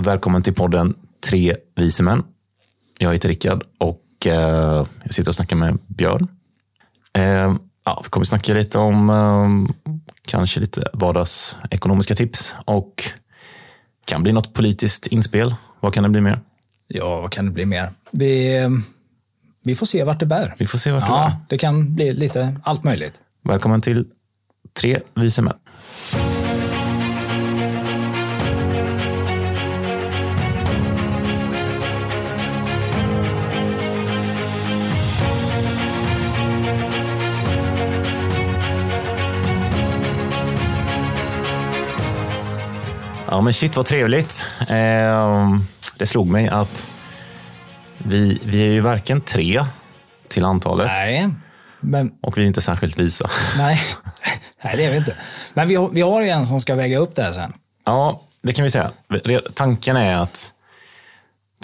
Välkommen 0.00 0.42
till 0.42 0.54
podden 0.54 0.94
Tre 1.30 1.56
vise 1.76 2.02
män. 2.02 2.22
Jag 2.98 3.12
heter 3.12 3.28
Rickard 3.28 3.64
och 3.78 4.26
eh, 4.26 4.86
jag 5.04 5.14
sitter 5.14 5.28
och 5.30 5.34
snackar 5.34 5.56
med 5.56 5.78
Björn. 5.86 6.28
Eh, 7.18 7.54
ja, 7.84 8.00
vi 8.04 8.10
kommer 8.10 8.26
snacka 8.26 8.54
lite 8.54 8.78
om 8.78 9.10
eh, 9.10 9.48
kanske 10.26 10.60
lite 10.60 10.90
vardagsekonomiska 10.92 12.14
tips 12.14 12.54
och 12.64 13.04
kan 14.04 14.22
bli 14.22 14.32
något 14.32 14.54
politiskt 14.54 15.06
inspel. 15.06 15.54
Vad 15.80 15.94
kan 15.94 16.02
det 16.02 16.08
bli 16.08 16.20
mer? 16.20 16.40
Ja, 16.86 17.20
vad 17.20 17.32
kan 17.32 17.44
det 17.44 17.50
bli 17.50 17.66
mer? 17.66 17.90
Vi, 18.10 18.58
vi 19.64 19.74
får 19.74 19.86
se 19.86 20.04
vart 20.04 20.20
det 20.20 20.26
bär. 20.26 20.54
Vi 20.58 20.66
får 20.66 20.78
se 20.78 20.92
vart 20.92 21.02
det 21.02 21.08
Ja, 21.08 21.28
bär. 21.28 21.36
det 21.48 21.58
kan 21.58 21.94
bli 21.94 22.12
lite 22.12 22.60
allt 22.64 22.84
möjligt. 22.84 23.20
Välkommen 23.44 23.80
till 23.80 24.06
Tre 24.80 25.00
vise 25.14 25.42
män. 25.42 25.54
Ja 43.30 43.40
men 43.40 43.52
shit 43.52 43.76
vad 43.76 43.86
trevligt. 43.86 44.46
Eh, 44.60 45.58
det 45.98 46.06
slog 46.06 46.26
mig 46.26 46.48
att 46.48 46.86
vi, 47.98 48.40
vi 48.44 48.62
är 48.62 48.72
ju 48.72 48.80
varken 48.80 49.20
tre 49.20 49.64
till 50.28 50.44
antalet 50.44 50.86
Nej, 50.86 51.28
men 51.80 52.12
och 52.22 52.38
vi 52.38 52.42
är 52.42 52.46
inte 52.46 52.60
särskilt 52.60 52.98
visa. 52.98 53.30
nej, 53.58 53.80
nej 54.64 54.76
det 54.76 54.84
är 54.84 54.90
vi 54.90 54.96
inte. 54.96 55.16
Men 55.54 55.68
vi 55.68 55.74
har, 55.74 55.88
vi 55.88 56.00
har 56.00 56.22
ju 56.22 56.28
en 56.28 56.46
som 56.46 56.60
ska 56.60 56.74
väga 56.74 56.98
upp 56.98 57.14
det 57.14 57.22
här 57.22 57.32
sen. 57.32 57.52
Ja, 57.86 58.22
det 58.42 58.52
kan 58.52 58.64
vi 58.64 58.70
säga. 58.70 58.90
Tanken 59.54 59.96
är 59.96 60.16
att 60.16 60.52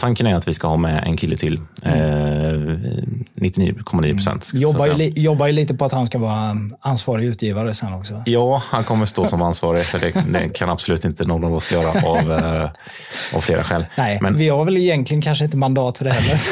Tanken 0.00 0.26
är 0.26 0.34
att 0.34 0.48
vi 0.48 0.54
ska 0.54 0.68
ha 0.68 0.76
med 0.76 1.02
en 1.06 1.16
kille 1.16 1.36
till. 1.36 1.60
Eh, 1.82 1.92
99,9 1.92 4.12
procent. 4.14 4.42
att 4.42 4.54
Jobbar 4.54 4.86
ju, 4.86 4.94
li, 4.94 5.12
jobbar 5.16 5.46
ju 5.46 5.52
lite 5.52 5.74
på 5.74 5.84
att 5.84 5.92
han 5.92 6.06
ska 6.06 6.18
vara 6.18 6.56
ansvarig 6.80 7.24
utgivare 7.26 7.74
sen 7.74 7.92
också. 7.92 8.22
Ja, 8.26 8.62
han 8.66 8.84
kommer 8.84 9.06
stå 9.06 9.26
som 9.26 9.42
ansvarig. 9.42 9.80
För 9.80 9.98
det, 9.98 10.12
det 10.32 10.48
kan 10.54 10.70
absolut 10.70 11.04
inte 11.04 11.24
någon 11.24 11.44
av 11.44 11.54
oss 11.54 11.72
göra 11.72 12.08
av, 12.08 12.32
eh, 12.32 12.70
av 13.34 13.40
flera 13.40 13.62
skäl. 13.62 13.86
Nej, 13.96 14.18
Men 14.22 14.36
vi 14.36 14.48
har 14.48 14.64
väl 14.64 14.76
egentligen 14.76 15.22
kanske 15.22 15.44
inte 15.44 15.56
mandat 15.56 15.98
för 15.98 16.04
det 16.04 16.12
heller. 16.12 16.40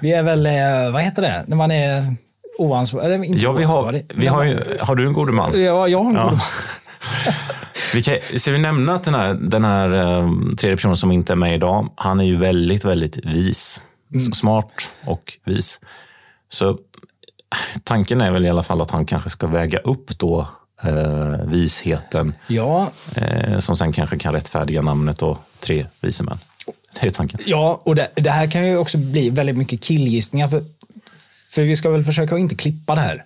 vi 0.00 0.12
är 0.12 0.22
väl, 0.22 0.46
eh, 0.46 0.52
vad 0.92 1.02
heter 1.02 1.22
det, 1.22 1.44
när 1.46 1.56
man 1.56 1.70
är 1.70 2.14
oansvarig? 2.58 3.24
inte 3.24 3.42
ja, 3.44 3.52
vi 3.52 3.64
har, 3.64 4.00
vi 4.14 4.26
har, 4.26 4.44
ju, 4.44 4.78
har 4.80 4.94
du 4.94 5.06
en 5.06 5.12
god 5.12 5.28
man? 5.30 5.62
Ja, 5.62 5.88
jag 5.88 6.02
har 6.02 6.10
en 6.10 6.16
Ja. 6.16 6.22
god 6.22 6.32
man. 6.32 6.40
Vi 7.94 8.02
kan, 8.02 8.18
ska 8.36 8.52
vi 8.52 8.58
nämna 8.58 8.94
att 8.94 9.04
den 9.04 9.14
här, 9.14 9.34
den 9.34 9.64
här 9.64 9.94
eh, 9.94 10.30
tredje 10.56 10.76
personen 10.76 10.96
som 10.96 11.12
inte 11.12 11.32
är 11.32 11.36
med 11.36 11.54
idag, 11.54 11.92
han 11.96 12.20
är 12.20 12.24
ju 12.24 12.36
väldigt, 12.36 12.84
väldigt 12.84 13.16
vis. 13.16 13.82
Mm. 14.12 14.32
Smart 14.32 14.90
och 15.06 15.38
vis. 15.44 15.80
Så 16.48 16.78
tanken 17.84 18.20
är 18.20 18.30
väl 18.30 18.46
i 18.46 18.48
alla 18.48 18.62
fall 18.62 18.80
att 18.80 18.90
han 18.90 19.06
kanske 19.06 19.30
ska 19.30 19.46
väga 19.46 19.78
upp 19.78 20.18
då 20.18 20.48
eh, 20.82 21.46
visheten 21.46 22.34
Ja, 22.46 22.90
eh, 23.14 23.58
som 23.58 23.76
sen 23.76 23.92
kanske 23.92 24.18
kan 24.18 24.32
rättfärdiga 24.32 24.82
namnet 24.82 25.22
och 25.22 25.38
tre 25.60 25.86
vise 26.00 26.22
män. 26.22 26.38
Det 27.00 27.06
är 27.06 27.10
tanken. 27.10 27.40
Ja, 27.46 27.82
och 27.84 27.94
det, 27.94 28.08
det 28.14 28.30
här 28.30 28.50
kan 28.50 28.66
ju 28.66 28.76
också 28.76 28.98
bli 28.98 29.30
väldigt 29.30 29.56
mycket 29.56 29.82
killgissningar. 29.82 30.48
För, 30.48 30.64
för 31.50 31.62
vi 31.62 31.76
ska 31.76 31.90
väl 31.90 32.04
försöka 32.04 32.34
att 32.34 32.40
inte 32.40 32.54
klippa 32.54 32.94
det 32.94 33.00
här. 33.00 33.24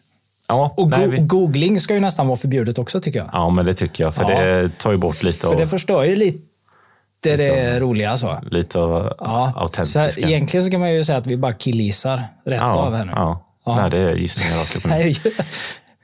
Ja, 0.49 0.75
Och 0.77 0.91
nej, 0.91 1.05
go- 1.07 1.11
vi, 1.11 1.19
googling 1.19 1.81
ska 1.81 1.95
ju 1.95 2.01
nästan 2.01 2.27
vara 2.27 2.37
förbjudet 2.37 2.79
också 2.79 3.01
tycker 3.01 3.19
jag. 3.19 3.29
ja, 3.33 3.51
men 3.51 3.67
det 3.67 3.75
tycker 3.75 4.05
jag. 4.05 4.15
För 4.15 4.31
Ja. 4.31 4.41
det 4.41 4.79
tar 4.79 4.91
ju 4.93 4.97
bort 4.99 5.23
lite 5.23 5.39
För 5.39 5.49
av, 5.49 5.57
det 5.57 5.67
förstör 5.67 6.05
ju 6.05 6.17
lite 6.17 6.39
det 7.23 7.81
roliga. 7.81 8.17
Så. 8.17 8.39
lite 8.51 8.79
av 8.79 9.13
Ja. 9.21 9.53
Så 9.55 9.61
autentiska. 9.61 10.01
här, 10.01 10.19
egentligen 10.31 10.65
så 10.65 10.71
kan 10.71 10.81
man 10.81 10.93
ju 10.95 11.05
säga 11.05 11.19
att 11.19 11.27
vi 11.27 11.37
bara 11.37 11.53
killgissar 11.53 12.23
rätt 12.47 12.63
av 12.63 12.95
här 12.95 13.05
nu. 13.05 13.13
Ja, 13.17 13.45
Ja. 13.67 13.77
Nej, 13.77 13.91
det 13.91 13.99
är 13.99 14.15
gissningar 14.15 14.57
rakt 14.59 14.77
upp. 14.77 14.85
Nej, 14.87 15.17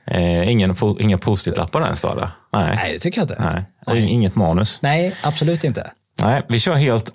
Eh, 0.07 0.49
ingen, 0.51 0.73
po- 0.73 1.01
inga 1.01 1.17
post-it-lappar 1.17 1.81
ens 1.83 2.01
då? 2.01 2.29
Nej. 2.53 2.75
nej, 2.75 2.93
det 2.93 2.99
tycker 2.99 3.21
jag 3.21 3.23
inte. 3.23 3.37
Nej. 3.53 3.63
Och 3.85 3.97
Inget 3.97 4.35
manus. 4.35 4.79
Nej, 4.81 5.15
absolut 5.23 5.63
inte. 5.63 5.91
Nej, 6.21 6.41
vi 6.49 6.59
kör 6.59 6.73
helt 6.73 7.11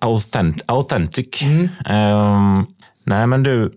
authentic. 0.66 1.42
Mm. 1.42 1.68
Ehm, 1.86 2.66
nej, 3.06 3.26
men 3.26 3.42
du. 3.42 3.72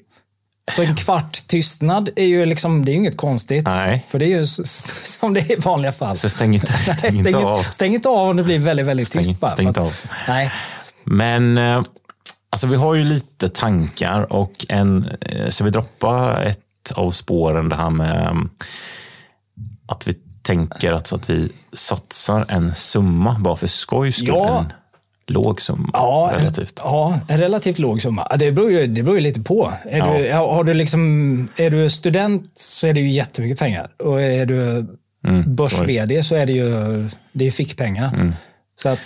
Så 0.71 0.81
en 0.83 0.95
kvart 0.95 1.47
tystnad 1.47 2.09
är 2.15 2.25
ju 2.25 2.45
liksom, 2.45 2.85
det 2.85 2.91
är 2.91 2.93
ju 2.93 2.99
inget 2.99 3.17
konstigt. 3.17 3.65
Nej. 3.65 4.05
För 4.07 4.19
det 4.19 4.25
är 4.25 4.37
ju 4.37 4.45
som 4.45 5.33
det 5.33 5.39
är 5.39 5.51
i 5.51 5.55
vanliga 5.55 5.91
fall. 5.91 6.17
Så 6.17 6.29
stäng 6.29 6.53
inte, 6.55 6.73
Nej, 6.87 6.95
stäng 6.97 7.11
stäng, 7.11 7.25
inte 7.27 7.37
av. 7.37 7.63
stäng 7.63 7.93
inte 7.93 8.09
av 8.09 8.29
om 8.29 8.37
det 8.37 8.43
blir 8.43 8.59
väldigt, 8.59 8.85
väldigt 8.85 9.07
Stäng- 9.07 9.23
tyst 9.23 9.39
bara. 9.39 9.51
stäng 9.51 9.67
inte 9.67 9.81
av. 9.81 9.93
Nej. 10.27 10.51
Men 11.03 11.57
eh, 11.57 11.81
alltså, 12.49 12.67
vi 12.67 12.75
har 12.75 12.93
ju 12.93 13.03
lite 13.03 13.49
tankar 13.49 14.33
och 14.33 14.65
en, 14.69 15.07
eh, 15.21 15.49
så 15.49 15.63
vi 15.63 15.69
droppa 15.69 16.43
ett 16.43 16.59
av 16.93 17.11
spåren 17.11 17.69
det 17.69 17.75
här 17.75 17.89
med 17.89 18.25
eh, 18.25 18.33
att 19.87 20.07
vi 20.07 20.13
tänker 20.41 20.91
alltså 20.93 21.15
att 21.15 21.29
vi 21.29 21.51
satsar 21.73 22.45
en 22.49 22.75
summa 22.75 23.35
bara 23.39 23.55
för 23.55 23.67
skojs 23.67 24.15
skull. 24.15 24.27
Ja. 24.27 24.65
Låg 25.27 25.61
summa 25.61 25.89
Ja, 25.93 26.31
relativt. 26.33 26.73
ja, 26.83 27.19
en 27.27 27.37
relativt 27.37 27.79
låg 27.79 28.01
summa. 28.01 28.27
Det 28.39 28.51
beror 28.51 28.71
ju, 28.71 28.87
det 28.87 29.03
beror 29.03 29.17
ju 29.17 29.23
lite 29.23 29.41
på. 29.41 29.73
Är, 29.85 29.97
Ja. 29.97 30.13
du, 30.17 30.33
har 30.33 30.63
du 30.63 30.73
liksom, 30.73 31.47
är 31.55 31.69
du 31.69 31.89
student 31.89 32.51
så 32.53 32.87
är 32.87 32.93
det 32.93 32.99
ju 32.99 33.09
jättemycket 33.09 33.59
pengar. 33.59 33.87
Och 34.03 34.21
är 34.21 34.45
du 34.45 34.85
Mm, 35.27 35.55
börs-vd 35.55 36.23
så 36.23 36.35
är 36.35 36.45
det 36.45 36.53
ju 36.53 36.69
det 37.31 37.47
är 37.47 37.51
fickpengar. 37.51 38.33
Så 38.81 38.89
att, 38.89 38.99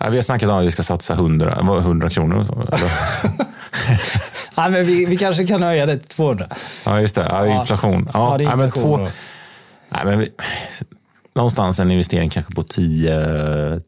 Ja, 0.00 0.08
vi 0.10 0.16
har 0.16 0.22
snackat 0.22 0.50
om 0.50 0.56
att 0.58 0.64
vi 0.64 0.70
ska 0.70 0.82
satsa 0.82 1.14
100, 1.14 1.58
vad, 1.62 1.78
100 1.78 2.10
kronor. 2.10 2.46
Ja, 4.56 4.68
men 4.68 4.84
vi, 4.86 5.04
vi 5.06 5.16
kanske 5.16 5.46
kan 5.46 5.62
höja 5.62 5.86
det 5.86 5.96
till 5.98 6.08
200. 6.08 6.46
Ja, 6.86 7.00
just 7.00 7.14
det. 7.14 7.26
Ja, 7.30 7.60
inflation. 7.60 8.08
Ja, 8.14 8.30
Ja, 8.32 8.38
det 8.38 8.44
är 8.44 8.48
nej, 8.48 8.56
men 8.56 8.66
inflation 8.66 8.98
två, 8.98 9.08
nej, 9.88 10.04
men 10.04 10.18
vi, 10.18 10.28
någonstans 11.34 11.80
en 11.80 11.90
investering 11.90 12.30
kanske 12.30 12.54
på 12.54 12.62
10 12.62 13.80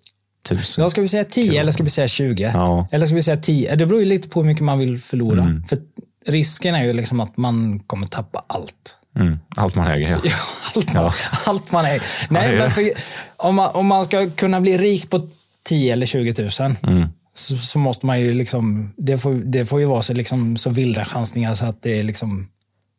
000. 0.50 0.62
Ja, 0.78 0.88
ska 0.88 1.00
vi 1.00 1.08
säga 1.08 1.24
10 1.24 1.60
eller 1.60 1.72
ska 1.72 1.82
vi 1.82 1.90
säga 1.90 2.08
20? 2.08 2.50
Ja. 2.54 2.88
Eller 2.92 3.06
ska 3.06 3.14
vi 3.14 3.22
säga 3.22 3.36
10? 3.36 3.76
Det 3.76 3.86
beror 3.86 4.00
ju 4.00 4.06
lite 4.06 4.28
på 4.28 4.40
hur 4.40 4.46
mycket 4.48 4.64
man 4.64 4.78
vill 4.78 4.98
förlora. 4.98 5.42
Mm. 5.42 5.64
För 5.64 5.78
risken 6.26 6.74
är 6.74 6.84
ju 6.84 6.92
liksom 6.92 7.20
att 7.20 7.36
man 7.36 7.80
kommer 7.80 8.06
tappa 8.06 8.44
allt. 8.46 8.96
Mm, 9.18 9.38
allt 9.56 9.74
man 9.74 9.86
äger. 9.86 10.10
Ja. 10.10 10.18
Ja, 10.74 10.74
allt, 10.74 10.94
man, 10.94 11.04
Ja. 11.04 11.12
allt 11.46 11.72
man 11.72 11.84
är. 11.84 12.02
Nej, 12.30 12.56
men 12.58 12.70
för, 12.70 12.90
om, 13.36 13.54
man, 13.54 13.70
om 13.74 13.86
man 13.86 14.04
ska 14.04 14.30
kunna 14.30 14.60
bli 14.60 14.78
rik 14.78 15.10
på 15.10 15.28
10 15.64 15.92
eller 15.92 16.06
20 16.06 16.34
000 16.60 16.76
Mm. 16.82 17.08
så, 17.34 17.56
så 17.58 17.78
måste 17.78 18.06
man 18.06 18.20
ju 18.20 18.32
liksom, 18.32 18.92
det 18.96 19.18
får, 19.18 19.34
det 19.34 19.64
får 19.66 19.80
ju 19.80 19.86
vara 19.86 20.02
så, 20.02 20.14
liksom, 20.14 20.56
så 20.56 20.70
vilda 20.70 21.04
chansningar 21.04 21.54
så 21.54 21.66
att 21.66 21.82
det 21.82 21.98
är 21.98 22.02
liksom, 22.02 22.48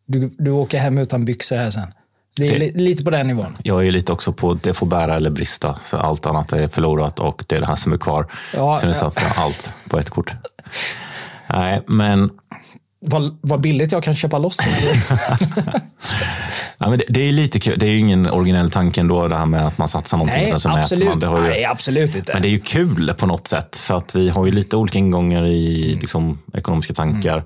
du, 0.07 0.29
du 0.37 0.51
åker 0.51 0.79
hem 0.79 0.97
utan 0.97 1.25
byxor 1.25 1.55
här 1.57 1.69
sen. 1.69 1.87
Det 2.37 2.47
är 2.47 2.51
Det- 2.51 2.59
li, 2.59 2.71
lite 2.75 3.03
på 3.03 3.09
den 3.09 3.27
nivån. 3.27 3.57
Jag 3.63 3.87
är 3.87 3.91
lite 3.91 4.11
också 4.11 4.33
på 4.33 4.53
det 4.53 4.73
får 4.73 4.87
bära 4.87 5.15
eller 5.15 5.29
brista. 5.29 5.75
Så 5.83 5.97
allt 5.97 6.25
annat 6.25 6.53
är 6.53 6.67
förlorat 6.67 7.19
och 7.19 7.43
det 7.47 7.55
är 7.55 7.59
det 7.59 7.67
här 7.67 7.75
som 7.75 7.93
är 7.93 7.97
kvar. 7.97 8.27
Ja, 8.53 8.75
så 8.81 8.85
nu 8.85 8.91
ja. 8.91 8.99
satsar 8.99 9.23
jag 9.27 9.33
allt 9.45 9.73
på 9.89 9.99
ett 9.99 10.09
kort. 10.09 10.31
Nej, 11.53 11.83
men, 11.87 12.29
Vad, 12.99 13.37
vad 13.41 13.61
billigt 13.61 13.91
jag 13.91 14.03
kan 14.03 14.13
köpa 14.13 14.37
loss 14.37 14.57
nej, 14.61 15.01
men 16.89 16.97
det, 16.99 17.05
det 17.09 17.19
är 17.27 17.31
lite 17.31 17.59
kul. 17.59 17.79
Det 17.79 17.85
är 17.85 17.89
ju 17.89 17.99
ingen 17.99 18.29
originell 18.29 18.71
tanke 18.71 19.01
ändå 19.01 19.27
det 19.27 19.35
här 19.37 19.45
med 19.45 19.67
att 19.67 19.77
man 19.77 19.87
satsar 19.87 20.17
någonting 20.17 20.49
Nej, 20.51 20.59
så 20.59 20.69
mäter 20.69 20.69
man. 20.69 20.79
absolut. 20.79 21.19
Det 21.19 21.27
har 21.27 21.41
ju, 21.43 21.49
Nej, 21.49 21.65
absolut 21.65 22.15
inte. 22.15 22.33
Men 22.33 22.41
det 22.41 22.47
är 22.47 22.49
ju 22.49 22.59
kul 22.59 23.13
på 23.17 23.25
något 23.25 23.47
sätt 23.47 23.75
för 23.75 23.97
att 23.97 24.15
vi 24.15 24.29
har 24.29 24.45
ju 24.45 24.51
lite 24.51 24.77
olika 24.77 24.99
ingångar 24.99 25.45
i 25.47 25.95
liksom, 26.01 26.39
ekonomiska 26.53 26.93
tankar. 26.93 27.43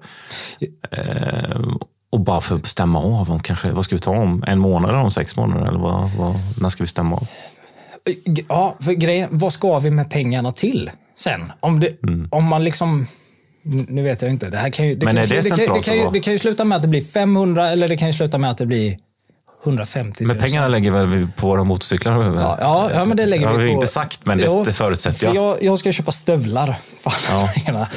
Eh, 0.92 1.62
och 2.12 2.20
bara 2.20 2.42
för 2.42 2.56
att 2.56 2.66
stämma 2.66 3.00
av, 3.00 3.32
om 3.32 3.40
kanske, 3.40 3.72
vad 3.72 3.86
ska 3.86 3.96
vi 3.96 4.00
ta 4.00 4.12
om? 4.12 4.44
En 4.48 4.60
månad 4.60 4.90
eller 4.92 5.00
om 5.00 5.12
sex 5.12 5.36
månader? 5.36 5.68
Eller 5.68 5.80
vad, 5.80 6.10
vad, 6.18 6.36
när 6.62 6.70
ska 6.70 6.84
vi 6.84 6.88
stämma 6.88 7.16
av? 7.16 7.28
Ja, 8.50 8.76
för 8.82 8.94
grejen, 8.94 9.28
vad 9.32 9.54
ska 9.54 9.80
vi 9.80 9.92
med 9.92 10.10
pengarna 10.12 10.52
till 10.52 10.92
sen? 11.18 11.52
Om, 11.60 11.80
det, 11.80 11.98
om 12.32 12.44
man 12.46 12.64
liksom... 12.64 13.08
Nu 13.64 14.04
vet 14.04 14.22
jag 14.22 14.32
inte. 14.32 14.50
Det, 14.50 14.58
här 14.58 14.70
kan 14.70 14.88
ju, 14.88 14.96
det, 14.96 15.06
Mm. 15.06 15.16
Men 15.16 15.24
kan, 15.28 15.38
är 15.38 15.42
det 15.42 15.42
det, 15.42 15.50
kan, 15.50 15.58
centralt 15.58 15.86
det, 15.86 15.92
kan 15.92 15.98
ju, 15.98 16.10
det 16.14 16.20
kan 16.20 16.34
ju 16.34 16.40
sluta 16.40 16.66
med 16.66 16.76
att 16.76 16.82
det 16.82 16.88
blir 16.88 17.02
500 17.02 17.70
eller 17.72 17.88
det 17.88 17.98
kan 17.98 18.08
ju 18.08 18.14
sluta 18.14 18.38
med 18.38 18.52
att 18.52 18.58
det 18.58 18.66
blir 18.66 18.98
150 19.66 20.24
000. 20.24 20.28
Men 20.28 20.44
pengarna 20.44 20.68
lägger 20.68 20.92
väl 20.92 21.06
vi 21.08 21.28
på 21.38 21.48
våra 21.48 21.64
motorcyklar? 21.64 22.24
Ja, 22.24 22.58
ja, 22.62 22.92
ja, 22.94 23.06
men 23.06 23.18
det 23.18 23.26
lägger 23.26 23.48
har 23.48 23.58
vi 23.58 23.64
vi 23.64 23.70
på. 23.70 23.74
inte 23.76 23.88
sagt, 23.88 24.26
men 24.26 24.38
det, 24.38 24.44
Jo, 24.48 24.64
det 24.64 24.74
förutsätter 24.74 25.18
För 25.20 25.26
jag. 25.26 25.36
jag, 25.36 25.64
jag 25.64 25.78
ska 25.80 25.92
köpa 25.92 26.12
stövlar. 26.12 26.76
Fan, 27.02 27.14
Ja. 27.30 27.50
pengarna. 27.56 27.88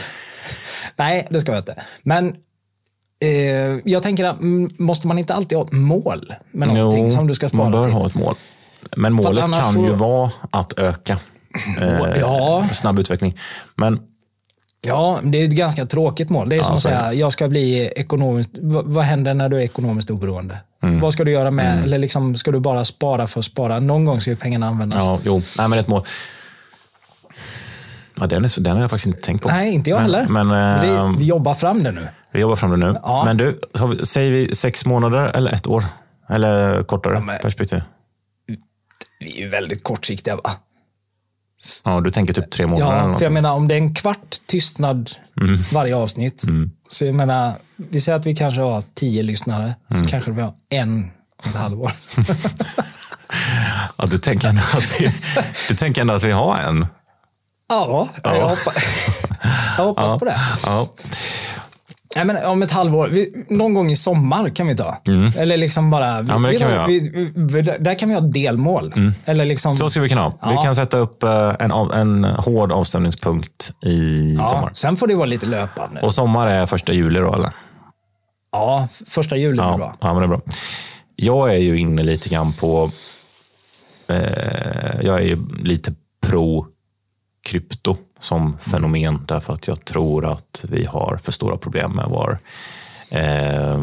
Nej, 0.96 1.26
det 1.30 1.40
ska 1.40 1.52
jag 1.52 1.60
inte. 1.60 1.82
Men 2.02 2.34
eh, 3.24 3.80
jag 3.84 4.02
tänker 4.02 4.24
att 4.24 4.40
mm, 4.40 4.70
måste 4.78 5.06
man 5.06 5.18
inte 5.18 5.34
alltid 5.34 5.58
ha 5.58 5.64
ett 5.64 5.72
mål 5.72 6.32
med 6.52 6.68
någonting 6.68 7.10
som 7.10 7.28
du 7.28 7.34
ska 7.34 7.48
spara 7.48 7.62
man 7.62 7.72
bör 7.72 7.84
till? 7.84 7.92
ha 7.92 8.06
ett 8.06 8.14
mål. 8.14 8.34
Men 8.96 9.12
målet 9.12 9.44
kan 9.44 9.72
så- 9.72 9.80
ju 9.80 9.92
vara 9.92 10.30
att 10.50 10.78
öka 10.78 11.18
eh, 11.80 12.18
Ja. 12.20 12.68
snabb 12.72 12.98
utveckling. 12.98 13.38
Men 13.76 14.00
Ja, 14.86 15.20
det 15.22 15.38
är 15.40 15.44
ett 15.44 15.50
ganska 15.50 15.86
tråkigt 15.86 16.30
mål. 16.30 16.48
Det 16.48 16.56
är 16.56 16.62
som 16.62 16.74
att 16.74 16.82
säga, 16.82 17.12
jag 17.12 17.32
ska 17.32 17.48
bli 17.48 17.92
ekonomiskt... 17.96 18.50
Vad, 18.62 19.04
händer 19.04 19.34
när 19.34 19.48
du 19.48 19.56
är 19.56 19.60
ekonomiskt 19.60 20.10
oberoende? 20.10 20.58
Mm. 20.82 21.00
Vad 21.00 21.12
ska 21.12 21.24
du 21.24 21.30
göra 21.30 21.50
med? 21.50 21.82
Eller 21.84 21.98
liksom, 21.98 22.34
ska 22.36 22.50
du 22.50 22.60
bara 22.60 22.84
spara 22.84 23.26
för 23.26 23.38
att 23.38 23.44
spara? 23.44 23.80
Någon 23.80 24.04
gång 24.04 24.20
ska 24.20 24.30
ju 24.30 24.36
pengarna 24.36 24.68
användas. 24.68 25.04
Ja, 25.04 25.18
jo. 25.24 25.42
Nej, 25.58 25.68
men 25.68 25.78
ett 25.78 25.88
mål. 25.88 26.04
Ja, 28.20 28.26
den, 28.26 28.44
är, 28.44 28.60
den 28.60 28.74
har 28.74 28.80
jag 28.80 28.90
faktiskt 28.90 29.06
inte 29.06 29.20
tänkt 29.20 29.42
på. 29.42 29.48
Nej, 29.48 29.74
inte 29.74 29.90
jag 29.90 29.98
heller. 29.98 30.26
Men, 30.28 30.48
det, 30.48 30.88
eh, 30.88 31.12
vi 31.18 31.24
jobbar 31.24 31.54
fram 31.54 31.82
det 31.82 31.92
nu. 31.92 32.08
Vi 32.34 32.40
jobbar 32.40 32.56
fram 32.56 32.70
det 32.70 32.76
nu. 32.76 32.96
Ja. 33.02 33.22
Men 33.24 33.36
du, 33.36 33.60
vi- 33.98 34.06
säger 34.06 34.30
vi 34.30 34.54
sex 34.54 34.84
månader 34.86 35.18
eller 35.36 35.52
ett 35.52 35.66
år? 35.66 35.84
Eller 36.30 36.82
kortare 36.84 37.20
men- 37.20 37.38
perspektiv? 37.38 37.82
Vi 39.20 39.38
är 39.38 39.42
ju 39.44 39.48
väldigt 39.48 39.84
kortsiktiga 39.84 40.36
va? 40.36 40.50
Ja, 41.84 42.00
du 42.00 42.10
tänker 42.10 42.34
typ 42.34 42.50
tre 42.50 42.66
månader? 42.66 43.08
Ja, 43.08 43.16
för 43.18 43.24
jag 43.24 43.32
menar 43.32 43.52
om 43.52 43.68
det 43.68 43.74
är 43.74 43.78
en 43.78 43.94
kvart 43.94 44.36
tystnad 44.46 45.10
Mm. 45.40 45.56
varje 45.72 45.96
avsnitt. 45.96 46.44
Så 46.88 47.04
jag 47.04 47.14
menar, 47.14 47.52
vi 47.76 48.00
säger 48.00 48.18
att 48.18 48.26
vi 48.26 48.36
kanske 48.36 48.60
har 48.60 48.82
tio 48.94 49.22
lyssnare. 49.22 49.74
Mm. 49.90 50.02
Så 50.02 50.06
kanske 50.10 50.30
vi 50.30 50.42
har 50.42 50.54
en 50.70 51.10
om 51.44 51.50
ett 51.50 51.56
halvår. 51.56 51.92
ja, 53.98 54.06
du, 54.06 54.18
tänker 54.18 54.48
ändå 54.48 54.62
att 54.72 55.00
vi, 55.00 55.12
du 55.68 55.74
tänker 55.76 56.00
ändå 56.00 56.14
att 56.14 56.22
vi 56.22 56.32
har 56.32 56.56
en? 56.58 56.86
Ja, 57.68 58.08
jag 58.24 58.48
hoppas, 58.48 58.74
jag 59.78 59.84
hoppas 59.84 60.12
på 60.18 60.24
det. 60.24 60.36
Ja. 60.66 60.88
Nej, 62.16 62.24
men 62.24 62.44
om 62.46 62.62
ett 62.62 62.70
halvår, 62.72 63.08
vi, 63.08 63.44
någon 63.48 63.74
gång 63.74 63.90
i 63.90 63.96
sommar 63.96 64.48
kan 64.50 64.66
vi 64.66 64.76
ta. 64.76 64.96
Eller 65.36 65.56
liksom 65.56 65.90
bara... 65.90 66.08
Mm. 66.10 66.26
Ja, 66.28 66.38
men 66.38 66.52
det 66.52 66.58
kan 66.58 66.86
vi. 66.86 66.98
Mm. 66.98 67.32
vi, 67.34 67.62
vi, 67.62 67.62
där 67.62 67.98
kan 67.98 68.08
vi 68.08 68.14
ha 68.14 68.20
delmål. 68.20 68.92
Eller 69.24 69.44
liksom, 69.44 69.76
Så 69.76 69.90
ska 69.90 70.00
vi 70.00 70.08
kunna 70.08 70.20
ha. 70.22 70.30
Vi 70.30 70.54
Ja. 70.54 70.62
kan 70.62 70.74
sätta 70.74 70.98
upp 70.98 71.22
eh, 71.22 71.52
en, 71.58 71.70
en 71.72 72.24
hård 72.24 72.72
avstämningspunkt 72.72 73.72
i 73.86 74.34
ja, 74.38 74.46
sommar. 74.46 74.70
sen 74.74 74.96
får 74.96 75.06
det 75.06 75.14
vara 75.14 75.26
lite 75.26 75.46
löpande. 75.46 76.00
Och 76.00 76.14
sommar 76.14 76.46
är 76.46 76.66
första 76.66 76.92
juli 76.92 77.20
då, 77.20 77.34
eller? 77.34 77.50
ja, 78.52 78.88
första 79.06 79.36
juli 79.36 79.60
är 79.60 79.64
Ja, 79.64 79.76
bra. 79.76 79.96
ja 80.00 80.12
men 80.12 80.16
det 80.22 80.26
är 80.26 80.28
bra. 80.28 80.40
Jag 81.16 81.50
är 81.54 81.58
ju 81.58 81.78
inne 81.78 82.02
lite 82.02 82.28
grann 82.28 82.52
på... 82.52 82.90
Eh, 84.08 85.00
jag 85.02 85.20
är 85.20 85.24
ju 85.24 85.38
lite 85.62 85.94
pro 86.26 86.66
krypto 87.44 87.96
som 88.20 88.58
fenomen 88.58 89.24
därför 89.28 89.52
att 89.52 89.68
jag 89.68 89.84
tror 89.84 90.26
att 90.32 90.64
vi 90.68 90.84
har 90.84 91.20
för 91.22 91.32
stora 91.32 91.56
problem 91.56 91.92
med 91.92 92.06
vår, 92.08 92.38
eh, 93.10 93.78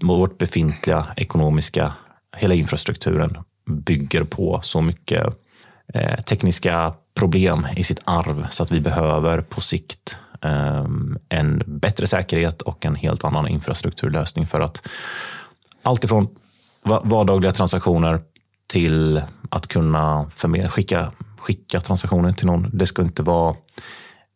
vårt 0.00 0.38
befintliga 0.38 1.06
ekonomiska, 1.16 1.92
hela 2.36 2.54
infrastrukturen 2.54 3.36
bygger 3.66 4.24
på 4.24 4.60
så 4.62 4.80
mycket 4.80 5.26
eh, 5.94 6.20
tekniska 6.20 6.94
problem 7.14 7.66
i 7.76 7.84
sitt 7.84 8.00
arv 8.04 8.46
så 8.50 8.62
att 8.62 8.72
vi 8.72 8.80
behöver 8.80 9.40
på 9.40 9.60
sikt 9.60 10.16
eh, 10.42 10.86
en 11.28 11.62
bättre 11.66 12.06
säkerhet 12.06 12.62
och 12.62 12.86
en 12.86 12.94
helt 12.94 13.24
annan 13.24 13.48
infrastrukturlösning 13.48 14.46
för 14.46 14.60
att 14.60 14.88
allt 15.82 16.04
ifrån 16.04 16.28
va- 16.82 17.02
vardagliga 17.04 17.52
transaktioner 17.52 18.20
till 18.66 19.22
att 19.48 19.66
kunna 19.66 20.30
skicka, 20.68 21.12
skicka 21.44 21.80
transaktioner 21.80 22.32
till 22.32 22.46
någon. 22.46 22.70
Det 22.72 22.86
ska 22.86 23.02
inte 23.02 23.22
vara 23.22 23.56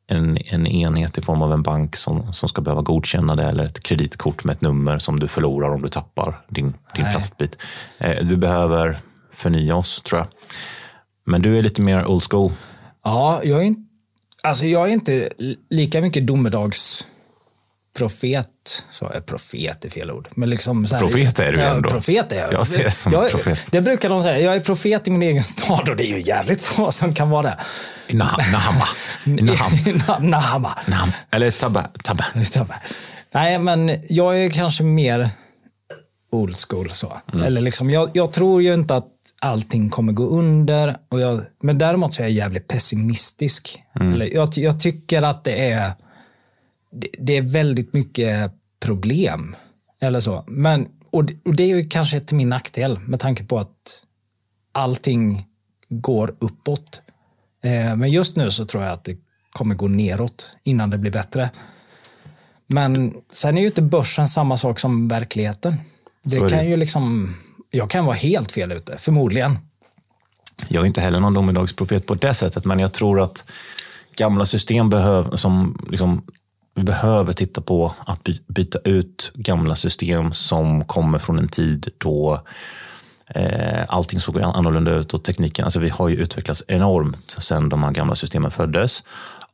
en, 0.06 0.38
en 0.44 0.66
enhet 0.66 1.18
i 1.18 1.22
form 1.22 1.42
av 1.42 1.52
en 1.52 1.62
bank 1.62 1.96
som, 1.96 2.32
som 2.32 2.48
ska 2.48 2.62
behöva 2.62 2.82
godkänna 2.82 3.36
det 3.36 3.44
eller 3.44 3.64
ett 3.64 3.82
kreditkort 3.82 4.44
med 4.44 4.54
ett 4.54 4.60
nummer 4.60 4.98
som 4.98 5.20
du 5.20 5.28
förlorar 5.28 5.74
om 5.74 5.82
du 5.82 5.88
tappar 5.88 6.44
din, 6.48 6.74
din 6.94 7.04
Nej. 7.04 7.12
plastbit. 7.12 7.56
Eh, 7.98 8.16
vi 8.22 8.36
behöver 8.36 8.98
förnya 9.32 9.76
oss, 9.76 10.02
tror 10.02 10.18
jag. 10.18 10.28
Men 11.26 11.42
du 11.42 11.58
är 11.58 11.62
lite 11.62 11.82
mer 11.82 12.06
old 12.06 12.22
school. 12.30 12.52
Ja, 13.04 13.40
jag 13.44 13.58
är, 13.58 13.62
inte, 13.62 13.82
alltså 14.42 14.64
jag 14.64 14.88
är 14.88 14.92
inte 14.92 15.30
lika 15.70 16.00
mycket 16.00 16.26
domedagsprofet. 17.98 18.84
Så 18.88 19.06
är 19.10 19.20
profet 19.20 19.84
är 19.84 19.90
fel 19.90 20.10
ord. 20.10 20.28
Men 20.36 20.50
liksom 20.50 20.86
så 20.86 20.94
här, 20.94 21.02
Profet 21.02 21.38
är 21.38 21.52
du 21.52 21.58
ju 21.58 21.64
ja, 21.64 21.74
ändå. 21.74 21.88
Profet 21.88 22.32
är 22.32 22.36
jag. 22.36 22.52
Jag 22.52 22.66
ser 22.66 22.84
det 22.84 22.90
som 22.90 23.12
jag, 23.12 23.30
profet. 23.30 23.66
Det 23.70 23.80
brukar 23.80 24.08
de 24.08 24.20
säga. 24.20 24.38
Jag 24.40 24.56
är 24.56 24.60
profet 24.60 25.08
i 25.08 25.10
min 25.10 25.22
egen 25.22 25.42
stad 25.42 25.88
och 25.88 25.96
det 25.96 26.06
är 26.06 26.16
ju 26.16 26.22
jävligt 26.22 26.60
få 26.60 26.92
som 26.92 27.14
kan 27.14 27.30
vara 27.30 27.42
det. 27.42 27.58
Nah- 28.08 28.52
Nahama. 28.52 28.84
Naham. 29.24 29.72
Na- 29.72 30.20
Nahama. 30.22 30.78
Naham. 30.86 31.12
Eller 31.30 31.50
tabba. 31.50 31.88
tabba. 32.04 32.24
Nej, 33.34 33.58
men 33.58 34.02
jag 34.08 34.44
är 34.44 34.50
kanske 34.50 34.82
mer 34.82 35.30
old 36.32 36.56
school. 36.68 36.90
så. 36.90 37.20
Mm. 37.32 37.44
Eller 37.44 37.60
liksom, 37.60 37.90
jag, 37.90 38.10
jag 38.14 38.32
tror 38.32 38.62
ju 38.62 38.74
inte 38.74 38.96
att 38.96 39.08
allting 39.42 39.90
kommer 39.90 40.12
gå 40.12 40.24
under. 40.28 40.96
Och 41.08 41.20
jag, 41.20 41.40
men 41.62 41.78
däremot 41.78 42.14
så 42.14 42.22
är 42.22 42.24
jag 42.26 42.32
jävligt 42.32 42.68
pessimistisk. 42.68 43.82
Mm. 44.00 44.12
Eller 44.12 44.34
jag, 44.34 44.48
jag 44.56 44.80
tycker 44.80 45.22
att 45.22 45.44
det 45.44 45.70
är, 45.70 45.92
det, 46.92 47.08
det 47.18 47.36
är 47.36 47.42
väldigt 47.42 47.92
mycket 47.94 48.52
problem. 48.80 49.56
Eller 50.00 50.20
så. 50.20 50.44
Men, 50.46 50.88
och, 51.12 51.24
det- 51.24 51.36
och 51.44 51.54
det 51.54 51.62
är 51.62 51.76
ju 51.76 51.84
kanske 51.88 52.20
till 52.20 52.36
min 52.36 52.48
nackdel 52.48 52.98
med 52.98 53.20
tanke 53.20 53.44
på 53.44 53.58
att 53.58 54.02
allting 54.72 55.46
går 55.88 56.34
uppåt. 56.38 57.00
Eh, 57.64 57.96
men 57.96 58.10
just 58.10 58.36
nu 58.36 58.50
så 58.50 58.64
tror 58.64 58.82
jag 58.82 58.92
att 58.92 59.04
det 59.04 59.16
kommer 59.50 59.74
gå 59.74 59.88
neråt 59.88 60.56
innan 60.64 60.90
det 60.90 60.98
blir 60.98 61.10
bättre. 61.10 61.50
Men 62.66 63.14
sen 63.32 63.56
är 63.56 63.60
ju 63.60 63.66
inte 63.66 63.82
börsen 63.82 64.28
samma 64.28 64.56
sak 64.56 64.78
som 64.78 65.08
verkligheten. 65.08 65.74
Det 66.24 66.40
det. 66.40 66.50
kan 66.50 66.68
ju 66.70 66.76
liksom, 66.76 67.34
jag 67.70 67.90
kan 67.90 68.04
vara 68.04 68.16
helt 68.16 68.52
fel 68.52 68.72
ute, 68.72 68.98
förmodligen. 68.98 69.58
Jag 70.68 70.82
är 70.82 70.86
inte 70.86 71.00
heller 71.00 71.20
någon 71.20 71.34
domedagsprofet 71.34 72.06
på 72.06 72.14
det 72.14 72.34
sättet, 72.34 72.64
men 72.64 72.78
jag 72.78 72.92
tror 72.92 73.20
att 73.20 73.44
gamla 74.16 74.46
system 74.46 74.90
behöver, 74.90 75.36
som 75.36 75.86
liksom, 75.90 76.22
vi 76.78 76.84
behöver 76.84 77.32
titta 77.32 77.60
på 77.60 77.92
att 78.06 78.24
by, 78.24 78.38
byta 78.46 78.78
ut 78.84 79.30
gamla 79.34 79.76
system 79.76 80.32
som 80.32 80.84
kommer 80.84 81.18
från 81.18 81.38
en 81.38 81.48
tid 81.48 81.88
då 81.98 82.42
eh, 83.34 83.84
allting 83.88 84.20
såg 84.20 84.40
annorlunda 84.40 84.90
ut 84.90 85.14
och 85.14 85.24
tekniken, 85.24 85.64
alltså 85.64 85.80
vi 85.80 85.88
har 85.88 86.08
ju 86.08 86.16
utvecklats 86.16 86.64
enormt 86.68 87.36
sedan 87.38 87.68
de 87.68 87.82
här 87.82 87.90
gamla 87.90 88.14
systemen 88.14 88.50
föddes 88.50 89.04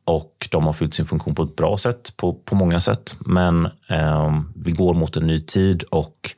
och 0.05 0.47
de 0.51 0.65
har 0.65 0.73
fyllt 0.73 0.93
sin 0.93 1.05
funktion 1.05 1.35
på 1.35 1.43
ett 1.43 1.55
bra 1.55 1.77
sätt 1.77 2.13
på, 2.17 2.33
på 2.33 2.55
många 2.55 2.79
sätt. 2.79 3.15
Men 3.19 3.65
eh, 3.89 4.41
vi 4.55 4.71
går 4.71 4.93
mot 4.93 5.17
en 5.17 5.27
ny 5.27 5.41
tid 5.41 5.83
och 5.83 6.35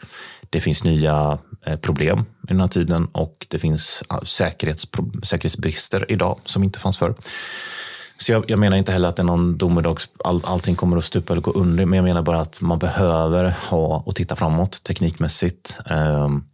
det 0.49 0.59
finns 0.59 0.83
nya 0.83 1.37
eh, 1.65 1.79
problem 1.79 2.19
i 2.19 2.47
den 2.47 2.59
här 2.59 2.67
tiden 2.67 3.05
och 3.05 3.47
det 3.49 3.59
finns 3.59 4.03
ah, 4.07 4.21
säkerhetsbrister 4.25 6.11
idag 6.11 6.39
som 6.45 6.63
inte 6.63 6.79
fanns 6.79 6.97
förr. 6.97 7.15
Så 8.19 8.31
jag, 8.31 8.45
jag 8.47 8.59
menar 8.59 8.77
inte 8.77 8.91
heller 8.91 9.09
att 9.09 9.15
det 9.15 9.21
är 9.21 9.25
någon 9.25 9.57
domedags, 9.57 10.09
all, 10.23 10.41
allting 10.45 10.75
kommer 10.75 10.97
att 10.97 11.03
stupa 11.03 11.33
eller 11.33 11.41
gå 11.41 11.51
under, 11.51 11.85
men 11.85 11.97
jag 11.97 12.03
menar 12.03 12.21
bara 12.21 12.41
att 12.41 12.61
man 12.61 12.79
behöver 12.79 13.55
ha 13.69 14.03
och 14.05 14.15
titta 14.15 14.35
framåt 14.35 14.83
teknikmässigt. 14.83 15.79
Um, 15.89 16.45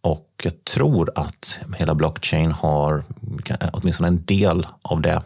och 0.00 0.30
jag 0.42 0.64
tror 0.64 1.12
att 1.14 1.58
hela 1.76 1.94
blockchain 1.94 2.52
har 2.52 3.04
åtminstone 3.72 4.08
en 4.08 4.24
del 4.24 4.66
av 4.82 5.00
det, 5.00 5.22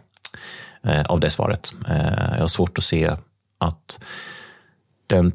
uh, 0.87 1.03
av 1.03 1.21
det 1.21 1.31
svaret. 1.31 1.73
Uh, 1.89 2.35
jag 2.35 2.41
har 2.41 2.49
svårt 2.49 2.79
att 2.79 2.85
se 2.85 3.17
att 3.59 4.01
den 5.07 5.33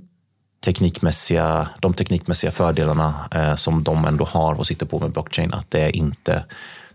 teknikmässiga, 0.66 1.70
de 1.80 1.94
teknikmässiga 1.94 2.52
fördelarna 2.52 3.14
uh, 3.36 3.56
som 3.56 3.84
de 3.84 4.06
ändå 4.06 4.26
har 4.26 4.54
och 4.54 4.68
sitter 4.68 4.86
på 4.86 5.00
med 5.00 5.12
blockchain, 5.12 5.54
att 5.54 5.72
det 5.72 5.98
inte 5.98 6.46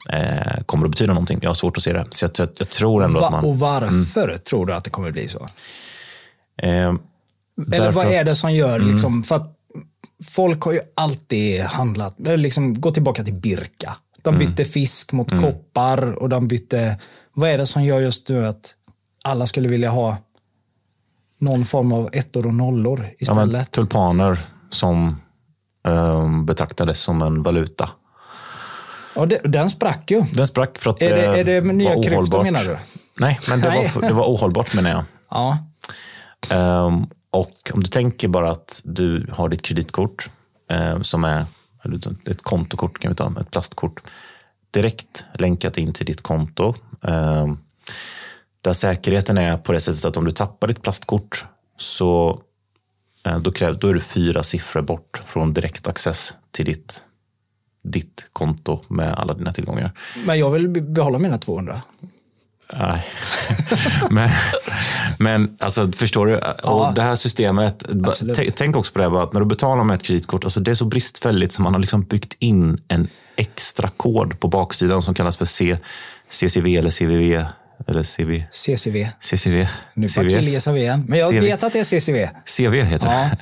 eh, 0.08 0.62
kommer 0.66 0.84
att 0.84 0.90
betyda 0.90 1.12
någonting. 1.12 1.38
Jag 1.42 1.50
har 1.50 1.54
svårt 1.54 1.76
att 1.76 1.82
se 1.82 1.92
det. 1.92 2.06
Så 2.10 2.24
jag, 2.24 2.48
jag, 2.56 2.68
tror 2.68 3.04
ändå 3.04 3.18
att 3.18 3.22
Va, 3.22 3.30
man... 3.30 3.44
och 3.44 3.58
varför 3.58 4.36
tror 4.36 4.66
du 4.66 4.74
att 4.74 4.84
det 4.84 4.90
kommer 4.90 5.10
bli 5.10 5.28
så? 5.28 5.46
Eh, 6.62 6.68
Eller 6.70 6.98
därför 7.56 7.92
vad 7.92 8.04
är 8.04 8.08
att- 8.08 8.14
Mm. 8.14 8.24
det 8.26 8.34
som 8.36 8.52
gör, 8.52 8.80
liksom, 8.80 9.22
för 9.22 9.34
att 9.36 9.56
folk 10.30 10.62
har 10.62 10.72
ju 10.72 10.80
alltid 10.94 11.60
handlat, 11.60 12.14
liksom, 12.18 12.80
gå 12.80 12.90
tillbaka 12.90 13.24
till 13.24 13.34
Birka. 13.34 13.96
De 14.22 14.34
Mm. 14.34 14.46
bytte 14.46 14.64
fisk 14.64 15.12
mot 15.12 15.30
koppar 15.40 16.12
och 16.22 16.28
de 16.28 16.48
bytte, 16.48 16.98
vad 17.32 17.50
är 17.50 17.58
det 17.58 17.66
som 17.66 17.84
gör 17.84 18.00
just 18.00 18.28
nu 18.28 18.46
att 18.46 18.74
alla 19.24 19.46
skulle 19.46 19.68
vilja 19.68 19.90
ha 19.90 20.16
någon 21.40 21.64
form 21.64 21.92
av 21.92 22.08
ettor 22.12 22.46
och 22.46 22.54
nollor 22.54 23.00
ja, 23.02 23.10
istället? 23.18 23.70
tulpaner 23.70 24.38
som 24.70 25.20
eh, 25.86 26.42
betraktades 26.44 27.00
som 27.00 27.22
en 27.22 27.42
valuta. 27.42 27.90
Ja, 29.20 29.26
det, 29.26 29.40
den 29.44 29.70
sprack 29.70 30.10
ju. 30.10 30.22
Den 30.32 30.46
sprack 30.46 30.78
för 30.78 30.90
att 30.90 31.02
Är 31.02 31.14
det, 31.14 31.24
eh, 31.26 31.38
är 31.38 31.44
det 31.44 31.60
nya 31.60 31.88
var 31.88 32.02
krypto 32.02 32.16
ohållbart. 32.16 32.42
menar 32.44 32.64
du? 32.64 32.78
Nej, 33.18 33.38
men 33.48 33.60
det 33.60 33.68
var, 33.68 34.08
det 34.08 34.14
var 34.14 34.26
ohållbart 34.26 34.74
menar 34.74 34.90
jag. 34.90 35.04
Ja. 35.30 35.58
Ehm, 36.50 37.06
och 37.30 37.70
om 37.74 37.82
du 37.82 37.88
tänker 37.88 38.28
bara 38.28 38.50
att 38.50 38.80
du 38.84 39.30
har 39.32 39.48
ditt 39.48 39.62
kreditkort 39.62 40.30
eh, 40.70 41.00
som 41.00 41.24
är 41.24 41.44
ett 42.26 42.42
kontokort, 42.42 42.98
kan 42.98 43.10
vi 43.10 43.14
ta, 43.16 43.32
ett 43.40 43.50
plastkort, 43.50 44.00
direkt 44.70 45.24
länkat 45.34 45.78
in 45.78 45.92
till 45.92 46.06
ditt 46.06 46.22
konto. 46.22 46.74
ehm, 47.02 47.58
där 48.60 48.72
säkerheten 48.72 49.38
är 49.38 49.56
på 49.56 49.72
det 49.72 49.80
sättet 49.80 50.04
att 50.04 50.16
om 50.16 50.24
du 50.24 50.30
tappar 50.30 50.68
ditt 50.68 50.82
plastkort 50.82 51.46
så 51.78 52.40
eh, 53.26 53.38
då, 53.38 53.52
kräv, 53.52 53.78
då 53.78 53.88
är 53.88 53.94
du 53.94 54.00
fyra 54.00 54.42
siffror 54.42 54.82
bort 54.82 55.22
från 55.26 55.54
direktaccess 55.54 56.34
till 56.50 56.64
ditt, 56.66 57.02
ditt 57.82 58.26
konto 58.32 58.80
med 58.88 59.14
alla 59.14 59.34
dina 59.34 59.52
tillgångar. 59.52 59.92
Men 60.26 60.38
jag 60.38 60.50
vill 60.50 60.68
be- 60.68 60.80
behålla 60.80 61.18
mina 61.18 61.38
200. 61.38 61.82
Nej. 62.72 63.06
men, 64.10 64.30
men 65.18 65.56
alltså, 65.60 65.92
förstår 65.92 66.26
du? 66.26 66.36
Och 66.62 66.94
det 66.94 67.02
här 67.02 67.16
systemet, 67.16 67.84
tänk 68.54 68.76
också 68.76 68.92
på 68.92 68.98
det 68.98 69.10
här, 69.10 69.22
att 69.22 69.32
när 69.32 69.40
du 69.40 69.46
betalar 69.46 69.84
med 69.84 69.94
ett 69.94 70.02
kreditkort, 70.02 70.44
alltså 70.44 70.60
det 70.60 70.70
är 70.70 70.74
så 70.74 70.84
bristfälligt 70.84 71.52
som 71.52 71.62
man 71.62 71.74
har 71.74 71.80
liksom 71.80 72.02
byggt 72.02 72.36
in 72.38 72.78
en 72.88 73.08
extra 73.36 73.88
kod 73.88 74.40
på 74.40 74.48
baksidan 74.48 75.02
som 75.02 75.14
kallas 75.14 75.36
för 75.36 75.44
C, 75.44 75.78
CCV 76.28 76.76
eller 76.76 76.90
CVV 76.90 77.44
Eller 77.88 78.02
CV? 78.02 78.44
CCV. 78.50 79.08
CCV? 79.20 79.68
Nu 79.94 80.08
bara 80.16 80.28
killgissar 80.28 80.72
vi 80.72 80.80
igen. 80.80 81.04
Men 81.08 81.18
jag 81.18 81.30
CV. 81.30 81.40
vet 81.40 81.62
att 81.62 81.72
det 81.72 81.78
är 81.78 81.84
CCV. 81.84 82.28
CV 82.56 82.74
heter 82.84 83.08
det. 83.08 83.36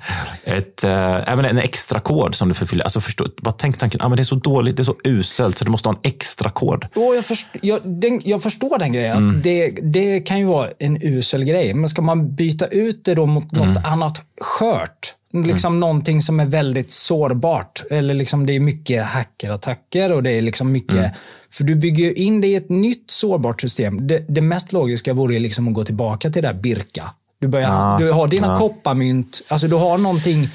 Ett, 0.57 0.85
äh, 0.85 1.51
en 1.51 1.59
extra 1.59 2.01
kod 2.01 2.35
som 2.35 2.49
du 2.49 2.55
förfyller. 2.55 2.85
Alltså 2.85 3.01
förstå, 3.01 3.27
bara 3.43 3.53
tänk 3.59 3.79
tanken, 3.79 4.01
ah, 4.03 4.09
men 4.09 4.17
det 4.17 4.23
är 4.23 4.25
så 4.25 4.35
dåligt, 4.35 4.77
det 4.77 4.83
är 4.83 4.85
så 4.85 4.97
uselt 5.05 5.59
så 5.59 5.65
du 5.65 5.71
måste 5.71 5.89
ha 5.89 5.95
en 5.95 6.01
extra 6.03 6.51
kod. 6.51 6.87
Jo, 6.95 7.15
jag, 7.15 7.25
först, 7.25 7.47
jag, 7.63 7.81
den, 7.85 8.21
jag 8.25 8.43
förstår 8.43 8.79
den 8.79 8.93
grejen. 8.93 9.17
Mm. 9.17 9.41
Det, 9.43 9.71
det 9.83 10.21
kan 10.21 10.39
ju 10.39 10.45
vara 10.45 10.71
en 10.79 11.03
usel 11.03 11.45
grej. 11.45 11.75
Men 11.75 11.89
ska 11.89 12.03
man 12.03 12.35
byta 12.35 12.67
ut 12.67 13.05
det 13.05 13.15
då 13.15 13.27
mot 13.27 13.53
Mm. 13.53 13.69
något 13.73 13.85
annat 13.85 14.21
skört? 14.41 15.15
Liksom 15.33 15.81
någonting 15.81 16.23
som 16.23 16.41
är 16.41 16.47
väldigt 16.47 16.91
sårbart. 16.91 17.83
Eller 17.91 18.15
liksom 18.15 18.47
det 18.47 18.53
är 18.53 18.61
mycket 18.61 19.05
hackerattacker 19.07 20.13
och 20.13 20.23
det 20.23 20.31
är 20.31 20.41
liksom 20.43 20.73
mycket... 20.73 21.13
För 21.51 21.65
du 21.65 21.75
bygger 21.75 22.19
in 22.19 22.41
det 22.41 22.47
i 22.47 22.55
ett 22.55 22.69
nytt 22.69 23.11
sårbart 23.11 23.61
system. 23.61 24.07
Det, 24.07 24.25
det 24.29 24.41
mest 24.41 24.73
logiska 24.73 25.15
vore 25.15 25.39
liksom 25.39 25.69
att 25.69 25.75
gå 25.75 25.85
tillbaka 25.85 26.31
till 26.31 26.43
det 26.43 26.49
där 26.49 26.55
Birka. 26.55 27.11
Du, 27.41 27.49
börjar, 27.49 27.99
du 27.99 28.13
har 28.13 28.29
dina 28.29 28.59
kopparmynt. 28.59 29.43
Alltså 29.49 29.69
du 29.69 29.77
har 29.77 29.99
någonting, 29.99 30.49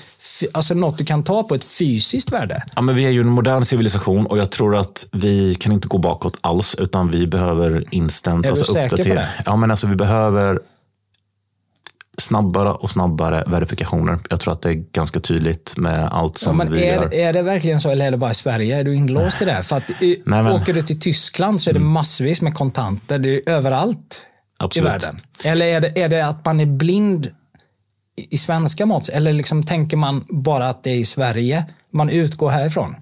alltså 0.52 0.74
något 0.74 0.98
du 0.98 1.06
kan 1.06 1.24
ta 1.24 1.44
på 1.44 1.56
ett 1.56 1.64
fysiskt 1.64 2.32
värde. 2.32 2.64
Ja, 2.76 2.82
men 2.82 2.96
vi 2.96 3.06
är 3.06 3.10
ju 3.10 3.22
en 3.22 3.28
modern 3.28 3.66
civilisation 3.66 4.26
och 4.26 4.38
jag 4.38 4.50
tror 4.50 4.76
att 4.76 5.08
vi 5.12 5.56
kan 5.56 5.72
inte 5.74 5.88
gå 5.88 5.98
bakåt 5.98 6.38
alls 6.42 6.76
utan 6.76 7.12
vi 7.12 7.28
behöver 7.28 7.86
instant 7.92 8.46
Är 8.46 8.50
du 8.50 8.50
alltså 8.50 8.74
säker 8.74 8.90
på 8.90 8.96
uppdatera. 8.96 9.20
det? 9.20 9.30
Ja, 9.46 9.56
men 9.56 9.72
alltså 9.72 9.88
vi 9.88 9.96
behöver 9.96 10.60
snabbare 12.18 12.70
och 12.72 12.90
snabbare 12.90 13.44
verifikationer. 13.48 14.20
Jag 14.30 14.40
tror 14.40 14.54
att 14.54 14.62
det 14.62 14.70
är 14.70 14.74
ganska 14.74 15.20
tydligt 15.20 15.74
med 15.78 16.08
allt 16.12 16.34
Ja, 16.42 16.46
som 16.46 16.58
men 16.58 16.72
vi 16.72 16.86
gör. 16.86 17.04
är, 17.04 17.14
är 17.14 17.34
det 17.34 17.42
verkligen 17.42 17.80
så 17.80 17.90
eller 17.90 18.06
är 18.08 18.12
det 18.12 18.18
bara 18.18 18.32
i 18.32 18.36
Sverige? 18.36 18.78
Är 18.80 18.84
du 18.84 18.96
inlåst 18.96 19.42
i 19.42 19.46
det? 19.46 19.64
För 19.64 19.78
att 19.78 19.90
i, 19.90 19.96
Nej, 20.08 20.22
men- 20.26 20.40
Mm. 20.40 20.54
åker 20.62 20.74
du 20.74 20.82
till 20.82 21.00
Tyskland 21.00 21.62
så 21.62 21.70
är 21.70 21.74
det 21.74 21.80
massvis 21.80 22.42
med 22.42 22.54
kontanter. 22.54 23.20
Det 23.20 23.30
är 23.36 23.50
överallt 23.50 24.26
Absolut. 24.60 24.88
i 24.88 24.90
världen. 24.92 25.22
Eller 25.46 25.66
är 25.66 25.82
det, 25.82 26.02
är 26.02 26.10
det 26.10 26.26
att 26.28 26.46
man 26.46 26.60
är 26.60 26.66
blind 26.66 27.26
i, 28.18 28.36
i 28.36 28.38
svenska 28.38 28.86
mått? 28.86 29.10
Eller 29.10 29.34
liksom 29.34 29.64
tänker 29.64 29.98
man 29.98 30.26
bara 30.30 30.70
att 30.70 30.84
det 30.84 30.90
är 30.90 30.96
i 30.98 31.06
Sverige? 31.06 31.66
Man 31.94 32.10
utgår 32.10 32.50
härifrån? 32.50 32.96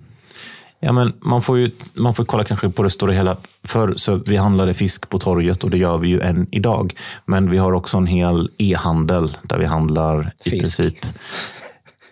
Ja, 0.84 0.92
men 0.92 1.14
man 1.22 1.42
får 1.42 1.58
ju 1.58 1.72
man 1.94 2.14
får 2.16 2.26
kolla 2.26 2.44
kanske 2.44 2.70
på 2.70 2.84
det 2.84 2.90
stora 2.90 3.14
hela. 3.14 3.38
Förr 3.64 3.94
så 3.96 4.16
vi 4.26 4.38
handlade 4.38 4.74
fisk 4.74 5.10
på 5.10 5.20
torget 5.20 5.64
och 5.64 5.70
det 5.70 5.78
gör 5.78 5.98
vi 5.98 6.08
ju 6.08 6.22
än 6.22 6.48
idag. 6.52 6.94
Men 7.26 7.50
vi 7.52 7.58
har 7.58 7.74
också 7.74 7.98
en 7.98 8.08
hel 8.08 8.50
e-handel 8.58 9.38
där 9.44 9.58
vi 9.58 9.66
handlar 9.66 10.32
i 10.46 10.50
Fisk. 10.50 10.78
princip 10.78 11.06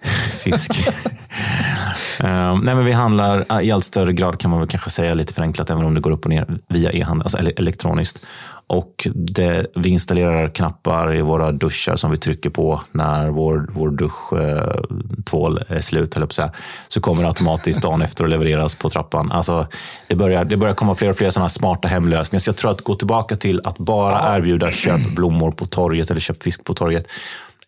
fisk. 0.44 0.72
Ehm, 2.24 2.60
nej, 2.60 2.76
men 2.76 2.86
vi 2.86 2.92
handlar 2.92 3.46
eh, 3.50 3.62
i 3.68 3.72
allt 3.72 3.84
större 3.86 4.14
grad 4.14 4.40
kan 4.40 4.52
man 4.52 4.60
väl 4.60 4.70
kanske 4.70 4.90
säga 4.90 5.14
lite 5.14 5.34
förenklat, 5.34 5.70
även 5.70 5.86
om 5.86 5.94
det 5.94 6.02
går 6.02 6.12
upp 6.12 6.24
och 6.26 6.30
ner 6.30 6.60
via 6.70 6.92
e-handel, 6.92 7.26
alltså 7.26 7.38
ele- 7.38 7.54
elektroniskt. 7.58 8.26
Och 8.68 9.08
det, 9.16 9.66
vi 9.76 9.90
installerar 9.90 10.50
knappar 10.50 11.16
i 11.16 11.22
våra 11.22 11.52
duschar 11.52 11.96
som 11.96 12.12
vi 12.12 12.18
trycker 12.18 12.50
på 12.50 12.82
när 12.92 13.30
vår, 13.30 13.70
vår 13.74 13.90
tvål 15.30 15.64
är 15.68 15.82
slut, 15.82 16.14
höll 16.16 16.22
jag 16.22 16.30
på 16.30 16.32
att 16.32 16.36
säga. 16.36 16.52
Så 16.88 17.02
kommer 17.02 17.22
det 17.22 17.28
automatiskt 17.28 17.82
dagen 17.82 18.02
efter 18.02 18.24
att 18.24 18.30
levereras 18.30 18.76
på 18.76 18.90
trappan. 18.90 19.32
Alltså, 19.32 19.68
det, 20.08 20.16
börjar, 20.16 20.46
det 20.46 20.58
börjar 20.58 20.76
komma 20.76 20.96
fler 20.96 21.10
och 21.10 21.18
fler 21.18 21.30
sådana 21.30 21.50
smarta 21.50 21.88
hemlösningar. 21.88 22.40
Så 22.40 22.50
jag 22.50 22.56
tror 22.56 22.72
att 22.72 22.82
gå 22.82 22.96
tillbaka 22.96 23.36
till 23.36 23.62
att 23.64 23.78
bara 23.78 24.38
erbjuda 24.38 24.72
köp 24.72 25.16
blommor 25.16 25.52
på 25.52 25.66
torget 25.66 26.12
eller 26.12 26.22
köp 26.22 26.44
fisk 26.44 26.64
på 26.64 26.74
torget. 26.74 27.08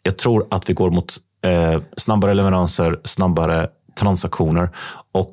Jag 0.03 0.18
tror 0.18 0.48
att 0.51 0.70
vi 0.70 0.74
går 0.74 0.91
mot 0.91 1.13
eh, 1.46 1.82
snabbare 1.98 2.34
leveranser, 2.34 3.00
snabbare 3.03 3.68
transaktioner 4.00 4.70
och 5.12 5.32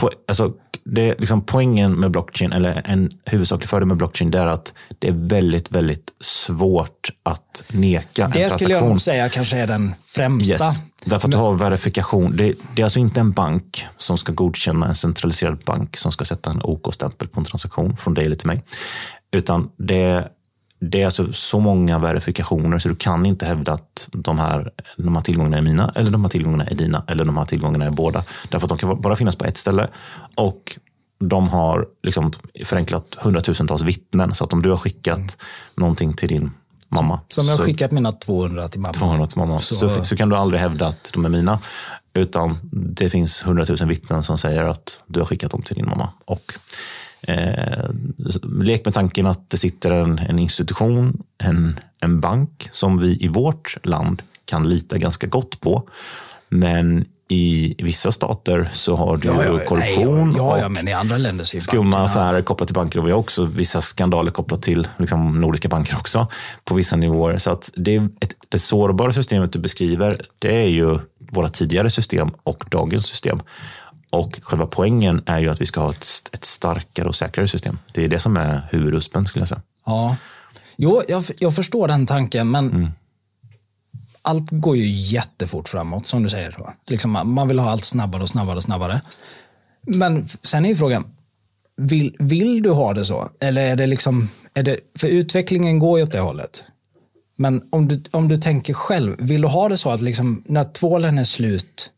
po- 0.00 0.10
alltså, 0.28 0.52
det 0.84 1.08
är 1.10 1.14
liksom 1.18 1.40
poängen 1.42 1.92
med 1.92 2.10
blockchain, 2.10 2.52
eller 2.52 2.82
en 2.84 3.10
huvudsaklig 3.26 3.68
fördel 3.68 3.88
med 3.88 3.96
blockchain, 3.96 4.30
det 4.30 4.38
är 4.38 4.46
att 4.46 4.74
det 4.98 5.08
är 5.08 5.12
väldigt, 5.12 5.70
väldigt 5.72 6.10
svårt 6.20 7.10
att 7.22 7.64
neka 7.68 8.24
en 8.24 8.30
Det 8.30 8.38
transaktion. 8.38 8.58
skulle 8.58 8.74
jag 8.74 8.88
nog 8.88 9.00
säga 9.00 9.28
kanske 9.28 9.56
är 9.56 9.66
den 9.66 9.94
främsta. 10.04 10.54
Yes. 10.64 10.76
Därför 11.04 11.28
att 11.28 11.32
du 11.32 11.38
har 11.38 11.54
verifikation. 11.54 12.36
Det, 12.36 12.54
det 12.74 12.82
är 12.82 12.84
alltså 12.84 12.98
inte 12.98 13.20
en 13.20 13.32
bank 13.32 13.86
som 13.98 14.18
ska 14.18 14.32
godkänna 14.32 14.86
en 14.86 14.94
centraliserad 14.94 15.58
bank 15.66 15.96
som 15.96 16.12
ska 16.12 16.24
sätta 16.24 16.50
en 16.50 16.60
OK-stämpel 16.62 17.28
på 17.28 17.40
en 17.40 17.44
transaktion 17.46 17.96
från 17.96 18.14
dig 18.14 18.24
eller 18.24 18.36
till 18.36 18.46
mig. 18.46 18.60
Utan 19.32 19.70
det, 19.78 20.28
det 20.90 21.02
är 21.02 21.04
alltså 21.04 21.32
så 21.32 21.60
många 21.60 21.98
verifikationer 21.98 22.78
så 22.78 22.88
du 22.88 22.94
kan 22.94 23.26
inte 23.26 23.46
hävda 23.46 23.72
att 23.72 24.08
de 24.12 24.38
här, 24.38 24.70
de 24.96 25.16
här 25.16 25.22
tillgångarna 25.22 25.58
är 25.58 25.62
mina 25.62 25.92
eller 25.94 26.10
de 26.10 26.24
här 26.24 26.28
tillgångarna 26.28 26.66
är 26.66 26.74
dina 26.74 27.04
eller 27.08 27.24
de 27.24 27.36
här 27.36 27.44
tillgångarna 27.44 27.84
är 27.84 27.90
båda. 27.90 28.24
Därför 28.48 28.66
att 28.66 28.68
de 28.68 28.78
kan 28.78 29.00
bara 29.00 29.16
finnas 29.16 29.36
på 29.36 29.44
ett 29.44 29.56
ställe. 29.56 29.88
Och 30.36 30.78
de 31.18 31.48
har 31.48 31.86
liksom 32.02 32.32
förenklat 32.64 33.16
hundratusentals 33.18 33.82
vittnen. 33.82 34.34
Så 34.34 34.44
att 34.44 34.52
om 34.52 34.62
du 34.62 34.70
har 34.70 34.76
skickat 34.76 35.38
någonting 35.74 36.14
till 36.14 36.28
din 36.28 36.50
mamma. 36.88 37.20
Som 37.28 37.44
jag 37.46 37.52
har 37.52 37.58
så- 37.58 37.64
skickat 37.64 37.92
mina 37.92 38.12
200 38.12 38.68
till 38.68 38.80
mamma. 38.80 38.92
200 38.92 39.26
till 39.26 39.38
mamma. 39.38 39.60
Så, 39.60 40.04
så, 40.04 40.16
kan 40.16 40.28
du 40.28 40.36
aldrig 40.36 40.60
hävda 40.60 40.86
att 40.86 41.10
de 41.12 41.24
är 41.24 41.28
mina. 41.28 41.58
Utan 42.14 42.58
det 42.72 43.10
finns 43.10 43.42
100 43.42 43.64
000 43.80 43.88
vittnen 43.88 44.22
som 44.22 44.38
säger 44.38 44.62
att 44.62 45.04
du 45.06 45.20
har 45.20 45.26
skickat 45.26 45.50
dem 45.50 45.62
till 45.62 45.76
din 45.76 45.86
mamma. 45.86 46.08
Och, 46.24 46.52
eh, 47.28 47.90
lek 48.42 48.84
med 48.84 48.94
tanken 48.94 49.26
att 49.26 49.50
det 49.50 49.56
sitter 49.56 49.90
en, 49.90 50.18
en 50.18 50.38
institution, 50.38 51.22
en, 51.38 51.80
en 52.00 52.20
bank 52.20 52.68
som 52.72 52.98
vi 52.98 53.18
i 53.20 53.28
vårt 53.28 53.76
land 53.82 54.22
kan 54.44 54.68
lita 54.68 54.98
ganska 54.98 55.26
gott 55.26 55.60
på. 55.60 55.88
Men 56.48 57.04
i 57.28 57.74
vissa 57.78 58.12
stater 58.12 58.68
så 58.72 58.96
har 58.96 59.16
du 59.16 59.28
korruption 59.28 60.28
nej, 60.28 60.38
ja, 60.38 60.58
ja, 60.58 60.64
och 60.64 60.72
men 60.72 60.88
i 60.88 60.92
andra 60.92 61.16
länder 61.16 61.44
så 61.44 61.60
skumma 61.60 61.96
bankerna- 61.96 62.04
affärer 62.04 62.42
kopplat 62.42 62.68
till 62.68 62.74
banker 62.74 62.98
och 62.98 63.06
vi 63.06 63.10
har 63.10 63.18
också 63.18 63.44
vissa 63.44 63.80
skandaler 63.80 64.30
kopplat 64.30 64.62
till 64.62 64.88
liksom, 64.98 65.40
nordiska 65.40 65.68
banker 65.68 65.96
också 65.96 66.28
på 66.64 66.74
vissa 66.74 66.96
nivåer. 66.96 67.38
Så 67.38 67.50
att 67.50 67.70
det, 67.76 67.96
ett, 67.96 68.34
det 68.48 68.58
sårbara 68.58 69.12
systemet 69.12 69.52
du 69.52 69.58
beskriver, 69.58 70.26
det 70.38 70.56
är 70.56 70.68
ju 70.68 70.98
våra 71.18 71.48
tidigare 71.48 71.90
system 71.90 72.30
och 72.42 72.64
dagens 72.70 73.06
system. 73.06 73.40
Och 74.12 74.38
själva 74.42 74.66
poängen 74.66 75.22
är 75.26 75.38
ju 75.38 75.48
att 75.48 75.60
vi 75.60 75.66
ska 75.66 75.80
ha 75.80 75.90
ett, 75.90 76.06
ett 76.32 76.44
starkare 76.44 77.08
och 77.08 77.14
säkrare 77.14 77.48
system. 77.48 77.78
Det 77.94 78.04
är 78.04 78.08
det 78.08 78.18
som 78.18 78.36
är 78.36 78.68
huvuduspen 78.70 79.26
skulle 79.26 79.40
jag 79.40 79.48
säga. 79.48 79.62
Ja. 79.86 80.16
Jo, 80.76 81.02
jag, 81.08 81.24
jag 81.38 81.54
förstår 81.54 81.88
den 81.88 82.06
tanken, 82.06 82.50
men 82.50 82.70
Mm. 82.72 82.90
allt 84.22 84.48
går 84.50 84.76
ju 84.76 84.86
jättefort 84.86 85.68
framåt, 85.68 86.06
som 86.06 86.22
du 86.22 86.28
säger. 86.28 86.56
Liksom, 86.86 87.10
man- 87.10 87.48
vill 87.48 87.58
ha 87.58 87.70
allt 87.70 87.84
snabbare 87.84 88.22
och 88.22 88.28
snabbare 88.28 88.56
och 88.56 88.62
snabbare. 88.62 89.00
Men 89.86 90.26
sen 90.42 90.64
är 90.64 90.68
ju 90.68 90.76
frågan, 90.76 91.04
vill, 91.76 92.16
vill 92.18 92.62
du 92.62 92.70
ha 92.70 92.94
det 92.94 93.04
så? 93.04 93.28
Eller 93.40 93.70
är 93.72 93.76
det 93.76 93.86
liksom, 93.86 94.28
är 94.54 94.62
det, 94.62 94.78
för 94.98 95.08
utvecklingen 95.08 95.78
går 95.78 95.98
ju 95.98 96.04
åt 96.04 96.12
det 96.12 96.20
hållet. 96.20 96.64
Men 97.36 97.62
om 97.70 97.88
du, 97.88 98.02
om 98.10 98.28
du 98.28 98.36
tänker 98.36 98.74
själv, 98.74 99.16
vill 99.18 99.40
du 99.40 99.48
ha 99.48 99.68
det 99.68 99.76
så 99.76 99.90
att 99.90 100.00
liksom, 100.00 100.42
när 100.46 100.64
tvålen 100.64 101.18
är 101.18 101.24
slut, 101.24 101.90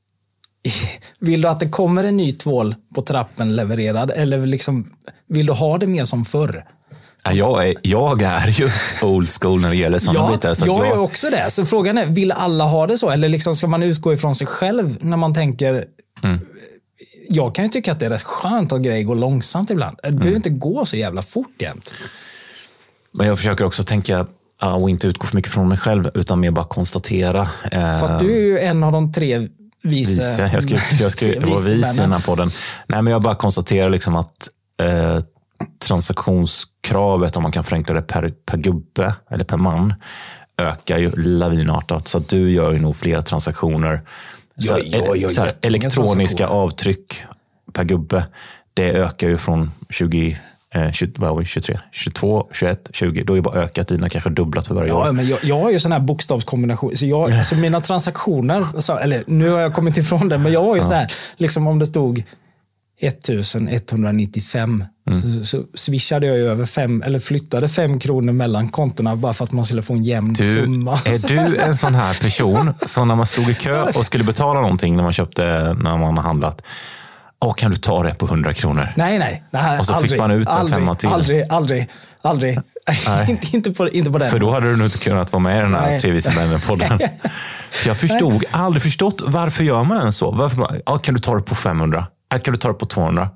vill 1.18 1.40
du 1.42 1.48
att 1.48 1.60
det 1.60 1.68
kommer 1.68 2.04
en 2.04 2.16
ny 2.16 2.32
tvål 2.32 2.74
på 2.94 3.02
trappen 3.02 3.56
levererad? 3.56 4.10
Eller 4.10 4.46
liksom, 4.46 4.90
vill 5.28 5.46
du 5.46 5.52
ha 5.52 5.78
det 5.78 5.86
mer 5.86 6.04
som 6.04 6.24
förr? 6.24 6.64
Ja, 7.24 7.32
Jag 7.32 7.68
är, 7.68 7.74
jag 7.82 8.22
är 8.22 8.46
ju 8.46 8.68
old 9.02 9.28
school 9.30 9.60
när 9.60 9.70
det 9.70 9.76
gäller 9.76 9.98
sådana 9.98 10.18
Ja, 10.20 10.32
bitar. 10.32 10.54
Så 10.54 10.66
jag 10.66 10.76
jag, 10.78 10.86
är 10.86 10.98
också 10.98 11.30
det. 11.30 11.50
Så 11.50 11.66
frågan 11.66 11.98
är, 11.98 12.06
vill 12.06 12.32
alla 12.32 12.64
ha 12.64 12.86
det 12.86 12.98
så? 12.98 13.10
Eller 13.10 13.28
liksom 13.28 13.56
ska 13.56 13.66
man 13.66 13.82
utgå 13.82 14.12
ifrån 14.12 14.34
sig 14.34 14.46
själv 14.46 14.96
när 15.00 15.16
man 15.16 15.34
tänker... 15.34 15.84
Mm. 16.22 16.40
Jag 17.28 17.54
kan 17.54 17.64
ju 17.64 17.68
tycka 17.68 17.92
att 17.92 18.00
det 18.00 18.06
är 18.06 18.10
rätt 18.10 18.22
skönt 18.22 18.72
att 18.72 18.80
grejer 18.80 19.04
går 19.04 19.14
långsamt 19.14 19.70
ibland. 19.70 19.96
Det 20.02 20.08
Mm. 20.08 20.18
behöver 20.20 20.36
inte 20.36 20.50
gå 20.50 20.84
så 20.86 20.96
jävla 20.96 21.22
fort 21.22 21.54
jämt. 21.62 21.94
Men 23.18 23.26
jag 23.26 23.38
försöker 23.38 23.64
också 23.64 23.82
tänka 23.82 24.26
och 24.80 24.90
inte 24.90 25.06
utgå 25.06 25.26
för 25.26 25.36
mycket 25.36 25.52
från 25.52 25.68
mig 25.68 25.78
själv 25.78 26.10
utan 26.14 26.40
mer 26.40 26.50
bara 26.50 26.64
konstatera. 26.64 27.48
eh, 27.72 28.00
Fast 28.00 28.18
du 28.20 28.32
är 28.36 28.40
ju 28.40 28.58
en 28.58 28.82
av 28.84 28.92
de 28.92 29.12
tre 29.12 29.48
vice... 29.84 30.20
Vise. 30.20 30.50
Jag 30.52 30.62
ska, 30.62 30.76
jag 31.02 31.12
ska 31.12 31.26
tre 31.26 31.38
vara 31.38 31.50
vis 31.60 31.94
i 31.94 31.96
den 32.00 32.12
här 32.12 32.20
podden. 32.26 32.50
Nej, 32.86 33.02
men 33.02 33.12
jag 33.12 33.22
bara 33.22 33.34
konstaterar 33.34 33.88
liksom 33.88 34.16
att 34.16 34.48
eh, 34.82 35.18
transaktionskravet, 35.88 37.36
om 37.36 37.42
man 37.42 37.52
kan 37.52 37.64
förenkla 37.64 37.94
det 37.94 38.02
per, 38.02 38.28
per 38.46 38.58
gubbe 38.58 39.14
eller 39.30 39.44
per 39.44 39.56
man, 39.56 39.94
ökar 40.58 40.98
ju 40.98 41.10
lavinartat. 41.16 42.08
Så 42.08 42.18
du 42.18 42.50
gör 42.50 42.72
ju 42.72 42.78
nog 42.78 42.96
fler 42.96 43.20
transaktioner. 43.20 44.02
Jag- 44.54 44.86
jag 44.86 45.16
gör 45.16 45.28
så 45.28 45.40
här, 45.40 45.52
elektroniska 45.62 46.46
avtryck 46.46 47.22
per 47.72 47.84
gubbe, 47.84 48.26
det 48.74 48.90
ökar 48.92 49.28
ju 49.28 49.38
från 49.38 49.70
20, 49.90 50.38
eh, 50.74 50.90
20, 50.92 51.12
vad 51.16 51.30
var 51.30 51.40
det, 51.40 51.46
23, 51.46 51.78
22, 51.92 52.46
21, 52.52 52.90
20. 52.92 53.22
Då 53.24 53.32
är 53.32 53.36
det 53.36 53.42
bara 53.42 53.54
ökat 53.60 53.88
dina 53.88 54.08
kanske 54.08 54.30
dubblat 54.30 54.66
för 54.66 54.74
varje 54.74 54.88
Ja, 54.88 55.08
år. 55.08 55.12
men 55.12 55.28
jag, 55.28 55.38
jag 55.42 55.60
har 55.60 55.70
ju 55.70 55.78
sån 55.78 55.92
här 55.92 56.00
bokstavskombination. 56.00 56.96
Så 56.96 57.06
jag, 57.06 57.32
alltså 57.38 57.54
mina 57.54 57.80
transaktioner, 57.80 58.64
så, 58.78 58.98
eller 58.98 59.24
nu 59.26 59.48
har 59.50 59.60
jag 59.60 59.74
kommit 59.74 59.96
ifrån 59.96 60.28
det, 60.28 60.38
men 60.38 60.52
jag 60.52 60.64
har 60.64 60.76
ju 60.76 60.82
så 60.82 60.92
här, 60.94 61.12
liksom 61.36 61.66
om 61.66 61.78
det 61.78 61.86
stod 61.86 62.22
1195 63.00 64.84
så, 65.22 65.44
så 65.44 65.62
swishade 65.74 66.26
jag 66.26 66.36
ju 66.36 66.48
över 66.48 66.64
fem, 66.64 67.02
eller 67.02 67.18
flyttade 67.18 67.68
fem 67.68 67.98
kronor 67.98 68.32
mellan 68.32 68.68
kontona 68.68 69.16
bara 69.16 69.32
för 69.32 69.44
att 69.44 69.52
man 69.52 69.64
skulle 69.64 69.82
få 69.82 69.92
en 69.94 70.02
jämn 70.04 70.32
Du, 70.32 70.54
summa. 70.54 70.92
är 71.04 71.28
du 71.28 71.56
en 71.60 71.76
sån 71.76 71.94
här 71.94 72.14
person 72.22 72.74
som 72.86 73.08
när 73.08 73.14
man 73.14 73.26
stod 73.26 73.48
i 73.50 73.54
kö 73.54 73.82
och 73.82 74.06
skulle 74.06 74.24
betala 74.24 74.60
någonting 74.60 74.96
när 74.96 75.02
man 75.02 75.12
köpte, 75.12 75.42
när 75.80 75.98
man 75.98 76.16
har 76.16 76.22
handlat. 76.24 76.62
Åh, 77.44 77.54
kan 77.54 77.70
du 77.70 77.76
ta 77.76 78.02
det 78.02 78.14
på 78.14 78.26
100 78.26 78.52
kronor? 78.52 78.88
Nej, 78.96 79.18
nej. 79.18 79.44
nej 79.50 79.78
Och 79.78 79.86
så 79.86 79.94
fick 79.94 80.02
aldrig, 80.02 80.20
man 80.20 80.30
ut 80.30 80.48
en 80.48 80.68
femma 80.68 80.94
till. 80.94 81.08
Aldrig, 81.08 81.44
aldrig, 81.50 81.88
aldrig. 82.22 82.58
inte, 83.28 83.56
inte, 83.56 83.70
på, 83.70 83.88
inte 83.88 84.10
på 84.10 84.18
den. 84.18 84.30
För 84.30 84.38
då 84.38 84.50
hade 84.50 84.70
du 84.70 84.76
nog 84.76 84.86
inte 84.86 84.98
kunnat 84.98 85.32
vara 85.32 85.42
med 85.42 85.58
i 85.58 85.60
den 85.60 85.74
här 85.74 85.80
Nej. 85.80 86.00
Tre 86.00 86.10
vise 86.10 86.30
männen-podden. 86.30 87.00
Jag 87.86 87.96
förstod, 87.96 88.44
aldrig 88.50 88.82
förstått 88.82 89.22
varför 89.26 89.64
gör 89.64 89.84
man 89.84 89.98
ens 89.98 90.16
så? 90.16 90.30
Varför, 90.30 90.56
man- 90.56 90.80
ja, 90.86 90.98
kan 90.98 91.14
du 91.14 91.20
ta 91.20 91.34
det 91.34 91.42
på 91.42 91.54
500? 91.54 92.06
Äh, 92.34 92.40
Kan 92.40 92.54
du 92.54 92.58
ta 92.58 92.68
det 92.68 92.74
på 92.74 92.86
200? 92.86 93.28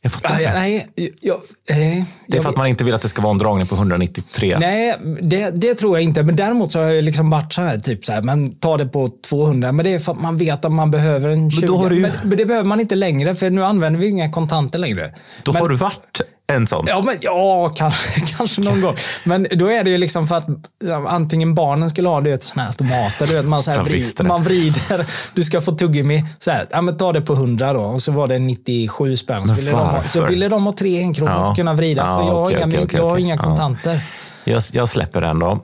Jag 0.00 0.12
fattar 0.12 0.30
Ah, 0.34 0.38
inte. 0.38 0.52
nej, 0.52 0.88
jag, 1.20 1.36
eh, 1.70 2.04
Det 2.26 2.38
är 2.38 2.42
för 2.42 2.48
att 2.50 2.56
man 2.56 2.66
inte 2.66 2.84
vill 2.84 2.94
att 2.94 3.02
det 3.02 3.08
ska 3.08 3.22
vara 3.22 3.30
en 3.32 3.38
dragning 3.38 3.66
på 3.66 3.74
193. 3.74 4.56
Nej, 4.60 4.96
det, 5.22 5.50
det 5.50 5.74
tror 5.74 5.96
jag 5.96 6.04
inte. 6.04 6.22
Men 6.22 6.36
däremot 6.36 6.72
så 6.72 6.78
har 6.78 6.86
jag 6.86 7.04
liksom 7.04 7.30
varit 7.30 7.52
så 7.52 7.62
här, 7.62 7.78
typ 7.78 8.04
så 8.04 8.12
här, 8.12 8.22
men 8.22 8.52
ta 8.58 8.76
det 8.76 8.86
på 8.86 9.08
200. 9.28 9.72
Men 9.72 9.84
det 9.84 9.94
är 9.94 9.98
för 9.98 10.12
att 10.12 10.20
man 10.22 10.36
vet 10.36 10.64
att 10.64 10.72
man 10.72 10.90
behöver 10.90 11.28
en 11.28 11.50
20. 11.50 11.66
då 11.66 11.76
har 11.76 11.90
du 11.90 11.96
ju- 11.96 12.02
men, 12.02 12.10
men 12.24 12.38
det 12.38 12.44
behöver 12.46 12.68
man 12.68 12.80
inte 12.80 12.94
längre, 12.94 13.34
för 13.34 13.50
nu 13.50 13.64
använder 13.64 14.00
vi 14.00 14.08
inga 14.08 14.30
kontanter 14.30 14.78
längre. 14.78 15.14
Då 15.42 15.52
men, 15.52 15.62
har 15.62 15.68
du 15.68 15.76
varit 15.76 16.20
en 16.52 16.66
sån. 16.66 16.84
Ja, 16.88 17.02
men, 17.06 17.16
ja 17.20 17.72
kanske, 17.76 18.20
kanske 18.36 18.60
någon 18.60 18.80
gång. 18.80 18.96
Men 19.24 19.46
då 19.52 19.66
är 19.72 19.84
det 19.84 19.90
ju 19.90 19.98
liksom 19.98 20.28
för 20.28 20.34
att 20.36 20.46
ja, 20.84 21.08
antingen 21.08 21.54
barnen 21.54 21.90
skulle 21.90 22.08
ha 22.08 22.20
du 22.20 22.30
vet, 22.30 22.42
såna 22.42 22.62
här 22.62 22.68
automater. 22.70 23.26
Du 23.26 23.34
vet, 23.34 23.44
man, 23.44 23.62
så 23.62 23.70
här, 23.70 23.84
vrid, 23.84 24.24
man 24.24 24.42
vrider, 24.42 25.06
du 25.34 25.44
ska 25.44 25.60
få 25.60 25.72
tuggummi. 25.72 26.24
Så 26.38 26.50
här, 26.50 26.66
ja, 26.70 26.80
men 26.80 26.96
ta 26.96 27.12
det 27.12 27.20
på 27.20 27.32
100 27.32 27.72
då. 27.72 27.80
Och 27.82 28.02
så 28.02 28.12
var 28.12 28.28
det 28.28 28.38
97 28.38 29.16
spänn. 29.16 29.48
Så 29.48 29.54
ville, 29.54 29.70
de 29.70 29.76
ha, 29.76 30.02
så 30.02 30.24
ville 30.26 30.48
de 30.48 30.64
ha 30.66 30.72
tre 30.72 30.98
enkronor 31.00 31.32
Ja. 31.32 31.42
för 31.42 31.50
att 31.50 31.56
kunna 31.56 31.72
vrida. 31.74 32.02
Ja, 32.06 32.18
för 32.18 32.22
jag 32.26 32.34
har 32.34 32.42
okej, 32.46 32.56
inga, 32.56 32.66
okej, 32.84 33.00
jag 33.00 33.10
har 33.10 33.18
inga 33.18 33.34
Ja. 33.34 33.42
kontanter. 33.42 34.00
Jag, 34.44 34.62
jag 34.72 34.88
släpper 34.88 35.20
den 35.20 35.38
då. 35.38 35.60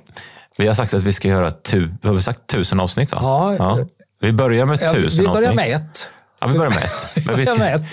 Vi 0.58 0.66
har 0.66 0.74
sagt 0.74 0.94
att 0.94 1.02
vi 1.02 1.12
ska 1.12 1.28
göra 1.28 1.50
tu, 1.50 1.94
har 2.02 2.12
vi 2.14 2.22
sagt 2.22 2.46
tusen 2.46 2.80
avsnitt. 2.80 3.12
Va? 3.12 3.56
Ja. 3.58 3.78
Vi 4.20 4.32
börjar 4.32 4.66
med 4.66 4.78
Ja, 4.82 4.92
tusen 4.92 5.24
vi 5.24 5.28
börjar 5.30 5.48
avsnitt. 5.48 5.56
med 5.56 5.76
ett. 5.76 6.10
Ja, 6.44 6.48
vi 6.52 6.58
börjar 6.58 6.70
med 6.70 6.78
ett. 6.84 7.10
Men 7.26 7.36
vi 7.36 7.44
börjar 7.44 7.58
med 7.58 7.86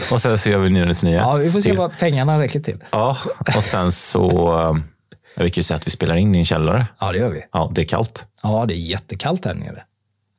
ska, 0.00 0.14
och 0.14 0.22
sen 0.22 0.38
så 0.38 0.50
gör 0.50 0.58
vi 0.58 0.70
999. 0.70 1.16
Ja, 1.16 1.34
vi 1.34 1.50
får 1.52 1.60
se 1.60 1.68
till. 1.68 1.78
vad 1.78 1.98
pengarna 1.98 2.38
räcker 2.40 2.60
till. 2.60 2.84
Ja, 2.90 3.16
och 3.56 3.64
sen 3.64 3.92
så... 3.92 4.58
eh, 4.60 4.74
Vi 5.44 5.50
kan 5.50 5.60
ju 5.60 5.62
säga 5.62 5.76
att 5.76 5.86
vi 5.86 5.90
spelar 5.90 6.14
in 6.16 6.34
i 6.34 6.38
en 6.38 6.44
källare. 6.44 6.86
Ja, 7.00 7.12
det 7.12 7.18
gör 7.18 7.28
vi. 7.30 7.40
Ja, 7.52 7.70
det 7.74 7.80
är 7.80 7.84
kallt. 7.84 8.26
Ja, 8.42 8.64
det 8.68 8.74
är 8.74 8.78
jättekallt 8.78 9.44
här 9.44 9.54
nere. 9.54 9.82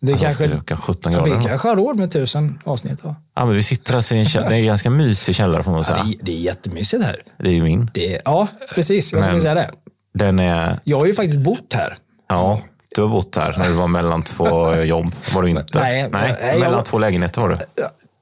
Det 0.01 0.11
Alltså, 0.11 0.25
kanske, 0.25 0.47
kanske, 0.47 0.65
kanske 0.67 0.85
17 0.85 1.13
ja, 1.13 1.19
grader. 1.23 1.37
vi 1.39 1.45
kanske 1.45 1.67
har 1.67 1.75
råd 1.75 1.99
med 1.99 2.11
tusen 2.11 2.59
avsnitt. 2.65 3.03
Va? 3.03 3.15
Ja, 3.35 3.45
men 3.45 3.55
vi 3.55 3.63
sitter 3.63 3.95
alltså 3.95 4.15
i 4.15 4.19
en 4.19 4.25
källare. 4.25 4.49
Det 4.49 4.55
är 4.55 4.59
en 4.59 4.65
ganska 4.65 4.89
mysig 4.89 5.35
källare 5.35 5.63
får 5.63 5.71
man 5.71 5.77
Ja, 5.77 5.83
säga. 5.83 6.03
det, 6.03 6.09
är, 6.13 6.17
det 6.25 6.31
är 6.31 6.41
jättemysigt 6.41 7.03
här. 7.03 7.15
Det 7.39 7.49
är 7.49 7.53
ju 7.53 7.63
min. 7.63 7.91
Det 7.93 8.15
är, 8.15 8.21
ja, 8.25 8.47
precis. 8.75 9.13
Jag 9.13 9.23
skulle 9.23 9.41
säga 9.41 9.53
det. 9.53 9.71
Den 10.13 10.39
är... 10.39 10.79
Jag 10.83 10.97
har 10.97 11.05
ju 11.05 11.13
faktiskt 11.13 11.39
bott 11.39 11.73
här. 11.73 11.97
Ja, 12.29 12.61
du 12.95 13.01
har 13.01 13.09
bott 13.09 13.35
här 13.35 13.55
när 13.57 13.67
du 13.67 13.73
var 13.73 13.87
mellan 13.87 14.23
två 14.23 14.75
jobb. 14.83 15.15
Var 15.33 15.41
du 15.41 15.49
inte? 15.49 15.79
Nej, 15.79 16.09
nej, 16.11 16.37
jag- 16.41 16.59
mellan 16.59 16.83
två 16.83 16.97
lägenheter 16.99 17.41
var 17.41 17.49
du. 17.49 17.57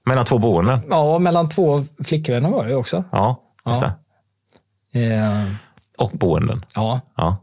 Mellan 0.05 0.25
två 0.25 0.37
boenden. 0.37 0.79
Ja, 0.89 1.19
mellan 1.19 1.49
två 1.49 1.83
flickvänner 2.03 2.49
var 2.49 2.65
det 2.65 2.75
också. 2.75 3.03
Ja, 3.11 3.39
just 3.65 3.81
Ja. 3.81 3.91
det. 4.93 5.13
Eh, 5.15 5.43
Och 5.97 6.11
boenden. 6.13 6.61
ja, 6.75 7.01
Ja. 7.17 7.37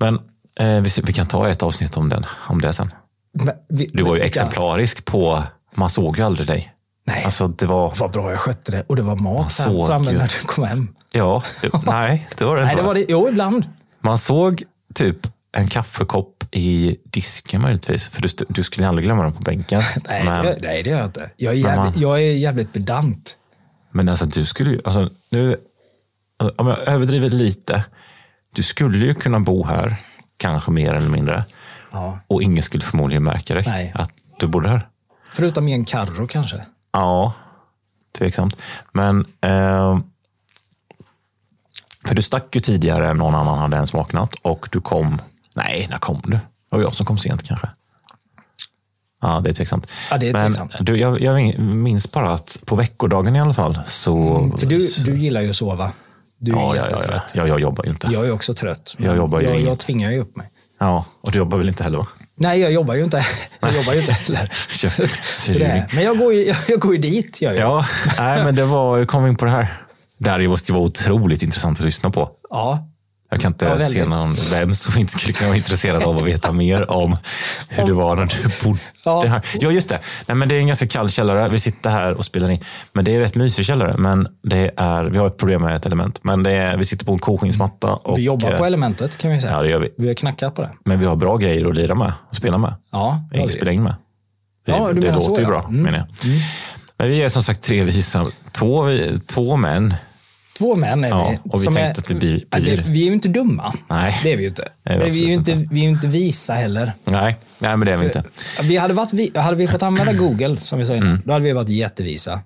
Men 0.00 0.14
eh, 0.60 0.82
vi, 0.82 0.90
vi 1.04 1.12
kan 1.12 1.26
ta 1.26 1.48
ett 1.48 1.62
avsnitt 1.62 1.96
om, 1.96 2.08
den, 2.08 2.26
om 2.48 2.60
det 2.60 2.72
sen. 2.72 2.90
men 3.32 3.54
vi, 3.68 3.86
Du 3.92 4.02
var 4.02 4.14
ju 4.16 4.20
exemplarisk 4.22 5.04
på... 5.04 5.42
Man 5.74 5.90
såg 5.90 6.18
ju 6.18 6.24
aldrig 6.24 6.46
dig. 6.48 6.72
Nej, 7.06 7.24
Alltså 7.24 7.48
det 7.48 7.66
var... 7.66 7.92
vad 7.98 8.10
bra 8.12 8.30
jag 8.30 8.40
skötte 8.40 8.72
det. 8.72 8.84
Och 8.88 8.96
det 8.96 9.02
var 9.02 9.16
mat 9.16 9.58
här 9.58 9.86
framme 9.86 10.10
ju. 10.12 10.18
när 10.18 10.26
du 10.40 10.46
kom 10.46 10.64
hem. 10.64 10.88
Ja, 11.12 11.42
det, 11.62 11.70
nej, 11.86 12.28
det 12.36 12.44
var 12.44 12.56
det 12.56 12.62
Nej, 12.64 12.70
inte. 12.72 12.76
det 12.76 12.82
va? 12.82 12.86
var 12.88 12.94
det. 12.94 13.06
Jo, 13.08 13.28
ibland. 13.28 13.66
Man 14.00 14.18
såg 14.18 14.62
typ 14.94 15.16
en 15.56 15.68
kaffekopp 15.68 16.44
i 16.50 16.96
disken 17.04 17.60
möjligtvis. 17.62 18.08
För 18.08 18.22
du, 18.22 18.28
du 18.48 18.62
skulle 18.62 18.88
aldrig 18.88 19.04
glömma 19.06 19.22
den 19.22 19.32
på 19.32 19.42
bänken. 19.42 19.82
Nej, 20.08 20.24
men, 20.24 20.44
det, 20.44 20.58
nej, 20.62 20.82
det 20.82 20.90
gör 20.90 20.98
jag 20.98 21.06
inte. 21.06 21.30
Jag 21.36 21.54
är 21.56 21.62
Men 21.62 21.76
man- 21.76 21.84
jävligt, 21.84 22.02
jag 22.02 22.18
är 22.22 22.32
jävligt 22.32 22.72
pedant. 22.72 23.38
men 23.90 24.08
alltså 24.08 24.26
du 24.26 24.44
skulle 24.44 24.70
ju... 24.70 24.80
Alltså, 24.84 25.10
nu, 25.30 25.56
om 26.56 26.66
jag 26.66 26.78
överdriver 26.88 27.30
lite. 27.30 27.84
Du 28.54 28.62
skulle 28.62 28.98
ju 28.98 29.14
kunna 29.14 29.40
bo 29.40 29.64
här, 29.64 29.96
kanske 30.36 30.70
mer 30.70 30.94
eller 30.94 31.08
mindre. 31.08 31.44
Ja. 31.92 32.18
Och 32.26 32.42
ingen 32.42 32.62
skulle 32.62 32.84
förmodligen 32.84 33.24
märka 33.24 33.54
dig 33.54 33.64
Nej. 33.66 33.92
att 33.94 34.10
du 34.38 34.46
bodde 34.46 34.68
här. 34.68 34.88
Förutom 35.32 35.68
i 35.68 35.72
en 35.72 35.84
Carro 35.84 36.26
kanske. 36.26 36.64
Ja, 36.92 37.32
tveksamt. 38.18 38.56
Men... 38.92 39.26
Eh, 39.40 39.98
för 42.06 42.14
du 42.14 42.22
stack 42.22 42.54
ju 42.54 42.60
tidigare 42.60 43.08
än 43.10 43.16
någon 43.16 43.34
annan 43.34 43.58
hade 43.58 43.76
ens 43.76 43.92
vaknat. 43.92 44.34
Och 44.42 44.68
du 44.72 44.80
kom... 44.80 45.18
Nej, 45.54 45.86
när 45.90 45.98
kom 45.98 46.20
du? 46.24 46.30
Det 46.30 46.40
var 46.76 46.80
jag 46.82 46.92
som 46.94 47.06
kom 47.06 47.18
sent 47.18 47.42
kanske. 47.42 47.68
Ja, 49.22 49.40
det 49.44 49.50
är 49.50 49.54
tveksamt. 49.54 49.86
Ja, 50.10 50.18
det 50.18 50.28
är 50.28 50.32
Men 50.32 50.52
tveksamt. 50.52 50.72
Du, 50.80 50.96
jag, 50.96 51.20
jag 51.20 51.58
minns 51.58 52.12
bara 52.12 52.30
att 52.34 52.58
på 52.64 52.76
veckodagen 52.76 53.36
i 53.36 53.40
alla 53.40 53.54
fall 53.54 53.78
så... 53.86 54.36
Mm, 54.38 54.58
För 54.58 54.66
du, 54.66 54.88
du 55.04 55.16
gillar 55.18 55.40
ju 55.40 55.50
att 55.50 55.56
sova. 55.56 55.92
Du 56.38 56.52
är 56.52 56.56
ja, 56.56 56.76
ja, 56.76 56.86
ja, 56.90 56.96
jättetrött. 56.96 57.22
ja, 57.34 57.40
ja, 57.42 57.46
jag 57.46 57.60
jobbar 57.60 57.84
ju 57.84 57.90
inte. 57.90 58.08
Jag 58.12 58.26
är 58.26 58.30
också 58.32 58.54
trött. 58.54 58.94
Jag 58.98 59.06
men 59.06 59.16
jobbar 59.16 59.40
ju 59.40 59.46
jag, 59.46 59.60
jag 59.60 59.78
tvingar 59.78 60.10
ju 60.10 60.20
upp 60.20 60.36
mig. 60.36 60.50
Ja, 60.80 61.04
och 61.20 61.32
du 61.32 61.38
jobbar 61.38 61.58
väl 61.58 61.68
inte 61.68 61.84
heller 61.84 61.98
va? 61.98 62.06
Nej, 62.36 62.60
jag 62.60 62.72
jobbar 62.72 62.94
ju 62.94 63.04
inte, 63.04 63.24
jag 63.60 63.74
jobbar 63.74 63.92
ju 63.92 64.00
inte 64.00 64.12
heller. 64.12 64.50
Så 65.52 65.58
det 65.58 65.64
är. 65.64 65.90
Men 65.94 66.04
jag 66.04 66.18
går, 66.18 66.34
ju, 66.34 66.44
jag, 66.46 66.56
jag 66.68 66.80
går 66.80 66.94
ju 66.94 67.00
dit. 67.00 67.42
Jag. 67.42 67.56
Ja, 67.56 67.86
nej, 68.18 68.44
men 68.44 68.54
det 68.54 68.64
var... 68.64 68.98
Jag 68.98 69.08
kom 69.08 69.26
in 69.26 69.36
på 69.36 69.44
det 69.44 69.50
här. 69.50 69.82
Det 70.18 70.30
här 70.30 70.48
måste 70.48 70.72
ju 70.72 70.74
vara 70.74 70.86
otroligt 70.86 71.42
intressant 71.42 71.78
att 71.78 71.84
lyssna 71.84 72.10
på. 72.10 72.30
ja. 72.50 72.88
Jag 73.34 73.42
kan 73.42 73.52
inte 73.52 73.64
Ja, 73.80 73.86
se 73.88 74.04
någon 74.04 74.34
vem 74.50 74.74
som 74.74 74.98
inte 75.00 75.12
skulle 75.12 75.32
kunna 75.32 75.48
vara 75.48 75.56
intresserad 75.56 76.02
av 76.02 76.16
att 76.16 76.22
veta 76.22 76.52
mer 76.52 76.90
om 76.90 77.16
hur 77.68 77.86
det 77.86 77.92
var 77.92 78.16
när 78.16 78.26
du 78.26 78.64
bodde 78.68 78.78
Ja. 79.04 79.24
här. 79.26 79.46
Ja, 79.60 79.70
just 79.70 79.88
det. 79.88 80.00
Nej, 80.26 80.34
men 80.36 80.48
det 80.48 80.54
är 80.54 80.58
en 80.58 80.66
ganska 80.66 80.86
kall 80.86 81.10
källare. 81.10 81.48
Vi 81.48 81.60
sitter 81.60 81.90
här 81.90 82.12
och 82.14 82.24
spelar 82.24 82.50
in. 82.50 82.64
Men 82.92 83.04
det 83.04 83.14
är 83.14 83.20
rätt 83.20 83.34
mysig 83.34 83.64
källare. 83.66 83.96
Men 83.98 84.28
det 84.42 84.70
är, 84.76 85.04
vi 85.04 85.18
har 85.18 85.26
ett 85.26 85.36
problem 85.36 85.62
med 85.62 85.76
ett 85.76 85.86
element. 85.86 86.20
Men 86.24 86.42
det 86.42 86.50
är, 86.50 86.76
vi 86.76 86.84
sitter 86.84 87.04
på 87.06 87.12
en 87.12 87.18
koskinsmatta. 87.18 87.92
Och, 87.94 88.18
Vi 88.18 88.22
jobbar 88.24 88.50
på 88.50 88.54
eh, 88.62 88.66
elementet 88.66 89.16
kan 89.18 89.30
vi 89.30 89.40
säga. 89.40 89.52
Ja, 89.52 89.62
det 89.62 89.68
gör 89.68 89.78
vi. 89.80 89.88
Vi 89.98 90.06
har 90.06 90.14
knackat 90.14 90.54
på 90.54 90.62
det. 90.62 90.70
Men 90.84 91.00
vi 91.00 91.06
har 91.06 91.16
bra 91.16 91.36
grejer 91.36 91.68
att 91.68 91.74
lira 91.74 91.94
med 91.94 92.12
och 92.30 92.36
spela 92.36 92.58
med. 92.58 92.74
Ja, 92.92 93.28
det 93.32 93.52
spela 93.52 93.72
in 93.72 93.82
med. 93.82 93.94
Vi, 94.66 94.72
Ja, 94.72 94.92
du 94.92 95.00
det 95.00 95.12
låter 95.12 95.20
så, 95.28 95.36
ju 95.36 95.42
ja. 95.42 95.48
bra, 95.48 95.64
Mm. 95.68 95.82
menar 95.82 95.98
jag. 95.98 96.06
Men 96.98 97.08
vi 97.08 97.22
är 97.22 97.28
som 97.28 97.42
sagt 97.42 97.62
tre 97.62 97.84
visa. 97.84 98.26
Två, 98.52 98.86
två 99.26 99.56
män. 99.56 99.94
Två 100.58 100.74
män 100.76 101.04
är 101.04 101.08
Ja, 101.08 101.28
vi. 101.44 101.50
och 101.50 101.60
vi 101.62 101.64
tänkte 101.64 102.00
att 102.00 102.10
vi 102.10 102.14
blir- 102.14 102.44
det- 102.48 102.60
blir- 102.60 102.84
Vi 102.86 103.02
är 103.02 103.06
ju 103.06 103.12
inte 103.12 103.28
dumma. 103.28 103.74
Nej. 103.90 104.20
Det 104.22 104.32
är 104.32 104.36
vi 104.36 104.42
ju 104.42 104.48
inte. 104.48 104.68
Det 104.84 104.90
är 104.92 104.98
vi 104.98 105.04
Men 105.04 105.12
vi 105.12 105.22
är 105.24 105.26
ju 105.28 105.32
inte, 105.34 105.54
vi 105.70 105.80
är 105.84 105.88
inte 105.88 106.06
visa 106.06 106.52
heller. 106.54 106.92
Nej, 107.04 107.38
nej 107.58 107.76
men 107.76 107.86
det 107.86 107.92
är 107.92 107.96
vi 107.96 108.04
inte. 108.04 108.24
Vi 108.62 108.76
hade, 108.76 108.94
varit, 108.94 109.12
vi- 109.12 109.32
hade 109.34 109.56
vi 109.56 109.66
fått 109.68 109.82
använda 109.82 110.12
Google, 110.24 110.56
som 110.56 110.78
vi 110.78 110.86
sa 110.86 110.92
Mm. 110.94 111.04
innan, 111.08 111.22
då 111.24 111.32
hade 111.32 111.44
vi 111.44 111.52
varit 111.52 111.68
jättevisa. 111.68 112.40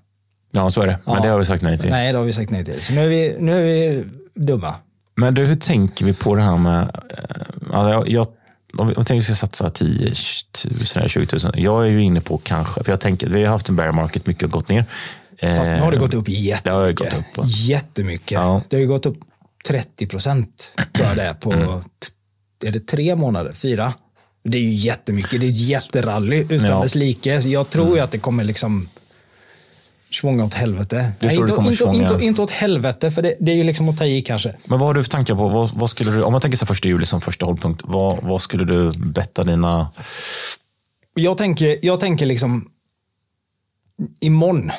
Ja, 0.50 0.70
så 0.70 0.82
är 0.82 0.86
det. 0.86 0.98
Men 1.04 1.14
Ja. 1.14 1.22
det 1.22 1.28
har 1.28 1.38
vi 1.38 1.44
sagt 1.44 1.62
nej 1.62 1.78
till. 1.78 1.90
Nej, 1.90 2.12
det 2.12 2.18
har 2.18 2.24
vi 2.24 2.32
sagt 2.32 2.50
nej 2.50 2.64
till. 2.64 2.82
Så 2.82 2.92
nu 2.92 3.04
är 3.04 3.08
vi, 3.08 3.36
nu 3.40 3.52
är 3.52 3.64
vi 3.96 4.04
dumma. 4.34 4.74
Men 5.16 5.34
du, 5.34 5.46
hur 5.46 5.56
tänker 5.56 6.04
vi 6.04 6.12
på 6.14 6.34
det 6.34 6.42
här 6.42 6.56
med... 6.56 6.90
Ja, 7.72 7.90
jag, 7.92 8.08
jag, 8.08 8.26
om 8.78 8.88
vi 8.88 8.94
tänker 8.94 9.14
att 9.14 9.18
vi 9.18 9.22
ska 9.22 9.34
satsa 9.34 9.70
10 9.70 9.88
000 9.88 10.74
eller 10.96 11.08
20 11.08 11.26
000. 11.44 11.52
Jag 11.56 11.82
är 11.82 11.90
ju 11.90 12.02
inne 12.02 12.20
på 12.20 12.38
kanske, 12.38 12.84
för 12.84 12.92
jag 12.92 13.00
tänker, 13.00 13.28
vi 13.28 13.44
har 13.44 13.50
haft 13.50 13.68
en 13.68 13.76
bear 13.76 13.92
market, 13.92 14.26
mycket 14.26 14.42
har 14.42 14.48
gått 14.48 14.68
ner. 14.68 14.84
Fast 15.40 15.70
nu 15.70 15.80
har 15.80 15.92
det 15.92 15.98
gått 15.98 16.14
upp 16.14 16.26
det 16.26 16.70
har 16.70 16.86
ju 16.86 16.88
jättemycket. 16.88 17.12
gått 17.34 17.44
upp, 17.44 17.44
jättemycket. 17.46 18.30
Ja. 18.32 18.62
Det 18.68 18.76
har 18.76 18.80
ju 18.80 18.86
gått 18.88 19.06
upp 19.06 19.18
30 19.68 20.06
procent, 20.06 20.74
tror 20.94 21.08
jag 21.08 21.16
det 21.16 21.22
är, 21.22 21.34
på 21.34 21.52
Mm. 21.52 21.68
Ja. 26.64 26.82
dess 26.82 26.94
like. 26.94 27.42
Så 27.42 27.48
jag 27.48 27.70
tror 27.70 27.96
ju 27.96 28.02
att 28.02 28.10
det 28.10 28.18
kommer 28.18 28.44
liksom 28.44 28.88
svånga 30.10 30.44
åt 30.44 30.54
helvete. 30.54 30.96
Nej, 30.96 31.36
det 31.36 31.52
inte, 31.52 31.84
inte, 31.84 31.84
inte, 32.04 32.24
inte 32.24 32.42
åt 32.42 32.50
helvete, 32.50 33.10
för 33.10 33.22
det, 33.22 33.36
det 33.40 33.52
är 33.52 33.56
ju 33.56 33.62
liksom 33.62 33.88
att 33.88 33.98
ta 33.98 34.04
i 34.04 34.22
kanske. 34.22 34.54
Men 34.64 34.78
vad 34.78 34.88
har 34.88 34.94
du 34.94 35.04
för 35.04 35.10
tankar 35.10 35.34
på? 35.34 35.48
Vad, 35.48 35.70
vad 35.74 35.90
skulle 35.90 36.10
du, 36.10 36.22
om 36.22 36.32
man 36.32 36.40
tänker 36.40 36.58
sig 36.58 36.68
första 36.68 36.88
juli 36.88 37.06
som 37.06 37.20
första 37.20 37.46
hållpunkt, 37.46 37.82
vad, 37.84 38.22
vad 38.22 38.42
skulle 38.42 38.64
du 38.64 38.90
betta 38.92 39.44
dina... 39.44 39.90
Jag 41.14 41.38
tänker, 41.38 41.78
jag 41.82 42.00
tänker 42.00 42.26
liksom 42.26 42.70
imorgon. 44.20 44.70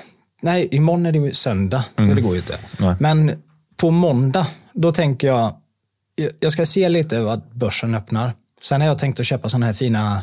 Nej, 0.42 0.68
imorgon 0.72 1.06
är 1.06 1.12
det 1.12 1.20
ju 1.20 1.34
söndag, 1.34 1.86
så 1.96 2.02
det 2.14 2.22
går 2.22 2.32
ju 2.34 2.38
inte. 2.40 2.58
Nej. 2.80 2.96
Men 3.00 3.44
på 3.78 3.92
måndag, 3.92 4.48
då 4.74 4.92
tänker 4.92 5.28
jag, 5.28 5.54
jag- 6.40 6.52
ska 6.52 6.66
se 6.66 6.90
lite 6.90 7.22
vad 7.22 7.42
börsen 7.54 7.96
öppnar. 7.96 8.34
Sen 8.64 8.82
har 8.82 8.88
jag 8.88 8.98
tänkt 8.98 9.20
att 9.20 9.26
köpa 9.26 9.50
sådana 9.50 9.66
här 9.66 9.74
fina 9.74 10.16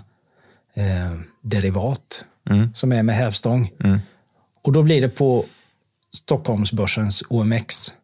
eh, 0.74 1.18
derivat 1.42 2.24
som 2.74 2.92
är 2.92 3.02
med 3.02 3.14
hävstång. 3.16 3.70
Och 4.64 4.72
då 4.72 4.82
blir 4.82 5.00
det 5.00 5.08
på 5.08 5.44
Stockholmsbörsens 6.16 7.22
OMX. 7.28 7.94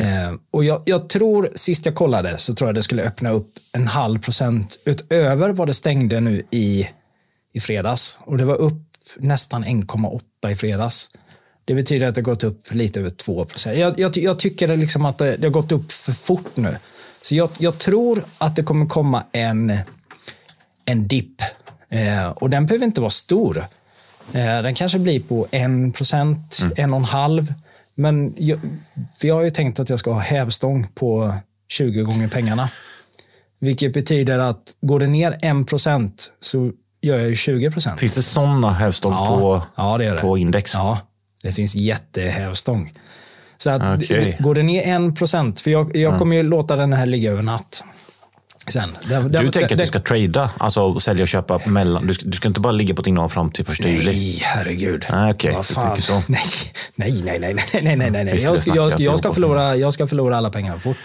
Eh, 0.00 0.34
och 0.50 0.64
jag, 0.64 0.82
jag 0.86 1.08
tror, 1.08 1.50
sist 1.54 1.86
jag 1.86 1.94
kollade, 1.94 2.38
så 2.38 2.54
tror 2.54 2.68
jag 2.68 2.74
det 2.74 2.82
skulle 2.82 3.02
öppna 3.02 3.30
upp 3.30 3.52
en 3.72 3.86
halv 3.86 4.18
procent 4.20 4.78
utöver 4.84 5.50
vad 5.52 5.66
det 5.68 5.74
stängde 5.74 6.20
nu 6.20 6.42
i, 6.50 6.88
i 7.52 7.60
fredags. 7.60 8.18
Och 8.22 8.38
det 8.38 8.44
var 8.44 8.56
upp 8.56 8.82
nästan 9.18 9.64
1,8 9.64 10.50
i 10.50 10.56
fredags. 10.56 11.10
Det 11.66 11.74
betyder 11.74 12.08
att 12.08 12.14
det 12.14 12.20
har 12.20 12.24
gått 12.24 12.44
upp 12.44 12.74
lite 12.74 13.00
över 13.00 13.10
2 13.10 13.44
procent. 13.44 13.78
Jag, 13.78 14.00
jag, 14.00 14.16
jag 14.16 14.38
tycker 14.38 14.76
liksom 14.76 15.04
att 15.04 15.18
det, 15.18 15.36
det 15.36 15.46
har 15.46 15.52
gått 15.52 15.72
upp 15.72 15.92
för 15.92 16.12
fort 16.12 16.56
nu. 16.56 16.76
Så 17.22 17.34
jag, 17.34 17.48
jag 17.58 17.78
tror 17.78 18.24
att 18.38 18.56
det 18.56 18.62
kommer 18.62 18.86
komma 18.86 19.24
en, 19.32 19.78
en 20.84 21.08
dipp. 21.08 21.40
Eh, 21.88 22.28
och 22.28 22.50
den 22.50 22.66
behöver 22.66 22.86
inte 22.86 23.00
vara 23.00 23.10
stor. 23.10 23.58
Eh, 24.32 24.62
den 24.62 24.74
kanske 24.74 24.98
blir 24.98 25.20
på 25.20 25.46
1 25.50 25.94
procent, 25.96 26.58
en 26.76 26.92
och 26.92 26.98
en 26.98 27.04
halv. 27.04 27.54
Men 27.94 28.34
jag, 28.38 28.60
jag 29.20 29.34
har 29.34 29.42
ju 29.42 29.50
tänkt 29.50 29.80
att 29.80 29.90
jag 29.90 29.98
ska 29.98 30.12
ha 30.12 30.20
hävstång 30.20 30.86
på 30.94 31.34
20 31.68 32.02
gånger 32.02 32.28
pengarna. 32.28 32.68
Vilket 33.58 33.92
betyder 33.92 34.38
att 34.38 34.74
går 34.80 35.00
det 35.00 35.06
ner 35.06 35.32
1% 35.32 36.12
så 36.40 36.70
gör 37.02 37.18
jag 37.18 37.28
ju 37.28 37.34
20%. 37.34 37.96
Finns 37.96 38.14
det 38.14 38.22
sådana 38.22 38.72
hävstång 38.72 39.12
Ja, 39.12 39.38
på, 39.38 39.62
ja, 39.76 39.98
det 39.98 40.10
det. 40.10 40.18
på 40.20 40.38
index? 40.38 40.74
Ja, 40.74 40.98
det 41.46 41.52
finns 41.52 41.74
jättehävstång. 41.74 42.90
Så 43.56 43.70
att 43.70 44.02
okay. 44.02 44.34
går 44.38 44.54
det 44.54 44.62
ner 44.62 44.82
en 44.82 45.14
procent, 45.14 45.60
för 45.60 45.70
jag, 45.70 45.96
jag 45.96 46.18
kommer 46.18 46.36
ju 46.36 46.42
låta 46.42 46.76
den 46.76 46.92
här 46.92 47.06
ligga 47.06 47.30
över 47.32 47.42
natt. 47.42 47.84
Sen, 48.68 48.96
där, 49.08 49.22
du 49.22 49.50
tänker 49.50 49.62
att 49.62 49.68
där, 49.68 49.76
du 49.76 49.86
ska 49.86 49.98
trada, 49.98 50.50
alltså 50.58 51.00
sälja 51.00 51.22
och 51.22 51.28
köpa 51.28 51.60
mellan. 51.66 52.06
Du 52.06 52.14
ska, 52.14 52.28
du 52.28 52.36
ska 52.36 52.48
inte 52.48 52.60
bara 52.60 52.72
ligga 52.72 52.94
på 52.94 53.02
din 53.02 53.28
fram 53.28 53.50
till 53.50 53.64
första 53.64 53.88
juli. 53.88 54.04
Nej, 54.04 54.40
herregud. 54.42 55.06
Ah, 55.08 55.30
okay. 55.30 55.52
Vad 55.52 55.66
fan. 55.66 56.02
Så. 56.02 56.12
Nej, 56.28 56.40
nej, 56.94 57.22
nej, 57.22 57.38
nej, 57.38 57.54
nej, 57.72 57.96
nej, 57.96 58.10
nej. 58.10 58.24
nej. 58.24 58.42
Jag, 58.42 58.58
ska, 58.58 58.74
jag, 58.74 59.00
jag, 59.00 59.18
ska 59.18 59.32
förlora, 59.32 59.76
jag 59.76 59.92
ska 59.92 60.06
förlora 60.06 60.36
alla 60.36 60.50
pengar 60.50 60.78
fort, 60.78 60.96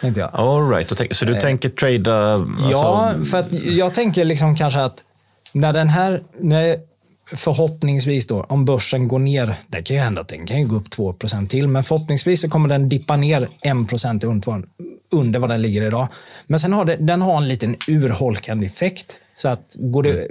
tänkte 0.00 0.20
jag. 0.20 0.30
All 0.32 0.70
right. 0.70 1.16
Så 1.16 1.24
du 1.24 1.32
eh, 1.32 1.40
tänker 1.40 1.68
trada? 1.68 2.34
Alltså... 2.34 2.70
Ja, 2.70 3.14
för 3.30 3.38
att 3.38 3.52
jag 3.52 3.94
tänker 3.94 4.24
liksom 4.24 4.56
kanske 4.56 4.80
att 4.80 4.98
när 5.52 5.72
den 5.72 5.88
här, 5.88 6.22
när 6.40 6.76
förhoppningsvis 7.32 8.26
då, 8.26 8.42
om 8.42 8.64
börsen 8.64 9.08
går 9.08 9.18
ner, 9.18 9.54
det 9.66 9.82
kan 9.82 9.96
ju 9.96 10.02
hända 10.02 10.20
att 10.20 10.28
den 10.28 10.46
kan 10.46 10.68
gå 10.68 10.76
upp 10.76 10.88
2% 10.88 11.48
till, 11.48 11.68
men 11.68 11.84
förhoppningsvis 11.84 12.40
så 12.40 12.48
kommer 12.48 12.68
den 12.68 12.88
dippa 12.88 13.16
ner 13.16 13.42
1 13.42 14.24
under, 14.24 14.64
under 15.14 15.40
vad 15.40 15.50
den 15.50 15.62
ligger 15.62 15.82
idag. 15.82 16.08
Men 16.46 16.60
sen 16.60 16.72
har 16.72 16.84
det, 16.84 16.96
den 16.96 17.22
har 17.22 17.36
en 17.36 17.48
liten 17.48 17.76
urholkande 17.88 18.66
effekt. 18.66 19.18
Så 19.36 19.48
att 19.48 19.76
går 19.78 20.02
det, 20.02 20.28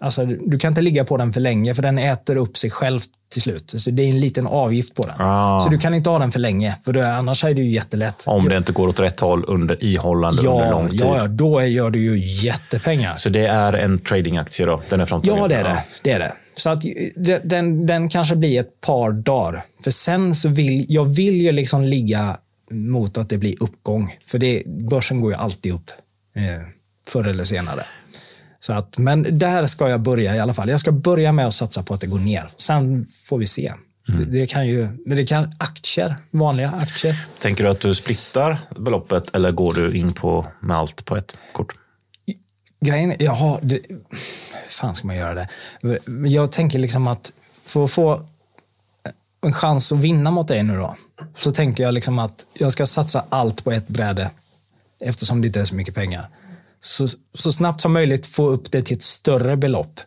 alltså, 0.00 0.24
du 0.24 0.58
kan 0.58 0.68
inte 0.68 0.80
ligga 0.80 1.04
på 1.04 1.16
den 1.16 1.32
för 1.32 1.40
länge, 1.40 1.74
för 1.74 1.82
den 1.82 1.98
äter 1.98 2.36
upp 2.36 2.56
sig 2.56 2.70
själv 2.70 3.00
till 3.30 3.42
slut. 3.42 3.74
Så 3.76 3.90
det 3.90 4.02
är 4.02 4.08
en 4.08 4.20
liten 4.20 4.46
avgift 4.46 4.94
på 4.94 5.02
den. 5.02 5.14
Ah. 5.18 5.60
Så 5.60 5.68
du 5.68 5.78
kan 5.78 5.94
inte 5.94 6.10
ha 6.10 6.18
den 6.18 6.32
för 6.32 6.40
länge, 6.40 6.76
för 6.84 6.92
då, 6.92 7.02
annars 7.02 7.44
är 7.44 7.54
det 7.54 7.60
ju 7.62 7.70
jättelätt. 7.70 8.24
Om 8.26 8.48
det 8.48 8.56
inte 8.56 8.72
går 8.72 8.88
åt 8.88 9.00
rätt 9.00 9.20
håll 9.20 9.44
under 9.48 9.84
ihållande 9.84 10.42
under 10.42 10.64
Ja, 10.64 10.70
lång 10.70 10.90
tid. 10.90 11.00
ja, 11.00 11.16
ja, 11.16 11.26
då 11.26 11.62
gör 11.62 11.90
du 11.90 12.02
ju 12.02 12.18
jättepengar. 12.46 13.16
Så 13.16 13.28
det 13.28 13.46
är 13.46 13.72
en 13.72 13.98
tradingaktie 13.98 14.66
då? 14.66 14.82
Den 14.88 15.00
är 15.00 15.06
framtagen? 15.06 15.38
Ja, 15.38 15.48
det 15.48 15.54
är 15.54 15.64
det. 15.64 15.84
det, 16.02 16.10
är 16.10 16.18
det. 16.18 16.32
Så 16.56 16.70
att 16.70 16.84
eh, 16.84 17.36
den, 17.44 17.86
den 17.86 18.08
kanske 18.08 18.36
blir 18.36 18.60
ett 18.60 18.80
par 18.80 19.12
dagar. 19.12 19.64
För 19.84 19.90
sen 19.90 20.34
så 20.34 20.48
vill 20.48 20.86
jag 20.88 21.04
vill 21.04 21.40
ju 21.40 21.52
liksom 21.52 21.82
ligga 21.82 22.36
mot 22.70 23.18
att 23.18 23.28
det 23.28 23.38
blir 23.38 23.62
uppgång. 23.62 24.16
För 24.26 24.38
det, 24.38 24.62
börsen 24.66 25.20
går 25.20 25.32
ju 25.32 25.36
alltid 25.38 25.72
upp 25.72 25.90
eh, 26.36 26.42
förr 27.08 27.28
eller 27.28 27.44
senare. 27.44 27.82
Så 28.60 28.72
att, 28.72 28.98
men 28.98 29.38
där 29.38 29.66
ska 29.66 29.88
jag 29.88 30.00
börja 30.00 30.36
i 30.36 30.38
alla 30.38 30.54
fall. 30.54 30.68
Jag 30.68 30.80
ska 30.80 30.92
börja 30.92 31.32
med 31.32 31.46
att 31.46 31.54
satsa 31.54 31.82
på 31.82 31.94
att 31.94 32.00
det 32.00 32.06
går 32.06 32.18
ner. 32.18 32.50
Sen 32.56 33.06
får 33.06 33.38
vi 33.38 33.46
se. 33.46 33.72
Det, 34.06 34.24
det 34.24 34.46
kan 34.46 34.66
ju, 34.66 34.88
men 35.06 35.16
det 35.16 35.24
kan 35.24 35.52
aktier, 35.58 36.16
vanliga 36.30 36.70
aktier. 36.70 37.14
Tänker 37.38 37.64
du 37.64 37.70
att 37.70 37.80
du 37.80 37.94
splittar 37.94 38.60
beloppet 38.76 39.34
eller 39.34 39.52
går 39.52 39.74
du 39.74 39.94
in 39.96 40.12
på 40.12 40.46
med 40.60 40.76
allt 40.76 41.04
på 41.04 41.16
ett 41.16 41.36
kort? 41.52 41.74
Grejen 42.80 43.12
är, 43.12 43.16
jaha, 43.20 43.58
det, 43.62 43.80
fan 44.68 44.94
ska 44.94 45.06
man 45.06 45.16
göra 45.16 45.34
det? 45.34 45.48
Jag 46.28 46.52
tänker 46.52 46.78
liksom 46.78 47.06
att 47.06 47.32
för 47.64 47.84
att 47.84 47.90
få 47.90 48.26
en 49.42 49.52
chans 49.52 49.92
att 49.92 49.98
vinna 49.98 50.30
mot 50.30 50.48
dig 50.48 50.62
nu 50.62 50.76
då, 50.76 50.96
så 51.36 51.52
tänker 51.52 51.82
jag 51.82 51.94
liksom 51.94 52.18
att 52.18 52.46
jag 52.54 52.72
ska 52.72 52.86
satsa 52.86 53.24
allt 53.28 53.64
på 53.64 53.72
ett 53.72 53.88
bräde 53.88 54.30
eftersom 55.00 55.40
det 55.40 55.46
inte 55.46 55.60
är 55.60 55.64
så 55.64 55.74
mycket 55.74 55.94
pengar. 55.94 56.28
Så, 56.80 57.08
så 57.34 57.52
snabbt 57.52 57.80
som 57.80 57.92
möjligt 57.92 58.26
få 58.26 58.48
upp 58.48 58.70
det 58.70 58.82
till 58.82 58.96
ett 58.96 59.02
större 59.02 59.56
belopp 59.56 60.00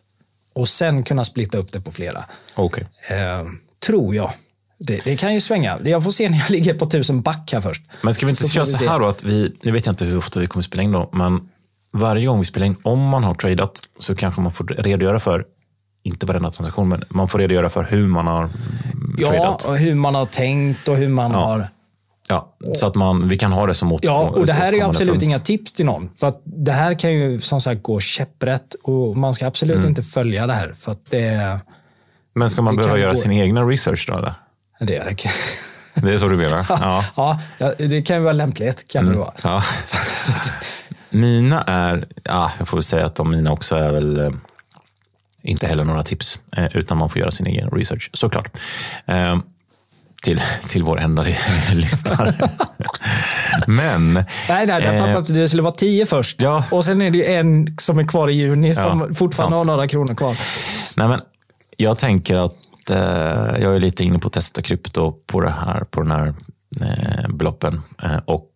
och 0.54 0.68
sen 0.68 1.02
kunna 1.02 1.24
splitta 1.24 1.58
upp 1.58 1.72
det 1.72 1.80
på 1.80 1.92
flera. 1.92 2.24
Okej. 2.54 2.86
Eh, 3.10 3.44
tror 3.86 4.14
jag. 4.14 4.30
Det, 4.78 5.04
det 5.04 5.16
kan 5.16 5.34
ju 5.34 5.40
svänga. 5.40 5.78
Jag 5.84 6.02
får 6.04 6.10
se 6.10 6.28
när 6.28 6.38
jag 6.38 6.50
ligger 6.50 6.74
på 6.74 6.86
tusen 6.86 7.22
back 7.22 7.50
här 7.52 7.60
först. 7.60 7.82
Men 8.02 8.14
ska 8.14 8.26
vi 8.26 8.30
inte 8.30 8.42
Så 8.42 8.48
köra 8.48 8.66
så 8.66 8.84
här 8.88 8.98
då 9.00 9.06
att 9.06 9.24
vi, 9.24 9.54
nu 9.62 9.72
vet 9.72 9.86
jag 9.86 9.92
inte 9.92 10.04
hur 10.04 10.18
ofta 10.18 10.40
vi 10.40 10.46
kommer 10.46 10.62
spela 10.62 10.82
in 10.82 10.92
då, 10.92 11.10
men 11.12 11.48
varje 11.92 12.26
gång 12.26 12.38
vi 12.38 12.44
spelar 12.44 12.66
in, 12.66 12.76
om 12.82 13.00
man 13.00 13.24
har 13.24 13.34
tradat 13.34 13.80
så 13.98 14.14
kanske 14.14 14.40
man 14.40 14.52
får 14.52 14.64
redogöra 14.64 15.20
för, 15.20 15.44
inte 16.02 16.26
varenda 16.26 16.50
transaktion, 16.50 16.88
men 16.88 17.04
man 17.10 17.28
får 17.28 17.38
redogöra 17.38 17.70
för 17.70 17.82
hur 17.84 18.06
man 18.06 18.26
har 18.26 18.50
Ja, 19.18 19.28
tradat. 19.28 19.64
och 19.64 19.76
hur 19.76 19.94
man 19.94 20.14
har 20.14 20.26
tänkt 20.26 20.88
och 20.88 20.96
hur 20.96 21.08
man 21.08 21.30
har... 21.34 21.68
Ja, 22.34 22.54
så 22.74 22.86
att 22.86 22.94
man, 22.94 23.28
vi 23.28 23.36
kan 23.38 23.52
ha 23.52 23.66
det 23.66 23.74
som 23.74 23.88
mått 23.88 24.04
Ja, 24.04 24.20
och 24.36 24.46
det 24.46 24.52
här 24.52 24.72
är 24.72 24.84
absolut 24.84 25.22
inga 25.22 25.38
tips 25.38 25.72
till 25.72 25.84
någon. 25.86 26.10
För 26.14 26.26
att 26.26 26.42
det 26.44 26.72
här 26.72 26.98
kan 26.98 27.12
ju 27.12 27.40
som 27.40 27.60
sagt 27.60 27.82
gå 27.82 28.00
käpprätt 28.00 28.74
och 28.82 29.16
man 29.16 29.34
ska 29.34 29.46
absolut 29.46 29.76
Mm. 29.76 29.88
inte 29.88 30.02
följa 30.02 30.46
det 30.46 30.52
här. 30.52 30.74
För 30.78 30.92
att 30.92 31.10
det, 31.10 31.60
Men 32.34 32.50
ska 32.50 32.62
man 32.62 32.76
behöva 32.76 32.98
göra 32.98 33.10
gå- 33.10 33.16
sin 33.16 33.32
egna 33.32 33.62
research 33.62 34.04
då? 34.08 34.16
Eller? 34.18 34.34
det, 34.80 34.96
är- 34.96 35.16
Det 36.02 36.12
är 36.14 36.18
så 36.18 36.28
du 36.28 36.36
menar? 36.36 36.66
Ja. 36.68 37.04
ja, 37.58 37.72
det 37.78 38.02
kan 38.02 38.16
ju 38.16 38.22
vara 38.22 38.32
lämpligt. 38.32 38.92
Kan 38.92 39.06
det 39.06 39.16
vara. 39.18 39.32
Ja. 39.44 39.62
mina 41.10 41.62
är, 41.62 42.08
ja, 42.22 42.52
jag 42.58 42.68
får 42.68 42.76
väl 42.76 42.84
säga 42.84 43.06
att 43.06 43.14
de 43.16 43.30
mina 43.30 43.52
också 43.52 43.76
är 43.76 43.92
väl 43.92 44.20
eh, 44.20 44.30
inte 45.42 45.66
heller 45.66 45.84
några 45.84 46.02
tips, 46.02 46.38
eh, 46.56 46.76
utan 46.76 46.98
man 46.98 47.08
får 47.10 47.20
göra 47.20 47.30
sin 47.30 47.46
egen 47.46 47.70
research, 47.70 48.10
såklart. 48.12 48.58
Eh, 50.28 50.36
till, 50.36 50.42
till 50.68 50.82
vår 50.82 51.00
enda 51.00 51.22
lyssnare. 51.72 52.34
Men, 53.66 54.14
Nej, 54.14 54.24
nej, 54.48 54.66
nej 54.66 54.82
Eh, 54.86 55.14
pappa, 55.14 55.32
det 55.32 55.48
skulle 55.48 55.62
vara 55.62 55.74
tio 55.74 56.06
först. 56.06 56.42
Ja. 56.42 56.64
Och 56.70 56.84
sen 56.84 57.02
är 57.02 57.10
det 57.10 57.18
ju 57.18 57.24
en 57.24 57.76
som 57.80 57.98
är 57.98 58.04
kvar 58.06 58.28
i 58.28 58.32
juni 58.34 58.74
som 58.74 59.00
Ja, 59.00 59.14
fortfarande 59.14 59.58
sant. 59.58 59.68
har 59.68 59.76
några 59.76 59.88
kronor 59.88 60.14
kvar. 60.14 60.36
nej 60.96 61.08
men, 61.08 61.20
jag 61.76 61.98
tänker 61.98 62.36
att 62.46 62.90
eh, 62.90 63.62
jag 63.62 63.74
är 63.76 63.80
lite 63.80 64.04
inne 64.04 64.18
på 64.18 64.26
att 64.26 64.32
testa 64.32 64.62
krypto 64.62 65.12
på, 65.26 65.40
det 65.40 65.50
här, 65.50 65.84
på 65.90 66.02
den 66.02 66.10
här 66.10 66.34
eh, 66.80 67.28
beloppen. 67.28 67.82
Eh, 68.02 68.16
och 68.24 68.48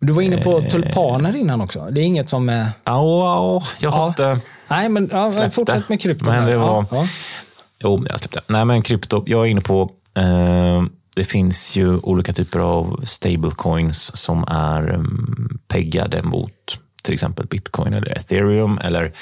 Du 0.00 0.12
var 0.12 0.22
inne 0.22 0.36
på 0.36 0.58
Eh. 0.58 0.68
tulpaner 0.68 1.36
innan 1.36 1.60
också. 1.60 1.88
Det 1.90 2.00
är 2.00 2.04
inget 2.04 2.28
som 2.28 2.48
ja, 2.48 2.64
ja, 2.84 3.62
jag 3.80 3.90
har 3.90 4.00
Ja. 4.02 4.08
inte... 4.08 4.38
Nej, 4.68 4.88
men 4.88 5.08
ja, 5.12 5.50
fortsätt 5.50 5.88
med 5.88 6.00
krypto. 6.00 6.30
Men 6.30 6.46
det 6.46 6.56
var- 6.56 6.66
Ja, 6.66 6.86
ja. 6.90 7.06
Jo, 7.84 8.04
jag 8.08 8.20
släppte. 8.20 8.40
Nej, 8.48 8.64
men 8.64 8.82
krypto. 8.82 9.22
Jag 9.26 9.40
är 9.46 9.46
inne 9.50 9.60
på... 9.60 9.90
Eh, 10.16 10.82
det 11.16 11.24
finns 11.24 11.76
ju 11.76 11.98
olika 11.98 12.32
typer 12.32 12.58
av 12.58 13.00
stablecoins 13.04 14.16
som 14.16 14.44
är 14.48 14.90
um, 14.90 15.58
peggade 15.68 16.22
mot 16.22 16.78
till 17.02 17.14
exempel 17.14 17.46
bitcoin 17.46 17.92
eller 17.92 18.18
ethereum 18.18 18.78
eller 18.78 19.12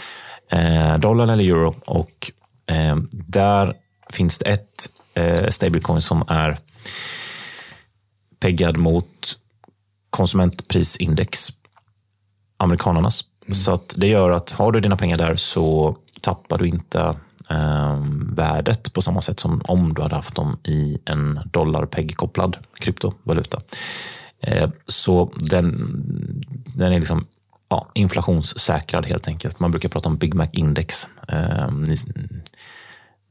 eh, 0.50 0.98
dollar 0.98 1.28
eller 1.28 1.44
euro. 1.44 1.74
Och 1.86 2.30
eh, 2.66 2.96
där 3.12 3.74
finns 4.10 4.38
det 4.38 4.50
ett 4.50 4.90
stablecoin 5.48 6.02
som 6.02 6.24
är 6.28 6.58
peggad 8.40 8.76
mot 8.76 9.38
konsumentprisindex, 10.10 11.48
amerikanernas. 12.56 13.24
Så 13.52 13.72
att 13.72 13.94
det 13.96 14.06
gör 14.06 14.30
att 14.30 14.50
har 14.50 14.72
du 14.72 14.80
dina 14.80 14.96
pengar 14.96 15.16
där 15.16 15.36
så 15.36 15.96
tappar 16.20 16.58
du 16.58 16.66
inte 16.66 17.16
eh, 17.50 17.98
värdet 18.32 18.92
på 18.92 19.02
samma 19.02 19.22
sätt 19.22 19.40
som 19.40 19.62
om 19.64 19.94
du 19.94 20.02
hade 20.02 20.14
haft 20.14 20.34
dem 20.34 20.58
i 20.64 20.98
en 21.04 21.40
dollar-peg-kopplad 21.52 22.56
kryptovaluta. 22.80 23.60
Eh, 24.40 24.70
så 24.88 25.32
den, 25.36 25.88
den 26.74 26.92
är 26.92 26.98
liksom 26.98 27.26
ja, 27.70 27.88
inflationssäkrad 27.94 29.06
helt 29.06 29.28
enkelt. 29.28 29.60
Man 29.60 29.70
brukar 29.70 29.88
prata 29.88 30.08
om 30.08 30.16
Big 30.16 30.34
Mac-index. 30.34 31.08
Eh, 31.28 31.70
ni, 31.70 31.96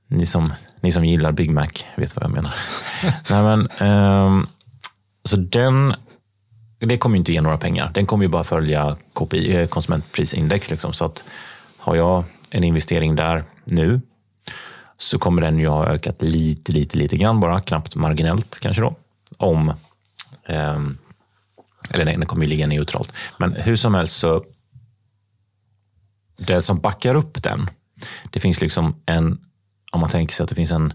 ni, 0.08 0.25
som, 0.25 0.53
ni 0.82 0.91
som 0.91 1.05
gillar 1.05 1.32
Big 1.32 1.51
Mac 1.51 1.69
vet 1.95 2.15
vad 2.15 2.23
jag 2.23 2.32
menar. 2.32 2.53
Nej, 3.29 3.43
men, 3.43 3.67
ehm, 3.77 4.47
så 5.23 5.36
den, 5.36 5.93
det 6.79 6.97
kommer 6.97 7.15
ju 7.15 7.19
inte 7.19 7.34
ge 7.34 7.41
några 7.41 7.58
pengar. 7.58 7.91
Den 7.93 8.05
kommer 8.05 8.23
ju 8.23 8.29
bara 8.29 8.43
följa 8.43 8.97
KPI, 9.13 9.55
eh, 9.55 9.67
konsumentprisindex. 9.67 10.71
Liksom. 10.71 10.93
Så 10.93 11.05
att 11.05 11.25
har 11.77 11.95
jag 11.95 12.23
en 12.49 12.63
investering 12.63 13.15
där 13.15 13.43
nu 13.65 14.01
så 15.02 15.20
kommer 15.20 15.42
den 15.42 15.60
ju 15.60 15.68
ha 15.68 15.88
ökat 15.88 16.22
lite, 16.22 16.72
lite, 16.72 16.98
lite 16.98 17.18
grann 17.18 17.40
bara. 17.40 17.62
Knappt 17.62 17.96
marginellt 17.96 18.60
kanske 18.60 18.82
då. 18.82 18.96
Om, 19.38 19.70
eh, 20.46 20.80
eller 21.92 22.06
nej, 22.06 22.18
den 22.18 22.26
kommer 22.26 22.44
ju 22.44 22.50
ligga 22.50 22.68
neutralt. 22.68 23.14
Men 23.38 23.54
hur 23.54 23.76
som 23.76 23.94
helst 23.94 24.18
så 24.18 24.44
det 26.38 26.62
som 26.62 26.80
backar 26.80 27.16
upp 27.16 27.44
den, 27.44 27.70
det 28.30 28.40
finns 28.40 28.62
liksom 28.62 28.96
en, 29.06 29.40
om 29.92 30.02
man 30.02 30.10
tänker 30.10 30.36
sig 30.36 30.44
att 30.44 30.50
det 30.50 30.56
finns 30.56 30.72
en, 30.72 30.94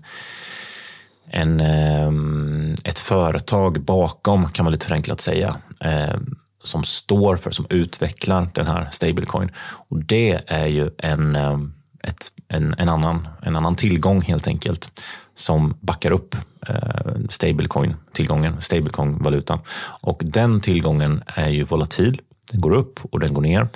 en, 1.26 1.60
ehm, 1.60 2.74
ett 2.84 2.98
företag 2.98 3.80
bakom, 3.80 4.48
kan 4.50 4.64
man 4.64 4.72
lite 4.72 4.86
förenklat 4.86 5.20
säga, 5.20 5.56
ehm, 5.80 6.36
som 6.62 6.84
står 6.84 7.36
för, 7.36 7.50
som 7.50 7.66
utvecklar 7.70 8.48
den 8.54 8.66
här 8.66 8.88
stablecoin. 8.90 9.50
Och 9.56 10.04
det 10.04 10.42
är 10.46 10.66
ju 10.66 10.90
en, 10.98 11.36
ehm, 11.36 11.74
ett, 12.02 12.32
en, 12.48 12.74
en, 12.78 12.88
annan, 12.88 13.28
en 13.42 13.56
annan 13.56 13.76
tillgång 13.76 14.20
helt 14.22 14.46
enkelt 14.46 15.02
som 15.34 15.74
backar 15.80 16.10
upp 16.10 16.36
eh, 16.68 17.12
stablecoin-tillgången, 17.28 18.60
stablecoin-valutan. 18.60 19.58
Och 20.00 20.22
den 20.24 20.60
tillgången 20.60 21.22
är 21.26 21.48
ju 21.48 21.64
volatil. 21.64 22.20
Den 22.52 22.60
går 22.60 22.72
upp 22.72 23.00
och 23.10 23.20
den 23.20 23.34
går 23.34 23.42
ner. 23.42 23.68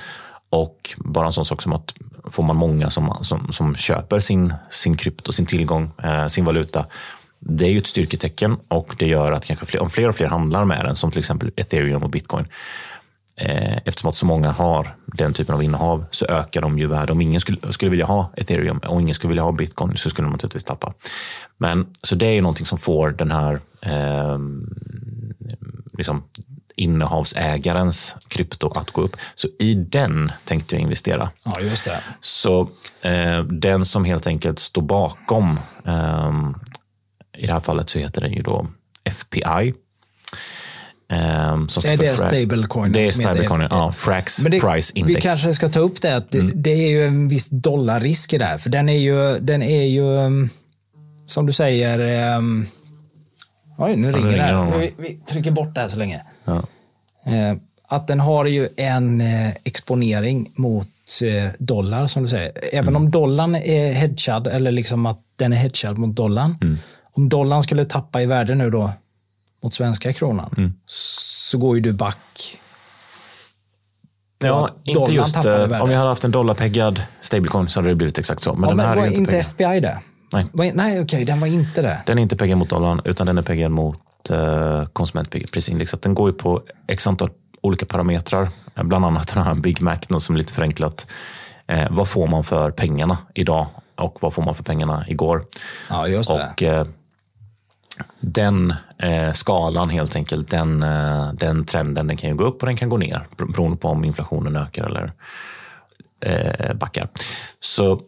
Och 0.50 0.94
bara 0.96 1.26
en 1.26 1.32
sån 1.32 1.44
sak 1.44 1.62
som 1.62 1.72
att 1.72 1.94
får 2.24 2.42
man 2.42 2.56
många 2.56 2.90
som, 2.90 3.18
som, 3.22 3.52
som 3.52 3.74
köper 3.74 4.20
sin, 4.20 4.54
sin 4.70 4.96
krypto, 4.96 5.32
sin 5.32 5.46
tillgång, 5.46 5.90
eh, 6.02 6.26
sin 6.26 6.44
valuta, 6.44 6.86
det 7.38 7.64
är 7.64 7.70
ju 7.70 7.78
ett 7.78 7.86
styrketecken 7.86 8.56
och 8.68 8.94
det 8.98 9.06
gör 9.06 9.32
att 9.32 9.44
kanske 9.44 9.66
fler, 9.66 9.80
om 9.80 9.90
fler 9.90 10.08
och 10.08 10.16
fler 10.16 10.26
handlar 10.26 10.64
med 10.64 10.84
den, 10.84 10.96
som 10.96 11.10
till 11.10 11.18
exempel 11.18 11.50
ethereum 11.56 12.02
och 12.02 12.10
bitcoin, 12.10 12.46
eftersom 13.84 14.08
att 14.08 14.14
så 14.14 14.26
många 14.26 14.50
har 14.50 14.96
den 15.06 15.32
typen 15.32 15.54
av 15.54 15.62
innehav 15.62 16.04
så 16.10 16.26
ökar 16.26 16.62
de 16.62 16.78
ju 16.78 16.86
värde. 16.86 17.12
Om 17.12 17.20
ingen 17.20 17.40
skulle, 17.40 17.72
skulle 17.72 17.90
vilja 17.90 18.06
ha 18.06 18.32
ethereum 18.36 18.78
och 18.78 19.00
ingen 19.00 19.14
skulle 19.14 19.28
vilja 19.28 19.42
ha 19.42 19.52
bitcoin 19.52 19.96
så 19.96 20.10
skulle 20.10 20.26
de 20.26 20.32
naturligtvis 20.32 20.64
tappa. 20.64 20.94
Men, 21.58 21.86
så 22.02 22.14
det 22.14 22.26
är 22.26 22.32
ju 22.32 22.40
någonting 22.40 22.66
som 22.66 22.78
får 22.78 23.10
den 23.10 23.30
här 23.30 23.60
eh, 23.82 24.38
liksom, 25.98 26.22
innehavsägarens 26.76 28.16
krypto 28.28 28.66
att 28.66 28.90
gå 28.90 29.00
upp. 29.00 29.16
Så 29.34 29.48
i 29.58 29.74
den 29.74 30.32
tänkte 30.44 30.74
jag 30.74 30.82
investera. 30.82 31.30
Ja, 31.44 31.60
just 31.60 31.84
det. 31.84 32.00
Så 32.20 32.60
eh, 33.00 33.42
den 33.42 33.84
som 33.84 34.04
helt 34.04 34.26
enkelt 34.26 34.58
står 34.58 34.82
bakom, 34.82 35.60
eh, 35.84 36.32
i 37.38 37.46
det 37.46 37.52
här 37.52 37.60
fallet 37.60 37.88
så 37.88 37.98
heter 37.98 38.20
den 38.20 38.32
ju 38.32 38.42
då 38.42 38.66
FPI. 39.10 39.74
Eh, 41.12 41.66
som 41.66 41.90
är 41.90 41.96
det 41.96 42.16
stablecoin? 42.16 42.92
Det 42.92 43.04
är 43.04 43.08
stablecoin, 43.08 43.66
ja. 43.70 43.92
Frax 43.92 44.36
det, 44.36 44.60
Price 44.60 44.92
Index. 44.94 45.16
Vi 45.16 45.20
kanske 45.20 45.54
ska 45.54 45.68
ta 45.68 45.80
upp 45.80 46.02
det, 46.02 46.16
att 46.16 46.30
det, 46.30 46.38
mm. 46.38 46.62
det 46.62 46.70
är 46.70 46.88
ju 46.88 47.04
en 47.04 47.28
viss 47.28 47.48
dollarrisk 47.48 48.32
i 48.32 48.38
det 48.38 48.44
här. 48.44 48.58
För 48.58 48.70
den 48.70 48.88
är 48.88 48.98
ju, 48.98 49.38
den 49.38 49.62
är 49.62 49.84
ju 49.84 50.18
ehm, 50.18 50.48
som 51.26 51.46
du 51.46 51.52
säger, 51.52 52.36
um, 52.36 52.66
oj 53.78 53.96
nu 53.96 54.12
ringer 54.12 54.36
det 54.36 54.42
här. 54.42 54.78
Vi, 54.78 54.94
vi, 54.98 55.20
trycker 55.28 55.50
bort 55.50 55.74
det 55.74 55.80
här 55.80 55.88
så 55.88 55.96
länge. 55.96 56.22
Ja. 56.44 56.66
Eh, 57.26 57.56
att 57.88 58.06
den 58.06 58.20
har 58.20 58.44
ju 58.44 58.68
en 58.76 59.20
eh, 59.20 59.50
exponering 59.64 60.52
mot 60.54 60.88
eh, 61.22 61.50
dollar, 61.58 62.06
som 62.06 62.22
du 62.22 62.28
säger. 62.28 62.52
Även 62.72 62.88
mm. 62.88 62.96
om 62.96 63.10
dollarn 63.10 63.54
är 63.54 63.92
hedgad, 63.92 64.46
eller 64.46 64.72
liksom 64.72 65.06
att 65.06 65.20
den 65.36 65.52
är 65.52 65.56
hedgad 65.56 65.98
mot 65.98 66.16
dollarn. 66.16 66.56
Mm. 66.62 66.78
Om 67.12 67.28
dollarn 67.28 67.62
skulle 67.62 67.84
tappa 67.84 68.22
i 68.22 68.26
värde 68.26 68.54
nu 68.54 68.70
då 68.70 68.92
mot 69.62 69.74
svenska 69.74 70.12
kronan, 70.12 70.54
mm. 70.56 70.72
så 70.86 71.58
går 71.58 71.76
ju 71.76 71.82
du 71.82 71.92
back. 71.92 72.58
Ja, 74.38 74.68
inte 74.84 75.12
just 75.12 75.36
om 75.36 75.44
jag 75.70 75.78
hade 75.78 75.96
haft 75.96 76.24
en 76.24 76.30
dollarpeggad 76.30 77.02
stablecoin 77.20 77.68
så 77.68 77.80
hade 77.80 77.88
det 77.88 77.94
blivit 77.94 78.18
exakt 78.18 78.40
så. 78.40 78.54
Men, 78.54 78.62
ja, 78.62 78.68
den 78.68 78.76
men 78.76 78.86
här 78.86 78.96
var 78.96 79.02
är 79.02 79.06
inte, 79.06 79.20
inte 79.20 79.38
FBI 79.38 79.80
det? 79.80 79.98
Nej. 80.32 80.46
nej, 80.52 80.72
okej, 80.74 81.02
okay, 81.02 81.24
den 81.24 81.40
var 81.40 81.46
inte 81.46 81.82
det. 81.82 82.02
Den 82.06 82.18
är 82.18 82.22
inte 82.22 82.36
peggad 82.36 82.58
mot 82.58 82.68
dollarn, 82.68 83.00
utan 83.04 83.26
den 83.26 83.38
är 83.38 83.42
peggad 83.42 83.70
mot 83.70 84.30
eh, 84.30 84.84
konsumentprisindex. 84.84 85.92
Den 86.00 86.14
går 86.14 86.30
ju 86.30 86.36
på 86.36 86.62
x 86.86 87.06
antal 87.06 87.30
olika 87.60 87.86
parametrar, 87.86 88.48
eh, 88.74 88.82
bland 88.84 89.04
annat 89.04 89.34
den 89.34 89.42
här 89.42 89.54
Big 89.54 89.80
Mac 89.80 89.98
som 90.18 90.34
är 90.34 90.38
lite 90.38 90.52
förenklat. 90.52 91.06
Eh, 91.66 91.86
vad 91.90 92.08
får 92.08 92.26
man 92.26 92.44
för 92.44 92.70
pengarna 92.70 93.18
idag 93.34 93.66
och 93.96 94.18
vad 94.20 94.34
får 94.34 94.42
man 94.42 94.54
för 94.54 94.64
pengarna 94.64 95.04
igår? 95.08 95.44
Ja, 95.90 96.08
just 96.08 96.28
det. 96.28 96.50
Och, 96.52 96.62
eh, 96.62 96.86
den 98.20 98.74
eh, 98.98 99.32
skalan 99.32 99.90
helt 99.90 100.16
enkelt, 100.16 100.50
den, 100.50 100.82
eh, 100.82 101.32
den 101.32 101.64
trenden 101.64 102.06
den 102.06 102.16
kan 102.16 102.30
ju 102.30 102.36
gå 102.36 102.44
upp 102.44 102.62
och 102.62 102.66
den 102.66 102.76
kan 102.76 102.88
gå 102.88 102.96
ner 102.96 103.28
beroende 103.36 103.76
på 103.76 103.88
om 103.88 104.04
inflationen 104.04 104.56
ökar 104.56 104.86
eller 104.86 105.12
eh, 106.20 106.74
backar. 106.74 107.08
Så 107.60 108.00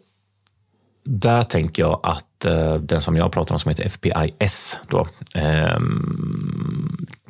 där 1.03 1.43
tänker 1.43 1.83
jag 1.83 1.99
att 2.03 2.45
eh, 2.45 2.75
den 2.75 3.01
som 3.01 3.15
jag 3.15 3.31
pratar 3.31 3.55
om 3.55 3.59
som 3.59 3.69
heter 3.69 3.89
FPIS, 3.89 4.79
då, 4.87 5.07
eh, 5.35 5.79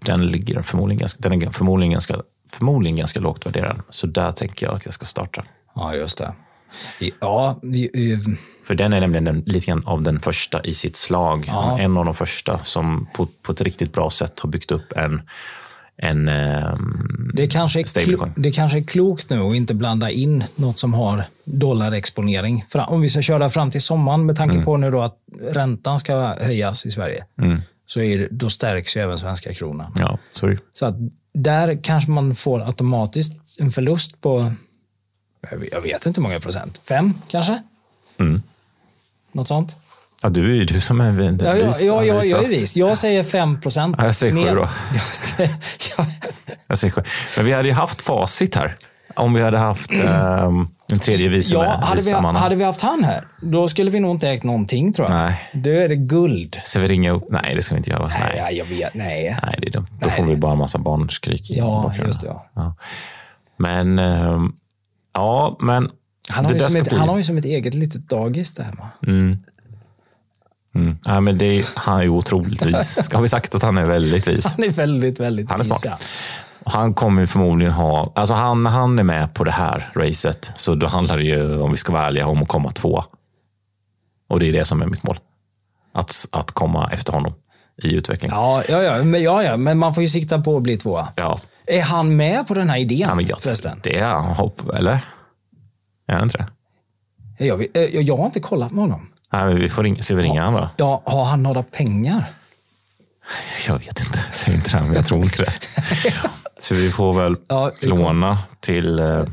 den, 0.05 0.27
ligger 0.27 0.61
förmodligen 0.61 0.99
ganska, 0.99 1.29
den 1.29 1.41
är 1.41 1.49
förmodligen 1.49 1.91
ganska, 1.91 2.21
förmodligen 2.51 2.95
ganska 2.95 3.19
lågt 3.19 3.45
värderad. 3.45 3.81
Så 3.89 4.07
där 4.07 4.31
tänker 4.31 4.65
jag 4.65 4.75
att 4.75 4.85
jag 4.85 4.93
ska 4.93 5.05
starta. 5.05 5.45
Ja, 5.75 5.95
just 5.95 6.17
det. 6.17 6.33
Ja, 7.19 7.59
För 8.63 8.75
den 8.75 8.93
är 8.93 8.99
nämligen 8.99 9.43
lite 9.45 9.65
grann 9.65 9.85
av 9.85 10.01
den 10.01 10.19
första 10.19 10.63
i 10.63 10.73
sitt 10.73 10.95
slag. 10.95 11.45
Ja. 11.47 11.79
En 11.79 11.97
av 11.97 12.05
de 12.05 12.13
första 12.13 12.63
som 12.63 13.07
på, 13.13 13.27
på 13.41 13.51
ett 13.51 13.61
riktigt 13.61 13.93
bra 13.93 14.09
sätt 14.09 14.39
har 14.39 14.49
byggt 14.49 14.71
upp 14.71 14.93
en 14.95 15.21
en 16.03 16.29
um, 16.29 17.31
det, 17.33 17.47
kanske 17.47 17.79
är 17.79 18.39
det 18.41 18.51
kanske 18.51 18.77
är 18.77 18.83
klokt 18.83 19.29
nu 19.29 19.39
att 19.39 19.55
inte 19.55 19.73
blanda 19.73 20.09
in 20.09 20.43
något 20.55 20.79
som 20.79 20.93
har 20.93 21.23
dollarexponering. 21.45 22.65
Om 22.87 23.01
vi 23.01 23.09
ska 23.09 23.21
köra 23.21 23.49
fram 23.49 23.71
till 23.71 23.81
sommaren 23.81 24.25
med 24.25 24.35
tanke 24.35 24.53
mm. 24.53 24.65
på 24.65 24.77
nu 24.77 24.91
då 24.91 25.01
att 25.01 25.17
räntan 25.41 25.99
ska 25.99 26.35
höjas 26.41 26.85
i 26.85 26.91
Sverige. 26.91 27.25
Mm. 27.41 27.61
Så 27.85 28.01
är, 28.01 28.27
då 28.31 28.49
stärks 28.49 28.97
ju 28.97 29.01
även 29.01 29.17
svenska 29.17 29.53
kronan. 29.53 29.93
Ja, 29.99 30.17
sorry. 30.31 30.57
Så 30.73 30.85
att 30.85 30.95
där 31.33 31.79
kanske 31.83 32.11
man 32.11 32.35
får 32.35 32.67
automatiskt 32.67 33.33
en 33.59 33.71
förlust 33.71 34.21
på, 34.21 34.51
jag 35.71 35.81
vet 35.81 36.05
inte 36.05 36.21
hur 36.21 36.23
många 36.23 36.39
procent, 36.39 36.81
fem 36.87 37.13
kanske? 37.27 37.61
Mm. 38.19 38.41
Något 39.31 39.47
sånt. 39.47 39.75
Ja, 40.23 40.29
du 40.29 40.51
är 40.51 40.55
ju 40.55 40.65
du 40.65 40.81
som 40.81 41.01
är 41.01 41.11
den 41.11 41.39
ja, 41.43 41.55
ja, 41.55 41.73
ja, 41.81 42.03
ja, 42.03 42.23
jag 42.23 42.45
är 42.45 42.49
vis. 42.49 42.75
Jag 42.75 42.97
säger 42.97 43.23
5 43.23 43.61
procent. 43.61 43.95
Ja, 43.97 44.03
jag 44.05 44.15
säger 44.15 44.33
7 44.33 44.55
då. 44.55 44.69
jag 46.67 46.77
säger 46.77 46.93
7. 46.93 47.01
Men 47.37 47.45
vi 47.45 47.53
hade 47.53 47.67
ju 47.67 47.73
haft 47.73 48.01
facit 48.01 48.55
här. 48.55 48.75
Om 49.15 49.33
vi 49.33 49.41
hade 49.41 49.57
haft 49.57 49.91
um, 49.91 50.69
en 50.91 50.99
tredje 50.99 51.29
vice 51.29 51.53
Ja, 51.53 51.79
hade 51.83 52.01
vi, 52.01 52.11
hade 52.11 52.55
vi 52.55 52.63
haft 52.63 52.81
han 52.81 53.03
här, 53.03 53.27
då 53.41 53.67
skulle 53.67 53.91
vi 53.91 53.99
nog 53.99 54.15
inte 54.15 54.29
ägt 54.29 54.43
någonting 54.43 54.93
tror 54.93 55.09
jag. 55.09 55.17
Nej. 55.17 55.49
Då 55.53 55.69
är 55.69 55.89
det 55.89 55.95
guld. 55.95 56.59
Ska 56.63 56.79
vi 56.79 56.87
ringa 56.87 57.11
upp? 57.11 57.23
Nej, 57.29 57.55
det 57.55 57.63
ska 57.63 57.75
vi 57.75 57.77
inte 57.77 57.89
göra. 57.89 58.07
Nej, 58.07 58.41
nej. 58.41 58.57
jag 58.57 58.65
vet. 58.65 58.93
Nej. 58.93 59.37
Nej, 59.43 59.55
det 59.61 59.67
är 59.67 59.71
dumt. 59.71 59.87
Då 59.89 60.07
nej, 60.07 60.15
får 60.15 60.25
vi 60.25 60.35
bara 60.35 60.51
en 60.51 60.57
massa 60.57 60.77
barnskrik 60.77 61.51
i 61.51 61.57
Ja, 61.57 61.93
just 62.05 62.21
det. 62.21 62.27
Ja. 62.27 62.49
ja. 62.53 62.75
Men, 63.57 63.99
um, 63.99 64.55
ja, 65.13 65.57
men 65.59 65.89
han 66.29 66.45
har, 66.45 66.53
ju 66.53 66.59
som, 66.59 66.75
ett, 66.75 66.89
bli... 66.89 66.97
han 66.97 67.09
har 67.09 67.17
ju 67.17 67.23
som 67.23 67.37
ett 67.37 67.45
eget 67.45 67.73
litet 67.73 68.09
dagis 68.09 68.53
där. 68.53 68.75
Mm. 69.07 69.37
Mm. 70.75 70.97
Ja, 71.03 71.21
men 71.21 71.37
det, 71.37 71.65
han 71.75 71.99
är 71.99 72.03
ju 72.03 72.09
otroligt 72.09 72.65
vis. 72.65 72.99
Ska 73.05 73.21
vi 73.21 73.27
sagt 73.27 73.55
att 73.55 73.61
han 73.61 73.77
är 73.77 73.85
väldigt 73.85 74.27
vis? 74.27 74.45
Han 74.45 74.63
är 74.63 74.69
väldigt, 74.69 75.19
väldigt 75.19 75.51
han 75.51 75.59
är 75.59 75.63
smart. 75.63 75.77
vis. 75.77 75.85
Ja. 75.85 75.97
Han 76.65 76.93
kommer 76.93 77.25
förmodligen 77.25 77.73
ha, 77.73 78.11
alltså 78.15 78.33
han, 78.33 78.63
när 78.63 78.71
han 78.71 78.99
är 78.99 79.03
med 79.03 79.33
på 79.33 79.43
det 79.43 79.51
här 79.51 79.91
racet 79.95 80.51
så 80.55 80.75
då 80.75 80.87
handlar 80.87 81.17
det 81.17 81.23
ju, 81.23 81.61
om 81.61 81.71
vi 81.71 81.77
ska 81.77 81.93
vara 81.93 82.05
ärliga, 82.05 82.27
om 82.27 82.41
att 82.41 82.47
komma 82.47 82.71
två. 82.71 83.03
Och 84.29 84.39
det 84.39 84.49
är 84.49 84.53
det 84.53 84.65
som 84.65 84.81
är 84.81 84.85
mitt 84.85 85.03
mål. 85.03 85.19
Att, 85.93 86.27
att 86.31 86.51
komma 86.51 86.89
efter 86.93 87.13
honom 87.13 87.33
i 87.83 87.93
utvecklingen. 87.93 88.37
Ja, 88.37 88.63
ja, 88.69 88.81
ja, 88.81 89.03
men, 89.03 89.23
ja, 89.23 89.43
ja, 89.43 89.57
men 89.57 89.77
man 89.77 89.93
får 89.93 90.03
ju 90.03 90.09
sikta 90.09 90.41
på 90.41 90.57
att 90.57 90.63
bli 90.63 90.77
tvåa. 90.77 91.07
Ja. 91.15 91.39
Är 91.71 91.81
han 91.81 92.15
med 92.15 92.47
på 92.47 92.53
den 92.53 92.69
här 92.69 92.77
idén 92.77 92.99
ja, 92.99 93.15
men 93.15 93.25
jag, 93.25 93.41
förresten? 93.41 93.79
Det 93.83 93.99
är 93.99 94.07
han, 94.07 94.23
hopp, 94.23 94.69
eller? 94.69 94.99
Är 96.07 96.13
han 96.13 96.23
inte 96.23 96.37
det? 96.37 96.47
Jag, 97.45 97.65
jag, 97.73 98.03
jag 98.03 98.15
har 98.15 98.25
inte 98.25 98.39
kollat 98.39 98.71
med 98.71 98.81
honom. 98.81 99.09
Nej, 99.33 99.45
men 99.45 99.59
vi 99.59 99.69
får 99.69 99.83
ringa, 99.83 100.01
ska 100.01 100.15
vi 100.15 100.23
ringa 100.23 100.45
honom 100.45 100.61
då? 100.61 100.69
Ja, 100.77 101.01
har 101.05 101.25
han 101.25 101.43
några 101.43 101.63
pengar? 101.63 102.33
Jag 103.67 103.79
vet 103.79 103.99
inte. 103.99 104.19
Säg 104.33 104.53
inte 104.53 104.77
det, 104.77 104.83
men 104.83 104.93
jag 104.93 105.05
tror 105.05 105.23
inte 105.23 105.43
det. 105.43 105.53
Så 106.61 106.75
vi 106.75 106.91
får 106.91 107.13
väl 107.13 107.35
ja, 107.47 107.71
låna 107.81 108.37
till 108.59 108.99
eh, 108.99 109.23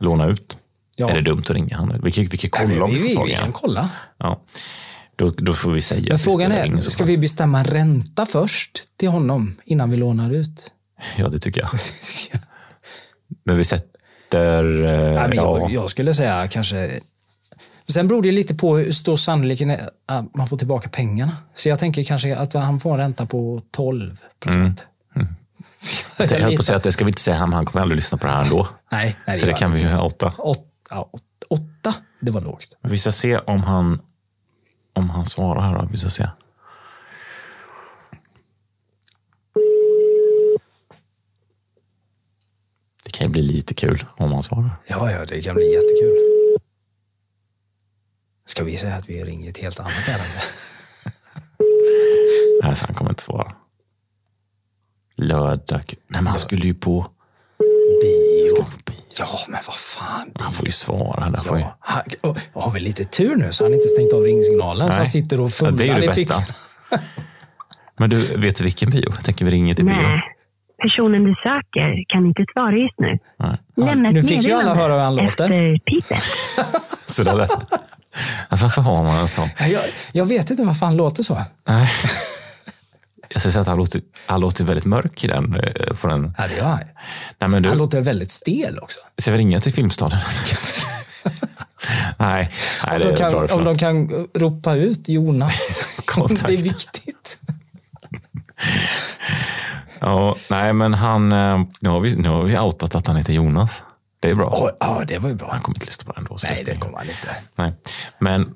låna 0.00 0.26
ut. 0.26 0.56
Ja. 0.96 1.10
Är 1.10 1.14
det 1.14 1.22
dumt 1.22 1.40
att 1.40 1.50
ringa 1.50 1.76
honom? 1.76 2.00
Vi 2.04 2.10
kan, 2.10 2.24
vi 2.24 2.36
kan 2.36 2.50
kolla 2.50 2.68
Nej, 2.68 2.80
om 2.80 2.90
vi, 2.90 2.98
vi 2.98 3.16
tag 3.16 3.26
Vi 3.26 3.34
kan 3.34 3.52
kolla. 3.52 3.90
Ja. 4.18 4.40
Då, 5.16 5.30
då 5.30 5.54
får 5.54 5.70
vi 5.70 5.80
säga. 5.80 6.06
Men 6.08 6.18
frågan 6.18 6.52
är, 6.52 6.80
ska 6.80 7.04
vi 7.04 7.18
bestämma 7.18 7.62
ränta 7.62 8.26
först 8.26 8.82
till 8.96 9.08
honom 9.08 9.56
innan 9.64 9.90
vi 9.90 9.96
lånar 9.96 10.30
ut? 10.30 10.72
Ja, 11.16 11.28
det 11.28 11.38
tycker 11.38 11.60
jag. 11.60 11.70
men 13.44 13.56
vi 13.56 13.64
sätter... 13.64 14.84
Eh, 14.84 15.14
Nej, 15.14 15.28
men 15.28 15.36
jag, 15.36 15.70
jag 15.70 15.90
skulle 15.90 16.14
säga 16.14 16.48
kanske 16.48 17.00
Sen 17.88 18.08
beror 18.08 18.22
det 18.22 18.32
lite 18.32 18.54
på 18.54 18.76
hur 18.76 18.92
stor 18.92 19.16
sannolikheten 19.16 19.70
är 19.70 19.90
att 20.06 20.34
man 20.34 20.46
får 20.46 20.56
tillbaka 20.56 20.88
pengarna. 20.88 21.36
Så 21.54 21.68
jag 21.68 21.78
tänker 21.78 22.02
kanske 22.02 22.36
att 22.36 22.52
han 22.52 22.80
får 22.80 22.92
en 22.92 22.98
ränta 22.98 23.26
på 23.26 23.62
12 23.70 24.20
procent. 24.40 24.86
Mm. 25.14 25.26
Mm. 25.26 25.34
Jag, 26.18 26.30
jag 26.30 26.40
höll 26.40 26.56
på 26.56 26.60
att 26.60 26.66
säga 26.66 26.76
att 26.76 26.82
det 26.82 26.92
ska 26.92 27.04
vi 27.04 27.10
inte 27.10 27.22
säga, 27.22 27.46
men 27.46 27.52
han 27.52 27.66
kommer 27.66 27.82
aldrig 27.82 27.96
lyssna 27.96 28.18
på 28.18 28.26
det 28.26 28.32
här 28.32 28.42
ändå. 28.42 28.68
Nej, 28.92 29.16
nej, 29.26 29.38
Så 29.38 29.46
det, 29.46 29.52
det 29.52 29.58
kan 29.58 29.72
vi 29.72 29.80
ju 29.80 29.88
ha 29.88 30.02
åtta. 30.02 30.32
Åtta, 30.38 31.04
åtta, 31.48 31.94
det 32.20 32.30
var 32.30 32.40
lågt. 32.40 32.76
Vi 32.82 32.98
ska 32.98 33.12
se 33.12 33.38
om 33.38 33.62
han, 33.62 34.00
om 34.92 35.10
han 35.10 35.26
svarar 35.26 35.60
här. 35.60 35.74
Då. 35.74 35.88
Vi 35.90 35.98
ska 35.98 36.10
se. 36.10 36.28
Kan 43.12 43.26
ju 43.26 43.30
bli 43.30 43.42
lite 43.42 43.74
kul 43.74 44.04
om 44.16 44.32
han 44.32 44.42
svarar. 44.42 44.70
Ja, 44.86 45.10
ja, 45.10 45.24
det 45.24 45.42
kan 45.42 45.54
bli 45.54 45.72
jättekul. 45.72 46.18
Ska 48.46 48.64
vi 48.64 48.76
säga 48.76 48.94
att 48.94 49.08
vi 49.08 49.24
ringer 49.24 49.50
ett 49.50 49.58
helt 49.58 49.80
annat 49.80 50.08
ärende? 50.08 50.42
Nej, 52.62 52.76
så 52.76 52.86
han 52.86 52.94
kommer 52.94 53.10
inte 53.10 53.22
svara. 53.22 53.52
Lördag. 55.16 55.84
Nej, 55.86 56.22
men 56.22 56.26
han 56.26 56.38
skulle 56.38 56.66
ju 56.66 56.74
på 56.74 57.06
bio. 58.02 58.66
Ja, 59.18 59.26
men 59.48 59.60
vad 59.66 59.74
fan. 59.74 60.32
Bio. 60.34 60.44
Han 60.44 60.52
får 60.52 60.66
ju 60.66 60.72
svara. 60.72 61.30
Där 61.30 61.42
ja. 61.46 61.58
ju... 61.58 61.64
Han, 61.80 62.02
oh, 62.22 62.36
har 62.54 62.72
vi 62.72 62.80
lite 62.80 63.04
tur 63.04 63.36
nu 63.36 63.52
så 63.52 63.64
har 63.64 63.70
han 63.70 63.74
inte 63.74 63.88
stängt 63.88 64.12
av 64.12 64.22
ringsignalen 64.22 64.86
Nej. 64.86 64.94
så 64.94 64.98
han 64.98 65.06
sitter 65.06 65.40
och 65.40 65.52
fumlar 65.52 65.84
ja, 65.84 65.94
det 65.94 66.04
är 66.04 66.08
det 66.08 66.14
bästa. 66.26 66.42
men 67.98 68.10
du, 68.10 68.36
vet 68.36 68.56
du 68.56 68.64
vilken 68.64 68.90
bio? 68.90 69.10
Jag 69.10 69.24
täncker 69.24 69.44
vi 69.44 69.50
ringer 69.50 69.74
till 69.74 69.84
Nej. 69.84 69.96
bio. 69.96 70.20
Personen 70.82 71.24
du 71.24 71.34
söker 71.42 72.04
kan 72.08 72.26
inte 72.26 72.44
svara 72.52 72.76
just 72.76 72.98
nu. 72.98 73.18
Nej. 73.38 73.58
Lämna 73.76 74.10
nu 74.10 74.22
fick 74.22 74.42
ju 74.42 74.52
alla 74.52 74.74
höra 74.74 74.92
hur 74.92 75.00
han 75.00 75.14
låter. 75.16 75.26
Efter 75.28 75.78
pipet. 75.78 76.22
så 77.06 77.22
det 77.24 77.34
lät 77.34 77.50
Alltså 78.48 78.66
varför 78.66 78.82
har 78.82 79.02
man 79.02 79.16
en 79.20 79.28
sån? 79.28 79.48
Jag, 79.58 79.82
jag 80.12 80.24
vet 80.24 80.50
inte 80.50 80.62
varför 80.62 80.86
han 80.86 80.96
låter 80.96 81.22
så. 81.22 81.42
Nej. 81.68 81.90
Jag 83.28 83.40
skulle 83.40 83.52
säga 83.52 83.60
att 83.62 83.68
han 83.68 83.78
låter, 83.78 84.00
han 84.26 84.40
låter 84.40 84.64
väldigt 84.64 84.84
mörk 84.84 85.24
i 85.24 85.26
den. 85.26 85.54
eh, 85.54 85.94
På 85.96 86.08
den. 86.08 86.34
Ja, 86.38 86.44
det 86.48 86.56
gör 86.56 86.64
han. 86.64 86.78
Nej, 87.38 87.48
men 87.50 87.62
du, 87.62 87.68
Han 87.68 87.78
låter 87.78 88.00
väldigt 88.00 88.30
stel 88.30 88.78
också. 88.78 89.00
ska 89.18 89.32
vi 89.32 89.38
ringa 89.38 89.60
till 89.60 89.72
Filmstaden? 89.72 90.18
nej, 92.18 92.50
nej, 92.88 92.98
det 92.98 93.04
de 93.04 93.12
är 93.12 93.16
kan, 93.16 93.30
bra 93.30 93.40
om 93.40 93.46
referat. 93.46 93.64
de 93.64 93.76
kan 93.78 94.26
ropa 94.42 94.74
ut 94.74 95.08
Jonas. 95.08 95.88
Kontakt. 96.04 96.46
det 96.46 96.52
är 96.52 96.56
viktigt. 96.56 97.38
Ja, 100.02 100.36
nej, 100.50 100.72
men 100.72 100.94
han, 100.94 101.32
eh, 101.32 101.60
nu 101.80 101.88
har, 101.88 102.00
vi, 102.00 102.16
nu 102.16 102.28
har 102.28 102.42
vi 102.42 102.58
outat 102.58 102.94
att 102.94 103.06
han 103.06 103.16
heter 103.16 103.32
Jonas. 103.32 103.82
Det 104.20 104.30
är 104.30 104.34
bra. 104.34 104.70
Ja, 104.80 105.02
det 105.08 105.18
var 105.18 105.28
ju 105.28 105.34
bra. 105.34 105.48
Han 105.52 105.60
kommer 105.60 105.76
inte 105.76 105.86
lyssna 105.86 106.12
på 106.12 106.20
den 106.20 106.24
då. 106.30 106.38
Nej, 106.42 106.62
det 106.66 106.76
kommer 106.76 106.98
han 106.98 107.06
inte. 107.06 107.28
Nej. 107.58 107.72
Men 108.18 108.54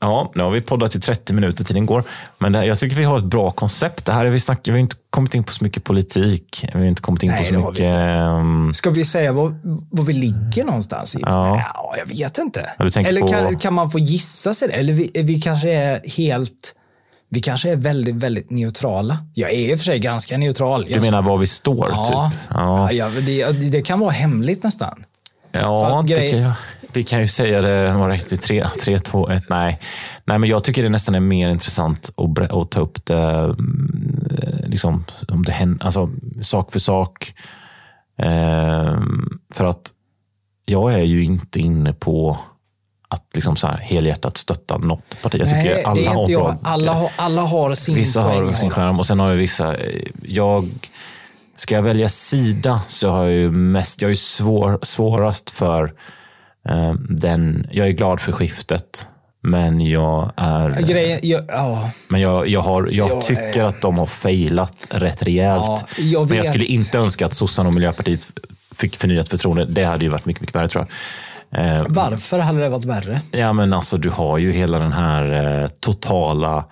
ja, 0.00 0.32
nu 0.34 0.42
har 0.42 0.50
vi 0.50 0.60
poddat 0.60 0.94
i 0.96 1.00
30 1.00 1.32
minuter, 1.32 1.64
tiden 1.64 1.86
går. 1.86 2.04
Men 2.38 2.52
det, 2.52 2.64
jag 2.64 2.78
tycker 2.78 2.96
vi 2.96 3.04
har 3.04 3.18
ett 3.18 3.24
bra 3.24 3.50
koncept. 3.50 4.04
Det 4.04 4.12
här 4.12 4.24
är 4.24 4.30
vi, 4.30 4.40
snackar, 4.40 4.72
vi 4.72 4.78
har 4.78 4.80
inte 4.82 4.96
kommit 5.10 5.34
in 5.34 5.44
på 5.44 5.52
så 5.52 5.64
mycket 5.64 5.84
politik. 5.84 6.64
Vi 6.74 6.78
har 6.78 6.86
inte 6.86 7.02
kommit 7.02 7.22
in 7.22 7.30
Nej, 7.30 7.38
på 7.38 7.44
så 7.44 7.54
har 7.60 7.72
vi 7.72 7.80
mycket... 7.86 7.94
ehm, 7.94 8.74
Ska 8.74 8.90
vi 8.90 9.04
säga 9.04 9.32
var, 9.32 9.54
var 9.90 10.04
vi 10.04 10.12
ligger 10.12 10.64
någonstans? 10.64 11.16
I? 11.16 11.18
Ja. 11.22 11.62
Ja, 11.74 11.94
jag 11.98 12.06
vet 12.06 12.38
inte. 12.38 12.60
Eller 12.78 13.20
på- 13.20 13.28
kan, 13.28 13.58
kan 13.58 13.74
man 13.74 13.90
få 13.90 13.98
gissa 13.98 14.54
sig 14.54 14.68
det? 14.68 14.74
Eller 14.74 14.92
vi, 14.92 15.10
vi 15.24 15.40
kanske 15.40 15.72
är 15.74 16.00
helt... 16.16 16.74
Vi 17.34 17.40
kanske 17.40 17.70
är 17.70 17.76
väldigt, 17.76 18.14
väldigt 18.14 18.50
neutrala. 18.50 19.18
Jag 19.34 19.50
är 19.50 19.70
i 19.70 19.74
och 19.74 19.78
för 19.78 19.84
sig 19.84 19.98
ganska 19.98 20.38
neutral. 20.38 20.86
du 20.88 21.00
menar 21.00 21.22
var 21.22 21.38
vi 21.38 21.46
står, 21.46 21.90
ja, 21.90 22.04
typ? 22.06 22.40
Ja, 22.50 22.92
ja. 22.92 23.08
det, 23.08 23.52
det 23.52 23.82
kan 23.82 24.00
vara 24.00 24.10
hemligt 24.10 24.62
nästan. 24.62 25.04
ja 25.52 26.04
grej- 26.06 26.30
kan 26.30 26.40
jag, 26.40 26.52
vi 26.92 27.02
kan 27.02 27.20
ju 27.20 27.28
säga 27.28 27.62
det. 27.62 27.92
Var 27.92 28.08
det 28.08 28.14
riktigt? 28.14 28.42
Tre, 28.42 28.66
tre, 28.84 28.98
två, 28.98 29.28
ett. 29.30 29.44
Nej. 29.48 29.80
Nej, 30.24 30.38
men 30.38 30.50
jag 30.50 30.64
tycker 30.64 30.82
det 30.82 30.88
nästan 30.88 31.14
är 31.14 31.20
mer 31.20 31.48
intressant 31.50 32.10
att, 32.16 32.52
att 32.52 32.70
ta 32.70 32.80
upp 32.80 33.06
det, 33.06 33.22
mm, 33.38 34.64
liksom, 34.66 35.04
om 35.28 35.42
det 35.42 35.52
händer, 35.52 35.86
alltså, 35.86 36.10
sak 36.42 36.72
för 36.72 36.78
sak. 36.78 37.34
Ehm, 38.18 39.38
för 39.54 39.64
att 39.64 39.90
jag 40.66 40.94
är 40.94 41.02
ju 41.02 41.24
inte 41.24 41.60
inne 41.60 41.92
på 41.92 42.38
att 43.08 43.30
liksom 43.34 43.56
så 43.56 43.66
här 43.66 43.76
helhjärtat 43.76 44.36
stötta 44.36 44.78
något 44.78 45.22
parti. 45.22 45.40
Jag 45.40 45.48
tycker 45.48 45.74
Nej, 45.74 45.84
alla 45.84 46.00
är 46.00 46.06
har 46.06 46.26
bra... 46.26 46.32
jag. 46.32 46.56
Alla 46.62 47.10
alla 47.16 47.42
har 47.42 47.74
sin 47.74 47.94
Vissa 47.94 48.22
har 48.22 48.52
sin 48.52 48.70
skärm 48.70 48.98
och 48.98 49.06
sen 49.06 49.20
har 49.20 49.30
jag 49.30 49.36
vissa... 49.36 49.76
Jag, 50.22 50.68
ska 51.56 51.74
jag 51.74 51.82
välja 51.82 52.08
sida 52.08 52.80
så 52.86 53.10
har 53.10 53.24
jag 53.24 53.32
ju 53.32 53.50
mest... 53.50 54.02
Jag 54.02 54.08
är 54.08 54.12
ju 54.12 54.16
svår, 54.16 54.78
svårast 54.82 55.50
för 55.50 55.92
eh, 56.68 56.92
den... 57.08 57.68
Jag 57.72 57.86
är 57.86 57.92
glad 57.92 58.20
för 58.20 58.32
skiftet. 58.32 59.06
Men 59.46 59.80
jag 59.80 60.32
är... 60.36 60.82
Grejen, 60.82 61.18
jag, 61.22 61.44
ja, 61.48 61.90
Men 62.08 62.20
jag, 62.20 62.48
jag, 62.48 62.60
har, 62.60 62.88
jag 62.92 63.10
Jag 63.10 63.22
tycker 63.22 63.64
att 63.64 63.80
de 63.80 63.98
har 63.98 64.06
failat 64.06 64.86
rätt 64.90 65.22
rejält. 65.22 65.64
Ja, 65.66 65.86
jag 65.98 66.28
Men 66.28 66.36
jag 66.36 66.46
skulle 66.46 66.64
inte 66.64 66.98
önska 66.98 67.26
att 67.26 67.34
sossarna 67.34 67.68
och 67.68 67.74
Miljöpartiet 67.74 68.28
fick 68.74 68.96
förnyat 68.96 69.28
förtroende. 69.28 69.64
Det 69.64 69.84
hade 69.84 70.04
ju 70.04 70.10
varit 70.10 70.26
mycket, 70.26 70.40
mycket 70.40 70.56
värre 70.56 70.68
tror 70.68 70.84
jag. 70.84 70.90
Eh, 71.54 71.82
varför 71.88 72.38
hade 72.38 72.60
det 72.60 72.68
varit 72.68 72.84
värre? 72.84 73.20
Ja, 73.30 73.52
men 73.52 73.72
alltså 73.72 73.96
du 73.98 74.10
har 74.10 74.38
ju 74.38 74.52
hela 74.52 74.78
den 74.78 74.92
här 74.92 75.62
eh, 75.62 75.68
totala 75.80 76.64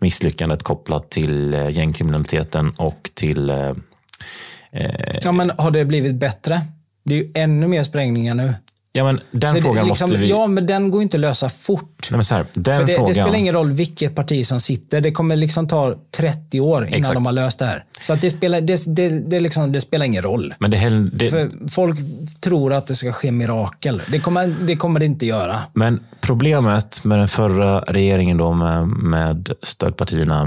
misslyckandet 0.00 0.62
kopplat 0.62 1.10
till 1.10 1.54
eh, 1.54 1.70
gängkriminaliteten 1.70 2.72
och 2.78 3.10
till... 3.14 3.50
Eh, 3.50 3.72
Ja, 5.22 5.32
men 5.32 5.52
har 5.58 5.70
det 5.70 5.84
blivit 5.84 6.14
bättre? 6.14 6.60
Det 7.04 7.14
är 7.14 7.18
ju 7.18 7.32
ännu 7.34 7.66
mer 7.68 7.82
sprängningar 7.82 8.34
nu. 8.34 8.54
Ja, 8.92 9.04
men 9.04 9.20
den 9.30 9.54
Så 9.54 9.60
frågan 9.62 9.86
liksom, 9.86 10.10
måste 10.10 10.20
vi... 10.20 10.30
Ja, 10.30 10.46
men 10.46 10.66
den 10.66 10.90
går 10.90 11.02
inte 11.02 11.16
att 11.16 11.20
lösa 11.20 11.48
fort. 11.48 12.08
Nej, 12.10 12.16
men 12.16 12.24
så 12.24 12.34
här, 12.34 12.46
den 12.52 12.78
För 12.78 12.86
det, 12.86 12.94
frågan... 12.94 13.06
det 13.08 13.14
spelar 13.14 13.34
ingen 13.34 13.54
roll 13.54 13.72
vilket 13.72 14.14
parti 14.14 14.46
som 14.46 14.60
sitter. 14.60 15.00
Det 15.00 15.12
kommer 15.12 15.36
liksom 15.36 15.68
ta 15.68 15.94
30 16.16 16.60
år 16.60 16.86
innan 16.86 16.98
Exakt. 16.98 17.14
de 17.14 17.26
har 17.26 17.32
löst 17.32 17.58
det 17.58 17.64
här. 17.64 17.84
Så 18.02 18.12
att 18.12 18.20
det, 18.20 18.30
spelar, 18.30 18.60
det, 18.60 18.96
det, 18.96 19.08
det, 19.08 19.40
liksom, 19.40 19.72
det 19.72 19.80
spelar 19.80 20.06
ingen 20.06 20.22
roll. 20.22 20.54
Men 20.58 20.70
det, 20.70 21.08
det, 21.12 21.30
För 21.30 21.68
folk 21.70 21.98
tror 22.40 22.72
att 22.72 22.86
det 22.86 22.94
ska 22.94 23.12
ske 23.12 23.32
mirakel. 23.32 24.02
Det 24.08 24.20
kommer 24.20 24.56
det, 24.60 24.76
kommer 24.76 25.00
det 25.00 25.06
inte 25.06 25.26
göra. 25.26 25.60
Men 25.72 26.00
problemet 26.20 27.04
med 27.04 27.18
den 27.18 27.28
förra 27.28 27.80
regeringen 27.80 28.36
då 28.36 28.52
med, 28.52 28.88
med 28.88 29.52
stödpartierna, 29.62 30.42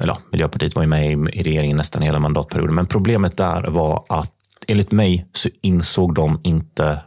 eller 0.00 0.12
ja, 0.12 0.18
Miljöpartiet 0.32 0.74
var 0.74 0.82
ju 0.82 0.88
med 0.88 1.06
i, 1.06 1.12
i 1.12 1.42
regeringen 1.42 1.76
nästan 1.76 2.02
hela 2.02 2.18
mandatperioden, 2.18 2.74
men 2.74 2.86
problemet 2.86 3.36
där 3.36 3.70
var 3.70 4.04
att 4.08 4.32
enligt 4.68 4.92
mig 4.92 5.26
så 5.32 5.48
insåg 5.62 6.14
de 6.14 6.40
inte 6.42 6.98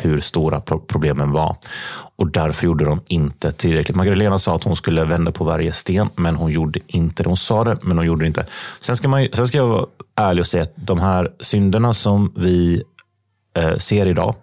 hur 0.00 0.20
stora 0.20 0.60
pro- 0.60 0.80
problemen 0.80 1.32
var. 1.32 1.56
Och 2.16 2.30
därför 2.30 2.64
gjorde 2.66 2.84
de 2.84 3.00
inte 3.08 3.52
tillräckligt. 3.52 3.96
Magdalena 3.96 4.38
sa 4.38 4.56
att 4.56 4.64
hon 4.64 4.76
skulle 4.76 5.04
vända 5.04 5.32
på 5.32 5.44
varje 5.44 5.72
sten, 5.72 6.08
men 6.16 6.36
hon 6.36 6.50
gjorde 6.50 6.80
inte 6.86 7.22
det. 7.22 7.28
Hon 7.28 7.36
sa 7.36 7.64
det, 7.64 7.78
men 7.82 7.96
hon 7.96 8.06
gjorde 8.06 8.24
det 8.24 8.26
inte. 8.26 8.46
Sen 8.80 8.96
ska, 8.96 9.08
man, 9.08 9.28
sen 9.32 9.48
ska 9.48 9.58
jag 9.58 9.66
vara 9.66 9.86
ärlig 10.16 10.40
och 10.40 10.46
säga 10.46 10.62
att 10.62 10.72
de 10.76 10.98
här 10.98 11.30
synderna 11.40 11.94
som 11.94 12.32
vi 12.36 12.82
eh, 13.56 13.76
ser 13.76 14.06
idag, 14.06 14.34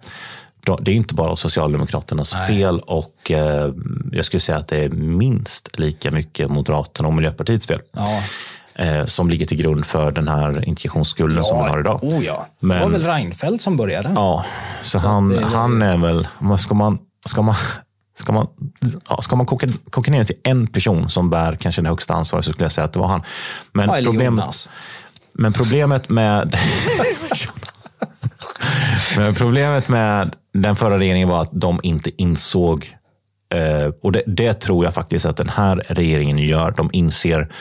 det 0.80 0.90
är 0.90 0.94
inte 0.94 1.14
bara 1.14 1.36
Socialdemokraternas 1.36 2.34
fel 2.46 2.78
och 2.80 3.30
eh, 3.30 3.72
jag 4.12 4.24
skulle 4.24 4.40
säga 4.40 4.58
att 4.58 4.68
det 4.68 4.76
är 4.84 4.88
minst 4.88 5.78
lika 5.78 6.10
mycket 6.10 6.50
Moderaterna 6.50 7.08
och 7.08 7.14
Miljöpartiets 7.14 7.66
fel. 7.66 7.80
Ja. 7.92 8.22
Eh, 8.78 9.04
som 9.04 9.30
ligger 9.30 9.46
till 9.46 9.56
grund 9.58 9.86
för 9.86 10.10
den 10.10 10.28
här 10.28 10.68
integrationsskulden 10.68 11.44
som 11.44 11.58
man 11.58 11.68
har 11.70 11.80
idag. 11.80 12.04
Oh 12.04 12.24
ja. 12.24 12.46
Men- 12.60 12.76
Det 12.78 12.84
var 12.84 12.90
väl 12.90 13.02
Reinfeldt 13.06 13.62
som 13.62 13.76
började? 13.76 14.12
Ja, 14.14 14.44
så 14.82 14.98
han, 14.98 15.28
det- 15.28 15.44
han 15.44 15.82
är 15.82 15.96
väl, 15.96 16.28
ska 16.58 16.74
man, 16.74 16.98
ska 17.26 17.42
man, 17.42 17.54
ska 18.18 18.32
man, 18.32 18.46
ja, 19.08 19.22
ska 19.22 19.36
man 19.36 19.46
koka, 19.46 19.66
koka 19.90 20.10
ner 20.10 20.24
till 20.24 20.36
en 20.42 20.66
person 20.66 21.10
som 21.10 21.30
bär 21.30 21.56
kanske 21.56 21.82
det 21.82 21.88
högsta 21.88 22.14
ansvaret 22.14 22.44
så 22.44 22.52
skulle 22.52 22.64
jag 22.64 22.72
säga 22.72 22.84
att 22.84 22.92
det 22.92 22.98
var 22.98 23.08
han. 23.08 23.22
Men, 23.72 23.88
Ja, 23.88 23.94
problemet, 24.04 24.24
Jonas. 24.44 24.70
men 25.32 25.52
problemet 25.52 26.08
med 26.08 26.58
Men 29.16 29.34
problemet 29.34 29.88
med 29.88 30.36
den 30.54 30.76
förra 30.76 30.98
regeringen 30.98 31.28
var 31.28 31.40
att 31.42 31.50
de 31.52 31.80
inte 31.82 32.22
insåg, 32.22 32.96
eh, 33.54 33.90
och 34.02 34.12
det, 34.12 34.22
det 34.26 34.54
tror 34.54 34.84
jag 34.84 34.94
faktiskt 34.94 35.26
att 35.26 35.36
den 35.36 35.48
här 35.48 35.76
regeringen 35.88 36.38
gör. 36.38 36.70
De 36.70 36.90
inser 36.92 37.52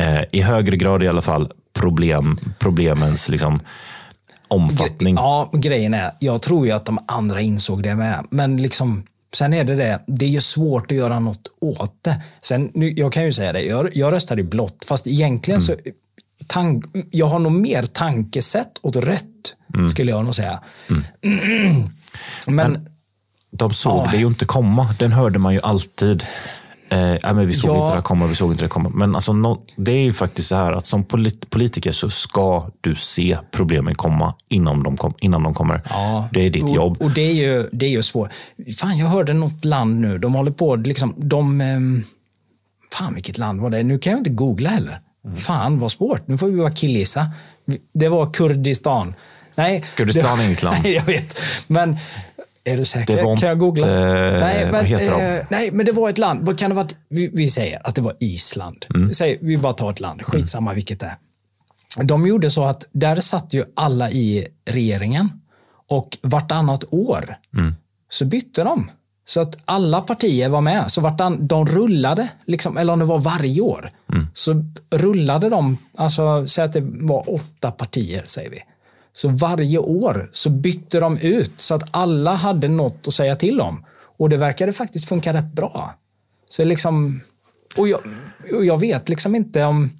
eh, 0.00 0.20
i 0.32 0.40
högre 0.40 0.76
grad 0.76 1.02
i 1.02 1.08
alla 1.08 1.22
fall 1.22 1.52
problem, 1.72 2.38
problemens 2.58 3.28
liksom, 3.28 3.60
omfattning. 4.48 5.14
Ja, 5.14 5.50
grejen 5.54 5.94
är, 5.94 6.10
jag 6.18 6.42
tror 6.42 6.66
ju 6.66 6.72
att 6.72 6.84
de 6.84 6.98
andra 7.08 7.40
insåg 7.40 7.82
det 7.82 7.94
med. 7.94 8.26
Men 8.30 8.56
liksom, 8.56 9.06
sen 9.34 9.54
är 9.54 9.64
det 9.64 9.74
det, 9.74 10.00
det 10.06 10.24
är 10.24 10.28
ju 10.28 10.40
svårt 10.40 10.90
att 10.90 10.96
göra 10.96 11.18
något 11.18 11.48
åt 11.60 11.94
det. 12.04 12.22
Sen, 12.42 12.70
nu, 12.74 12.90
jag 12.96 13.12
kan 13.12 13.24
ju 13.24 13.32
säga 13.32 13.52
det, 13.52 13.62
jag, 13.62 13.96
jag 13.96 14.12
röstade 14.12 14.42
blått, 14.42 14.84
fast 14.86 15.06
egentligen 15.06 15.60
så, 15.62 15.76
tank, 16.46 16.84
jag 17.10 17.26
har 17.26 17.38
nog 17.38 17.52
mer 17.52 17.82
tankesätt 17.82 18.72
åt 18.82 18.96
rött, 18.96 19.54
skulle 19.92 20.10
jag 20.10 20.24
nog 20.24 20.34
säga. 20.34 20.60
Men, 22.46 22.88
De 23.50 23.72
såg 23.72 24.06
Ja. 24.06 24.08
det 24.12 24.18
ju 24.18 24.26
inte 24.26 24.44
komma. 24.44 24.94
Den 24.98 25.12
hörde 25.12 25.38
man 25.38 25.54
ju 25.54 25.60
alltid. 25.62 26.24
Eh, 26.92 27.16
ja, 27.22 27.32
men 27.32 27.46
vi 27.46 27.54
såg 27.54 27.76
Ja. 27.76 27.84
inte 27.84 27.96
det 27.96 28.02
komma, 28.02 28.26
vi 28.26 28.34
såg 28.34 28.50
inte 28.52 28.64
det 28.64 28.68
komma. 28.68 28.88
Men 28.94 29.14
alltså, 29.14 29.32
nå- 29.32 29.62
det 29.76 29.92
är 29.92 30.02
ju 30.02 30.12
faktiskt 30.12 30.48
så 30.48 30.56
här 30.56 30.72
att 30.72 30.86
som 30.86 31.04
polit- 31.04 31.50
politiker 31.50 31.92
så 31.92 32.10
ska 32.10 32.66
du 32.80 32.94
se 32.94 33.38
problemen 33.50 33.94
komma 33.94 34.34
innan 34.48 34.82
de, 34.82 34.96
kom, 34.96 35.14
innan 35.20 35.42
de 35.42 35.54
kommer. 35.54 35.82
Ja. 35.90 36.28
Det 36.32 36.46
är 36.46 36.50
ditt 36.50 36.62
och, 36.62 36.70
jobb. 36.70 37.02
Och 37.02 37.10
det 37.10 37.20
är 37.30 37.34
ju, 37.34 37.68
det 37.72 37.86
är 37.86 37.90
ju 37.90 38.02
svårt. 38.02 38.30
Fan, 38.78 38.98
jag 38.98 39.06
hörde 39.06 39.32
något 39.32 39.64
land 39.64 40.00
nu, 40.00 40.18
de 40.18 40.34
håller 40.34 40.50
på, 40.52 40.76
liksom, 40.76 41.14
de... 41.16 41.60
ehm, 41.60 42.04
Fan, 42.92 43.14
vilket 43.14 43.38
land 43.38 43.60
var 43.60 43.70
det? 43.70 43.82
Nu 43.82 43.98
kan 43.98 44.10
jag 44.10 44.20
inte 44.20 44.30
googla 44.30 44.70
heller. 44.70 45.00
Mm. 45.24 45.36
Fan, 45.36 45.78
vad 45.78 45.92
svårt. 45.92 46.28
Nu 46.28 46.38
får 46.38 46.46
vi 46.48 46.56
bara 46.56 46.70
killgissa. 46.70 47.26
Det 47.94 48.08
var 48.08 48.32
Kurdistan. 48.32 49.14
Nej, 49.54 49.84
Kurdistan 49.96 50.40
är 50.40 50.44
inget 50.46 50.62
land. 50.62 50.76
Nej, 50.82 50.92
jag 50.94 51.04
vet. 51.04 51.38
Men 51.66 51.96
är 52.64 52.76
du 52.76 52.84
säker? 52.84 53.16
Det 53.16 53.22
var 53.22 53.36
kan 53.36 53.48
jag 53.48 53.58
googla? 53.58 53.86
inte- 53.86 54.40
nej, 54.40 54.62
men, 54.64 54.72
vad 54.72 54.84
heter 54.84 55.38
eh, 55.38 55.44
nej, 55.50 55.70
men 55.72 55.86
det 55.86 55.92
var 55.92 56.08
ett 56.08 56.18
land. 56.18 56.46
Vad 56.46 56.58
kan 56.58 56.70
det 56.70 56.76
vara? 56.76 56.88
Vi, 57.08 57.30
vi 57.34 57.50
säger 57.50 57.86
att 57.88 57.94
det 57.94 58.00
var 58.02 58.16
Island. 58.20 58.86
Mm. 58.94 59.08
Vi, 59.08 59.14
säger, 59.14 59.38
vi 59.42 59.56
bara 59.56 59.72
tar 59.72 59.90
ett 59.90 60.00
land. 60.00 60.22
Skitsamma 60.22 60.74
vilket 60.74 61.00
det 61.00 61.06
är. 61.06 61.16
De 62.04 62.26
gjorde 62.26 62.50
så 62.50 62.64
att 62.64 62.84
där 62.92 63.20
satt 63.20 63.52
ju 63.54 63.64
alla 63.76 64.10
i 64.10 64.46
regeringen 64.70 65.28
och 65.88 66.18
vartannat 66.22 66.84
år 66.90 67.36
så 68.08 68.24
bytte 68.24 68.64
de. 68.64 68.90
Så 69.24 69.40
att 69.40 69.56
alla 69.64 70.00
partier 70.00 70.48
var 70.48 70.60
med. 70.60 70.90
Så 70.92 71.00
vartann, 71.00 71.46
de 71.46 71.66
rullade, 71.66 72.28
liksom, 72.46 72.76
eller 72.76 72.92
om 72.92 72.98
det 72.98 73.04
var 73.04 73.18
varje 73.18 73.60
år, 73.60 73.90
så 74.34 74.64
rullade 74.94 75.48
de, 75.48 75.76
alltså 75.96 76.46
säg 76.46 76.64
att 76.64 76.72
det 76.72 76.82
var 76.84 77.34
åtta 77.34 77.70
partier, 77.70 78.22
säger 78.26 78.50
vi. 78.50 78.58
Så 79.12 79.28
varje 79.28 79.78
år 79.78 80.30
så 80.32 80.50
bytte 80.50 81.00
de 81.00 81.18
ut 81.18 81.52
så 81.56 81.74
att 81.74 81.88
alla 81.90 82.34
hade 82.34 82.68
något 82.68 83.08
att 83.08 83.14
säga 83.14 83.36
till 83.36 83.60
om. 83.60 83.84
Och 84.18 84.28
det 84.28 84.36
verkade 84.36 84.72
faktiskt 84.72 85.08
funka 85.08 85.32
rätt 85.32 85.52
bra. 85.52 85.94
Så 86.48 86.64
liksom, 86.64 87.20
och 87.76 87.88
jag, 87.88 88.00
och 88.54 88.64
jag 88.64 88.80
vet 88.80 89.08
liksom 89.08 89.34
inte 89.34 89.64
om... 89.64 89.90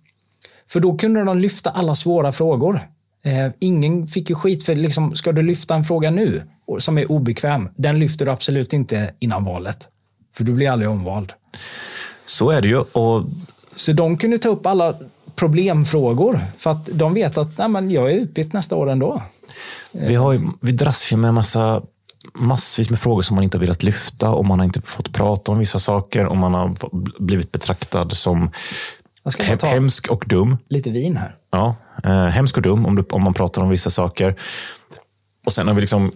För 0.69 0.81
då 0.81 0.97
kunde 0.97 1.25
de 1.25 1.39
lyfta 1.39 1.71
alla 1.71 1.95
svåra 1.95 2.33
frågor. 2.33 2.89
Eh, 3.25 3.53
ingen 3.59 4.07
fick 4.07 4.31
ju 4.31 4.37
skit 4.37 4.63
för 4.63 4.75
liksom, 4.75 5.15
ska 5.15 5.33
du 5.33 5.43
lyfta 5.43 5.75
en 5.75 5.85
fråga 5.85 6.11
nu 6.11 6.43
som 6.79 6.99
är 6.99 7.13
obekväm, 7.13 7.69
den 7.77 7.99
lyfter 7.99 8.25
du 8.25 8.31
absolut 8.31 8.73
inte 8.73 9.15
innan 9.19 9.45
valet. 9.45 9.89
För 10.35 10.45
du 10.45 10.53
blir 10.53 10.71
aldrig 10.71 10.91
omvald. 10.91 11.33
Så 12.25 12.51
är 12.51 12.63
det 12.63 12.69
ju. 12.69 12.79
Och 12.79 13.27
Så 13.75 13.93
de 13.93 14.19
kunde 14.19 14.39
ta 14.39 14.49
upp 14.49 14.67
alla 14.67 14.99
problemfrågor 15.41 16.41
för 16.59 16.71
att 16.71 16.87
de 16.93 17.15
vet 17.15 17.39
att 17.39 17.59
Nej, 17.59 17.69
men 17.69 17.91
jag 17.91 18.11
är 18.11 18.15
utbytt 18.15 18.53
nästa 18.53 18.77
år 18.77 18.91
ändå. 18.91 19.23
vi, 19.93 20.15
har 20.15 20.33
ju, 20.33 20.49
vi 20.61 20.73
dras 20.73 21.13
ju 21.13 21.17
med 21.17 21.35
massa, 21.35 21.83
massvis 22.35 22.91
med 22.91 22.99
frågor 22.99 23.23
som 23.23 23.35
man 23.35 23.45
inte 23.45 23.57
har 23.59 23.61
velat 23.61 23.83
lyfta 23.83 24.31
och 24.31 24.45
man 24.45 24.59
har 24.59 24.65
inte 24.67 24.83
fått 24.83 25.13
prata 25.13 25.53
om 25.53 25.59
vissa 25.59 25.79
saker 25.79 26.27
och 26.27 26.37
man 26.37 26.55
har 26.55 26.75
blivit 27.23 27.53
betraktad 27.53 28.13
som 28.13 28.51
he- 29.25 29.67
hemsk 29.67 30.09
och 30.11 30.25
dum. 30.27 30.57
lite 30.69 30.91
vin 30.91 31.17
här. 31.17 31.37
Ja, 31.53 31.75
eh, 32.05 32.25
hemsk 32.27 32.57
och 32.57 32.63
dum 32.63 32.87
om, 32.87 32.97
du, 32.97 33.05
om 33.11 33.23
man 33.23 33.35
pratar 33.35 33.63
om 33.63 33.69
vissa 33.69 33.91
saker. 33.91 34.37
Och 35.47 35.53
sen 35.53 35.69
har 35.69 35.75
vi 35.75 35.81
liksom 35.81 36.13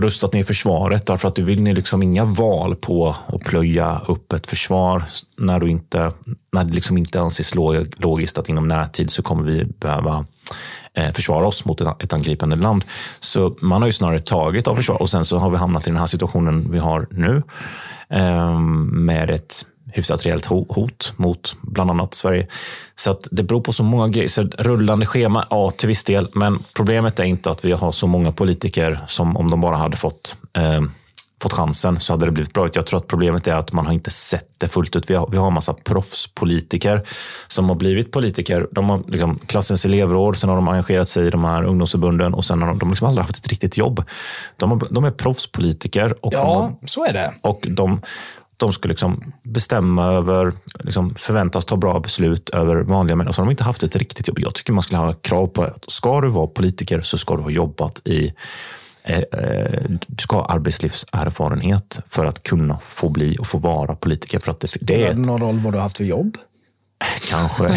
rustat 0.00 0.32
ner 0.32 0.44
försvaret 0.44 1.06
därför 1.06 1.28
att 1.28 1.34
du 1.34 1.42
vill 1.42 1.62
ni 1.62 1.74
liksom 1.74 2.02
inga 2.02 2.24
val 2.24 2.76
på 2.76 3.16
att 3.26 3.40
plöja 3.40 4.00
upp 4.08 4.32
ett 4.32 4.46
försvar 4.46 5.04
när, 5.36 5.60
du 5.60 5.70
inte, 5.70 6.12
när 6.52 6.64
det 6.64 6.72
liksom 6.72 6.98
inte 6.98 7.20
anses 7.20 7.54
logiskt 7.96 8.38
att 8.38 8.48
inom 8.48 8.68
närtid 8.68 9.10
så 9.10 9.22
kommer 9.22 9.42
vi 9.42 9.64
behöva 9.64 10.24
eh, 10.94 11.12
försvara 11.12 11.46
oss 11.46 11.64
mot 11.64 11.80
ett, 11.80 12.12
angripande 12.12 12.56
land. 12.56 12.84
Så 13.20 13.56
man 13.60 13.82
har 13.82 13.88
ju 13.88 13.92
snarare 13.92 14.18
tagit 14.18 14.68
av 14.68 14.76
försvar 14.76 15.02
och 15.02 15.10
sen 15.10 15.24
så 15.24 15.38
har 15.38 15.50
vi 15.50 15.56
hamnat 15.56 15.86
i 15.86 15.90
den 15.90 15.98
här 15.98 16.06
situationen 16.06 16.70
vi 16.70 16.78
har 16.78 17.06
nu 17.10 17.42
ehm, 18.10 19.04
med 19.04 19.30
ett 19.30 19.66
hyfsat 19.92 20.26
rejält 20.26 20.46
ho- 20.46 20.74
hot 20.74 21.12
mot 21.16 21.54
bland 21.62 21.90
annat 21.90 22.14
Sverige. 22.14 22.46
Så 22.94 23.10
att 23.10 23.28
det 23.30 23.42
beror 23.42 23.60
på 23.60 23.72
så 23.72 23.82
många 23.84 24.08
grejer. 24.08 24.28
Så 24.28 24.42
rullande 24.42 25.06
schema, 25.06 25.46
ja 25.50 25.70
till 25.70 25.88
viss 25.88 26.04
del. 26.04 26.28
Men 26.34 26.58
problemet 26.76 27.18
är 27.20 27.24
inte 27.24 27.50
att 27.50 27.64
vi 27.64 27.72
har 27.72 27.92
så 27.92 28.06
många 28.06 28.32
politiker 28.32 29.00
som 29.06 29.36
om 29.36 29.50
de 29.50 29.60
bara 29.60 29.76
hade 29.76 29.96
fått 29.96 30.36
eh, 30.58 30.80
fått 31.42 31.52
chansen 31.52 32.00
så 32.00 32.12
hade 32.12 32.26
det 32.26 32.32
blivit 32.32 32.52
bra. 32.52 32.68
Jag 32.72 32.86
tror 32.86 32.98
att 33.00 33.06
problemet 33.06 33.46
är 33.46 33.54
att 33.54 33.72
man 33.72 33.86
har 33.86 33.92
inte 33.92 34.10
sett 34.10 34.46
det 34.58 34.68
fullt 34.68 34.96
ut. 34.96 35.10
Vi 35.10 35.14
har, 35.14 35.28
vi 35.30 35.36
har 35.36 35.46
en 35.46 35.54
massa 35.54 35.74
proffspolitiker 35.74 37.02
som 37.48 37.68
har 37.68 37.76
blivit 37.76 38.12
politiker. 38.12 38.66
De 38.72 38.90
har 38.90 39.02
liksom 39.08 39.38
klassens 39.46 39.84
elevråd, 39.84 40.36
sen 40.36 40.48
har 40.48 40.56
de 40.56 40.68
engagerat 40.68 41.08
sig 41.08 41.26
i 41.26 41.30
de 41.30 41.44
här 41.44 41.64
ungdomsförbunden 41.64 42.34
och 42.34 42.44
sen 42.44 42.60
har 42.62 42.68
de, 42.68 42.78
de 42.78 42.88
liksom 42.90 43.08
aldrig 43.08 43.24
haft 43.24 43.36
ett 43.36 43.48
riktigt 43.48 43.76
jobb. 43.76 44.04
De, 44.56 44.70
har, 44.70 44.88
de 44.90 45.04
är 45.04 45.10
proffspolitiker 45.10 46.14
och, 46.24 46.32
de 46.32 46.36
Ja, 46.36 46.78
så 46.86 47.04
är 47.04 47.12
det. 47.12 47.34
och 47.40 47.66
de, 47.68 48.00
de 48.60 48.72
ska 48.72 48.88
liksom 48.88 49.32
bestämma 49.42 50.04
över, 50.04 50.52
liksom 50.80 51.14
förväntas 51.14 51.64
ta 51.64 51.76
bra 51.76 52.00
beslut 52.00 52.50
över 52.50 52.76
vanliga 52.76 53.16
människor. 53.16 53.32
Så 53.32 53.42
de 53.42 53.46
har 53.46 53.50
inte 53.50 53.64
haft 53.64 53.82
ett 53.82 53.96
riktigt 53.96 54.28
jobb. 54.28 54.38
Jag 54.38 54.54
tycker 54.54 54.72
man 54.72 54.82
skulle 54.82 54.98
ha 54.98 55.12
krav 55.12 55.46
på 55.46 55.62
att 55.62 55.84
ska 55.88 56.20
du 56.20 56.28
vara 56.28 56.46
politiker 56.46 57.00
så 57.00 57.18
ska 57.18 57.36
du 57.36 57.42
ha 57.42 57.50
jobbat 57.50 58.02
i 58.04 58.34
eh, 59.04 59.18
eh, 59.18 59.82
du 60.06 60.22
ska 60.22 60.36
ha 60.36 60.44
arbetslivserfarenhet 60.44 62.00
för 62.08 62.26
att 62.26 62.42
kunna 62.42 62.78
få 62.86 63.08
bli 63.08 63.36
och 63.38 63.46
få 63.46 63.58
vara 63.58 63.94
politiker. 63.96 64.38
För 64.38 64.50
att 64.50 64.60
det, 64.60 64.76
det 64.80 65.04
är 65.04 65.14
det 65.14 65.20
någon 65.20 65.40
roll 65.40 65.58
vad 65.58 65.72
du 65.72 65.78
har 65.78 65.82
haft 65.82 65.96
för 65.96 66.04
jobb? 66.04 66.36
kanske... 67.30 67.68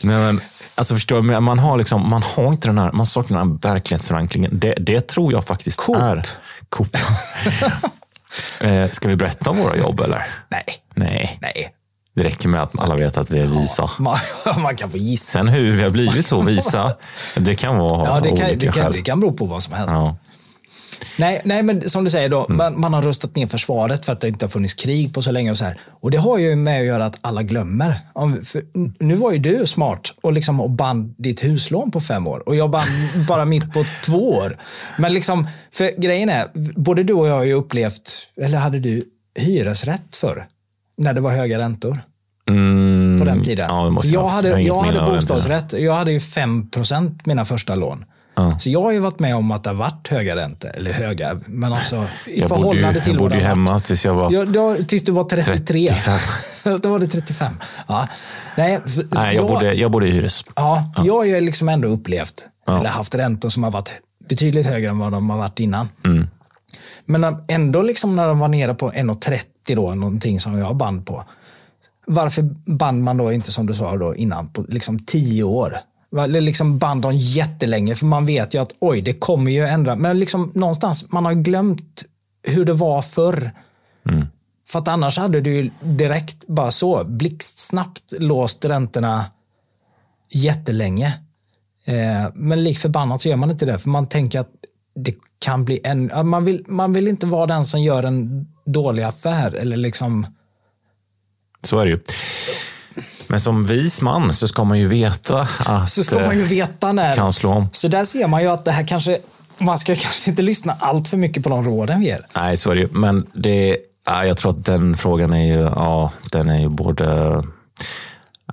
Nej, 0.00 0.16
men, 0.16 0.40
alltså 0.74 0.94
förstår 0.94 1.22
du, 1.22 1.40
man 1.40 1.58
har, 1.58 1.78
liksom, 1.78 2.08
man 2.08 2.22
har 2.22 2.52
inte 2.52 2.68
den 2.68 2.78
här, 2.78 2.92
man 2.92 3.06
saknar 3.06 3.38
den 3.38 3.48
här 3.48 3.72
verklighetsförankringen. 3.72 4.58
Det, 4.58 4.74
det 4.80 5.08
tror 5.08 5.32
jag 5.32 5.44
faktiskt 5.46 5.80
Coop. 5.80 5.96
är... 5.96 6.26
Coop. 6.68 6.96
eh, 8.60 8.90
ska 8.90 9.08
vi 9.08 9.16
berätta 9.16 9.50
om 9.50 9.56
våra 9.56 9.76
jobb 9.76 10.00
eller? 10.00 10.26
Nej. 10.48 10.64
Nej, 10.94 11.38
Nej. 11.42 11.70
det 12.16 12.22
räcker 12.24 12.48
med 12.48 12.62
att 12.62 12.78
alla 12.78 12.96
vet 12.96 13.16
att 13.16 13.30
vi 13.30 13.38
är 13.38 13.46
visa. 13.46 13.90
Man, 13.98 14.18
man 14.62 14.76
kan 14.76 14.90
få 14.90 14.96
gissa. 14.96 15.38
Sen 15.44 15.48
hur 15.48 15.76
vi 15.76 15.82
har 15.82 15.90
blivit 15.90 16.26
så 16.26 16.42
visa, 16.42 16.96
det 17.34 17.54
kan 17.54 17.78
vara 17.78 18.08
Ja, 18.08 18.20
det 18.20 18.28
kan, 18.28 18.46
olika 18.46 18.66
det, 18.66 18.72
kan, 18.72 18.82
själv. 18.82 18.92
det 18.94 19.02
kan 19.02 19.20
bero 19.20 19.32
på 19.32 19.44
vad 19.44 19.62
som 19.62 19.74
helst. 19.74 19.92
Ja. 19.94 20.16
Nej, 21.16 21.42
nej, 21.44 21.62
men 21.62 21.90
som 21.90 22.04
du 22.04 22.10
säger, 22.10 22.28
då, 22.28 22.46
man, 22.48 22.80
man 22.80 22.94
har 22.94 23.02
rustat 23.02 23.36
ner 23.36 23.46
försvaret 23.46 24.04
för 24.04 24.12
att 24.12 24.20
det 24.20 24.28
inte 24.28 24.44
har 24.44 24.50
funnits 24.50 24.74
krig 24.74 25.14
på 25.14 25.22
så 25.22 25.30
länge. 25.30 25.50
Och 25.50 25.58
så 25.58 25.64
här. 25.64 25.80
Och 26.00 26.10
det 26.10 26.18
har 26.18 26.38
ju 26.38 26.56
med 26.56 26.80
att 26.80 26.86
göra 26.86 27.06
att 27.06 27.18
alla 27.20 27.42
glömmer. 27.42 28.00
Om, 28.12 28.42
nu 28.98 29.14
var 29.14 29.32
ju 29.32 29.38
du 29.38 29.66
smart 29.66 30.14
och, 30.22 30.32
liksom, 30.32 30.60
och 30.60 30.70
band 30.70 31.14
ditt 31.18 31.44
huslån 31.44 31.90
på 31.90 32.00
fem 32.00 32.26
år 32.26 32.48
och 32.48 32.56
jag 32.56 32.70
band 32.70 32.88
bara 33.28 33.44
mitt 33.44 33.72
på 33.72 33.84
två 34.04 34.30
år. 34.30 34.58
Men 34.98 35.14
liksom, 35.14 35.48
för 35.72 36.00
grejen 36.00 36.28
är, 36.28 36.48
både 36.76 37.02
du 37.02 37.12
och 37.12 37.28
jag 37.28 37.34
har 37.34 37.44
ju 37.44 37.54
upplevt, 37.54 38.28
eller 38.36 38.58
hade 38.58 38.78
du 38.78 39.04
hyresrätt 39.34 40.16
förr? 40.16 40.46
När 40.96 41.14
det 41.14 41.20
var 41.20 41.30
höga 41.30 41.58
räntor 41.58 41.98
Mm, 42.48 43.18
på 43.18 43.24
den 43.24 43.44
tiden. 43.44 43.66
Ja, 43.68 44.00
jag 44.04 44.28
hade, 44.28 44.60
jag 44.60 44.82
hade 44.82 45.12
bostadsrätt. 45.12 45.72
Jag 45.72 45.94
hade 45.94 46.12
ju 46.12 46.18
5% 46.18 47.20
mina 47.24 47.44
första 47.44 47.74
lån. 47.74 48.04
Ja. 48.38 48.58
Så 48.58 48.70
jag 48.70 48.82
har 48.82 48.92
ju 48.92 48.98
varit 48.98 49.18
med 49.18 49.36
om 49.36 49.50
att 49.50 49.64
det 49.64 49.70
har 49.70 49.74
varit 49.74 50.08
höga 50.08 50.36
räntor. 50.36 50.70
Eller 50.74 50.92
höga, 50.92 51.40
men 51.46 51.72
alltså 51.72 51.96
i 51.96 52.00
Jag 52.00 52.08
bodde 52.26 52.36
ju, 52.36 52.48
förhållande 52.48 53.00
till 53.00 53.12
jag 53.12 53.18
bodde 53.18 53.34
ju 53.34 53.42
hemma 53.42 53.80
tills 53.80 54.04
jag 54.04 54.14
var... 54.14 54.32
Ja, 54.32 54.44
då, 54.44 54.76
tills 54.88 55.04
du 55.04 55.12
var 55.12 55.24
33. 55.24 55.88
35. 55.88 56.78
då 56.82 56.90
var 56.90 56.98
det 56.98 57.06
35. 57.06 57.52
Ja. 57.86 58.08
Nej, 58.56 58.80
Nej, 59.10 59.36
jag 59.36 59.48
bodde, 59.48 59.74
jag 59.74 59.90
bodde 59.90 60.08
i 60.08 60.10
hyres. 60.10 60.44
Ja, 60.56 60.92
jag 61.04 61.14
har 61.14 61.24
ju 61.24 61.40
liksom 61.40 61.68
ändå 61.68 61.88
upplevt, 61.88 62.46
eller 62.68 62.88
haft 62.88 63.14
räntor 63.14 63.48
som 63.48 63.62
har 63.62 63.70
varit 63.70 63.92
betydligt 64.28 64.66
högre 64.66 64.90
än 64.90 64.98
vad 64.98 65.12
de 65.12 65.30
har 65.30 65.38
varit 65.38 65.60
innan. 65.60 65.88
Mm. 66.04 66.26
Men 67.04 67.36
ändå 67.48 67.82
liksom 67.82 68.16
när 68.16 68.28
de 68.28 68.38
var 68.38 68.48
nere 68.48 68.74
på 68.74 68.90
1,30 68.90 69.42
då, 69.76 69.94
någonting 69.94 70.40
som 70.40 70.58
jag 70.58 70.76
band 70.76 71.06
på. 71.06 71.24
Varför 72.06 72.42
band 72.66 73.02
man 73.02 73.16
då 73.16 73.32
inte 73.32 73.52
som 73.52 73.66
du 73.66 73.74
sa 73.74 73.96
då 73.96 74.14
innan 74.14 74.48
på 74.48 74.64
liksom 74.68 74.98
10 74.98 75.42
år? 75.42 75.80
Liksom 76.28 76.78
band 76.78 77.02
dem 77.02 77.12
jättelänge 77.14 77.94
för 77.94 78.06
man 78.06 78.26
vet 78.26 78.54
ju 78.54 78.62
att 78.62 78.72
oj, 78.78 79.00
det 79.00 79.12
kommer 79.12 79.50
ju 79.50 79.66
ändra. 79.66 79.96
Men 79.96 80.18
liksom 80.18 80.52
någonstans, 80.54 81.12
man 81.12 81.24
har 81.24 81.32
glömt 81.32 82.04
hur 82.42 82.64
det 82.64 82.72
var 82.72 83.02
förr. 83.02 83.52
För 84.68 84.78
att 84.78 84.88
annars 84.88 85.18
hade 85.18 85.40
du 85.40 85.54
ju 85.54 85.70
direkt 85.80 86.46
bara 86.46 86.70
så 86.70 87.04
blixtsnabbt 87.04 88.14
låst 88.18 88.64
räntorna 88.64 89.24
jättelänge. 90.30 91.18
Eh, 91.84 92.30
men 92.34 92.64
lik 92.64 92.78
förbannat 92.78 93.22
så 93.22 93.28
gör 93.28 93.36
man 93.36 93.50
inte 93.50 93.66
det, 93.66 93.78
för 93.78 93.88
man 93.88 94.06
tänker 94.06 94.40
att 94.40 94.50
det 94.94 95.14
kan 95.38 95.64
bli 95.64 95.80
en... 95.84 96.10
Man 96.24 96.44
vill, 96.44 96.64
man 96.66 96.92
vill 96.92 97.08
inte 97.08 97.26
vara 97.26 97.46
den 97.46 97.64
som 97.64 97.82
gör 97.82 98.02
en 98.02 98.46
dålig 98.66 99.02
affär. 99.02 99.54
Eller 99.54 99.76
liksom... 99.76 100.26
Så 101.62 101.78
är 101.78 101.84
det 101.84 101.90
ju. 101.90 102.00
Men 103.28 103.40
som 103.40 103.64
vis 103.64 104.00
man 104.02 104.32
så 104.32 104.48
ska 104.48 104.64
man 104.64 104.78
ju 104.78 104.86
veta 104.88 105.48
att 105.66 105.90
Så 105.90 106.04
ska 106.04 106.18
man 106.18 106.36
ju 106.36 106.42
eh, 106.42 106.48
veta 106.48 106.92
när... 106.92 107.14
kan 107.14 107.32
slå 107.32 107.50
om. 107.50 107.68
Så 107.72 107.88
där 107.88 108.04
ser 108.04 108.26
man 108.26 108.42
ju 108.42 108.48
att 108.48 108.64
det 108.64 108.70
här 108.70 108.86
kanske... 108.86 109.18
Man 109.58 109.78
ska 109.78 109.94
kanske 109.94 110.30
inte 110.30 110.42
lyssna 110.42 110.76
allt 110.80 111.08
för 111.08 111.16
mycket 111.16 111.42
på 111.42 111.48
de 111.48 111.64
råden 111.64 112.00
vi 112.00 112.06
ger. 112.06 112.26
Nej, 112.36 112.56
så 112.56 112.70
är 112.70 112.74
det 112.74 112.80
ju. 112.80 112.88
Men 112.92 113.26
det, 113.34 113.76
ja, 114.06 114.24
jag 114.24 114.36
tror 114.36 114.52
att 114.52 114.64
den 114.64 114.96
frågan 114.96 115.32
är 115.32 115.46
ju, 115.46 115.60
ja, 115.60 116.12
den 116.32 116.48
är 116.48 116.60
ju 116.60 116.68
både... 116.68 117.42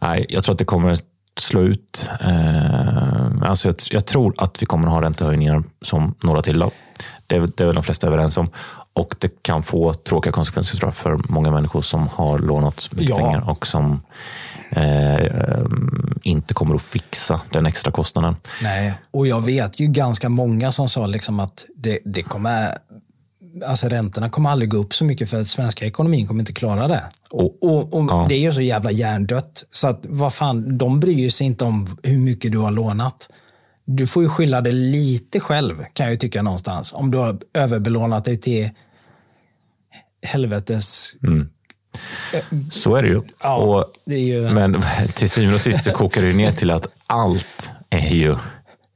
Nej, 0.02 0.26
jag 0.30 0.44
tror 0.44 0.54
att 0.54 0.60
det 0.60 0.66
kommer 0.66 0.98
slå 1.40 1.62
ut. 1.62 2.10
Eh, 2.22 3.50
alltså 3.50 3.68
jag, 3.68 3.76
jag 3.92 4.06
tror 4.06 4.34
att 4.38 4.62
vi 4.62 4.66
kommer 4.66 4.88
ha 4.88 5.02
räntehöjningar 5.02 5.64
som 5.82 6.16
några 6.24 6.42
till. 6.42 6.60
Då. 6.60 6.72
Det, 7.28 7.40
det 7.40 7.64
är 7.64 7.66
väl 7.66 7.76
de 7.76 7.84
flesta 7.84 8.08
överens 8.08 8.38
om. 8.38 8.50
Och 8.94 9.16
det 9.20 9.44
kan 9.44 9.64
få 9.64 9.94
tråkiga 9.94 10.34
konsekvenser 10.34 10.78
tror 10.78 10.88
jag, 10.88 10.96
för 10.96 11.20
många 11.30 11.52
människor 11.52 11.82
som 11.82 12.08
har 12.08 12.40
lånat 12.40 12.90
mycket 12.92 13.10
Ja. 13.10 13.18
pengar 13.18 13.50
och 13.50 13.68
som 13.68 14.02
eh, 14.72 15.66
inte 16.24 16.54
kommer 16.54 16.76
att 16.76 16.82
fixa 16.82 17.42
den 17.52 17.66
extra 17.66 17.92
kostnaden. 17.92 18.36
Nej, 18.64 18.94
och 19.12 19.28
jag 19.28 19.46
vet 19.46 19.80
ju 19.80 19.88
ganska 19.88 20.30
många 20.30 20.72
som 20.72 20.90
sa 20.90 21.06
liksom 21.06 21.40
att 21.40 21.66
det, 21.76 22.00
det 22.06 22.24
kommer... 22.24 22.78
Alltså 23.66 23.88
räntorna 23.88 24.30
kommer 24.30 24.50
aldrig 24.50 24.70
gå 24.70 24.78
upp 24.78 24.94
så 24.94 25.06
mycket 25.06 25.30
för 25.30 25.42
att 25.42 25.48
svenska 25.48 25.86
ekonomin 25.86 26.28
kommer 26.28 26.40
inte 26.40 26.54
klara 26.54 26.88
det. 26.88 27.04
Och, 27.30 27.64
och, 27.64 27.94
och 27.94 28.06
Ja. 28.10 28.26
Det 28.30 28.36
är 28.36 28.40
ju 28.40 28.52
så 28.52 28.62
jävla 28.62 28.92
hjärndött. 28.92 29.64
Så 29.72 29.88
att 29.88 30.06
vad 30.10 30.34
fan, 30.34 30.78
de 30.78 31.00
bryr 31.00 31.30
sig 31.30 31.48
inte 31.48 31.66
om 31.66 31.98
hur 32.04 32.18
mycket 32.18 32.52
du 32.52 32.58
har 32.58 32.72
lånat. 32.72 33.30
Du 33.86 34.08
får 34.08 34.24
ju 34.24 34.30
skylla 34.30 34.62
det 34.62 34.72
lite 34.72 35.40
själv, 35.40 35.84
kan 35.94 36.06
jag 36.06 36.14
ju 36.14 36.18
tycka 36.18 36.42
någonstans. 36.42 36.94
Om 36.94 37.12
du 37.12 37.18
har 37.18 37.40
överbelånat 37.54 38.26
dig 38.26 38.38
till 38.38 38.70
helvetes... 40.22 41.14
Så 42.72 42.96
är 42.96 43.04
det 43.04 43.10
ju. 43.10 43.22
Ja, 43.44 43.56
och, 43.56 43.86
det 44.06 44.20
ju... 44.20 44.42
Men 44.42 44.84
till 45.14 45.30
syvende 45.30 45.56
och 45.56 45.62
sist 45.62 45.84
så 45.84 45.92
kokar 45.92 46.22
det 46.22 46.34
ner 46.34 46.52
till 46.52 46.72
att 46.72 46.88
allt 47.08 47.72
är 47.90 48.16
ju 48.16 48.36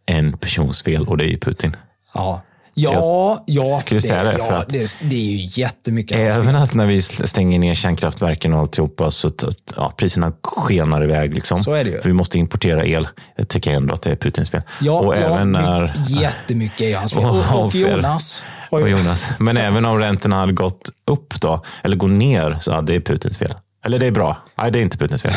en 0.05 0.37
persons 0.37 0.83
fel 0.83 1.07
och 1.07 1.17
det 1.17 1.23
är 1.23 1.29
ju 1.29 1.39
Putin. 1.39 1.75
Ja, 2.13 2.41
ja, 2.81 3.43
ja, 3.47 3.79
skulle 3.79 4.01
säga 4.01 4.23
det, 4.23 4.35
ja 4.37 4.63
det, 4.69 4.95
det 5.01 5.15
är 5.15 5.37
ju 5.37 5.61
jättemycket 5.61 6.17
Även 6.17 6.55
att 6.55 6.73
när 6.73 6.85
vi 6.85 7.01
stänger 7.01 7.59
ner 7.59 7.75
kärnkraftverken 7.75 8.53
och 8.53 8.59
alltihopa 8.59 9.11
så 9.11 9.27
att 9.27 9.43
ja, 9.75 9.93
priserna 9.97 10.33
skenar 10.43 11.03
iväg. 11.03 11.33
Liksom. 11.33 11.63
Så 11.63 11.73
är 11.73 11.83
det 11.83 11.89
ju. 11.89 12.01
För 12.01 12.09
vi 12.09 12.13
måste 12.13 12.37
importera 12.37 12.85
el. 12.85 13.07
Jag 13.35 13.47
tycker 13.47 13.71
ändå 13.71 13.93
att 13.93 14.01
det 14.01 14.11
är 14.11 14.15
Putins 14.15 14.49
fel. 14.49 14.61
Ja, 14.81 14.99
och 14.99 15.15
ja 15.15 15.19
även 15.19 15.51
när... 15.51 15.93
jättemycket 16.07 16.81
är 16.81 16.97
hans 16.97 17.13
fel. 17.13 17.25
Och- 17.25 17.65
Och. 17.65 17.75
Jonas. 17.75 18.45
Och 18.69 18.89
Jonas. 18.89 19.29
Men 19.39 19.57
även 19.57 19.85
om 19.85 19.99
räntorna 19.99 20.39
hade 20.39 20.53
gått 20.53 20.89
upp 21.07 21.41
då, 21.41 21.63
eller 21.83 21.97
går 21.97 22.07
ner, 22.07 22.57
så 22.61 22.71
ja, 22.71 22.81
det 22.81 22.95
är 22.95 22.99
Putins 22.99 23.37
fel. 23.37 23.53
Eller 23.85 23.99
det 23.99 24.07
är 24.07 24.11
bra. 24.11 24.37
Nej, 24.57 24.71
det 24.71 24.79
är 24.79 24.83
inte 24.83 24.97
Putins 24.97 25.21
fel. 25.21 25.33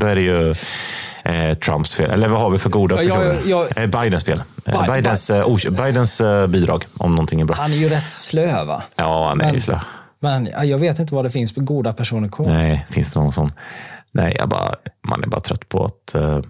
Då 0.00 0.06
är 0.06 0.14
det 0.14 0.20
ju 0.20 0.54
Trumps 1.54 1.94
fel. 1.94 2.10
Eller 2.10 2.28
vad 2.28 2.40
har 2.40 2.50
vi 2.50 2.58
för 2.58 2.70
goda 2.70 2.96
personer? 2.96 3.42
ja. 3.46 3.66
Eh, 3.76 3.86
Bidens 4.02 4.24
fel. 4.24 4.42
Eh, 4.64 4.82
Bi- 4.86 4.92
Bidens, 4.92 5.30
eh, 5.30 5.48
os- 5.50 5.66
Bidens 5.66 6.20
eh, 6.20 6.46
bidrag, 6.46 6.84
om 6.96 7.10
någonting 7.10 7.40
är 7.40 7.44
bra. 7.44 7.56
Han 7.56 7.72
är 7.72 7.76
ju 7.76 7.88
rätt 7.88 8.08
slö 8.10 8.64
va? 8.64 8.82
Ja, 8.96 9.28
han 9.28 9.40
är 9.40 9.44
Men- 9.44 9.54
ju 9.54 9.60
slö. 9.60 9.78
Men 10.20 10.46
ja, 10.52 10.64
jag 10.64 10.78
vet 10.78 10.98
inte 10.98 11.14
vad 11.14 11.24
det 11.24 11.30
finns 11.30 11.54
för 11.54 11.60
goda 11.60 11.92
personer 11.92 12.28
kvar. 12.28 12.46
Nej, 12.46 12.86
finns 12.90 13.12
det 13.12 13.20
någon 13.20 13.32
sån? 13.32 13.50
Nej, 14.12 14.36
jag 14.38 14.48
bara, 14.48 14.74
man 15.08 15.22
är 15.22 15.26
bara 15.26 15.40
trött 15.40 15.68
på 15.68 15.84
att 15.84 16.14
eh, 16.14 16.40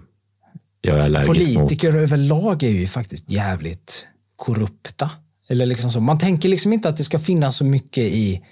jag 0.81 0.97
är 0.99 1.03
allergisk 1.03 1.27
Politiker 1.59 1.91
mot... 1.91 2.01
överlag 2.01 2.63
är 2.63 2.69
ju 2.69 2.87
faktiskt 2.87 3.29
jävligt 3.31 4.07
korrupta. 4.35 5.09
Eller 5.49 5.65
liksom 5.65 5.91
så. 5.91 5.99
Man 5.99 6.17
tänker 6.19 6.49
liksom 6.49 6.73
inte 6.73 6.89
att 6.89 6.97
det 6.97 7.03
ska 7.03 7.19
finnas 7.19 7.55
så 7.55 7.65
mycket 7.65 8.03
i, 8.03 8.43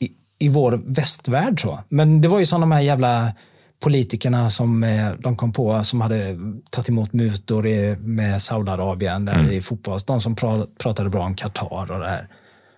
i, 0.00 0.08
i 0.38 0.48
vår 0.48 0.80
västvärld. 0.86 1.60
Så. 1.60 1.80
Men 1.88 2.20
det 2.20 2.28
var 2.28 2.38
ju 2.38 2.46
som 2.46 2.60
de 2.60 2.72
här 2.72 2.80
jävla 2.80 3.32
politikerna 3.82 4.50
som 4.50 4.82
eh, 4.84 5.10
de 5.18 5.36
kom 5.36 5.52
på 5.52 5.84
som 5.84 6.00
hade 6.00 6.36
tagit 6.70 6.88
emot 6.88 7.12
mutor 7.12 7.66
i, 7.66 7.96
med 8.00 8.42
Saudiarabien 8.42 9.24
där 9.24 9.34
Mm. 9.38 9.50
i 9.52 9.60
fotboll. 9.60 9.98
De 10.06 10.20
som 10.20 10.36
pra, 10.36 10.66
pratade 10.78 11.10
bra 11.10 11.24
om 11.24 11.34
Qatar 11.34 11.90
och 11.90 11.98
det 11.98 12.08
här. 12.08 12.28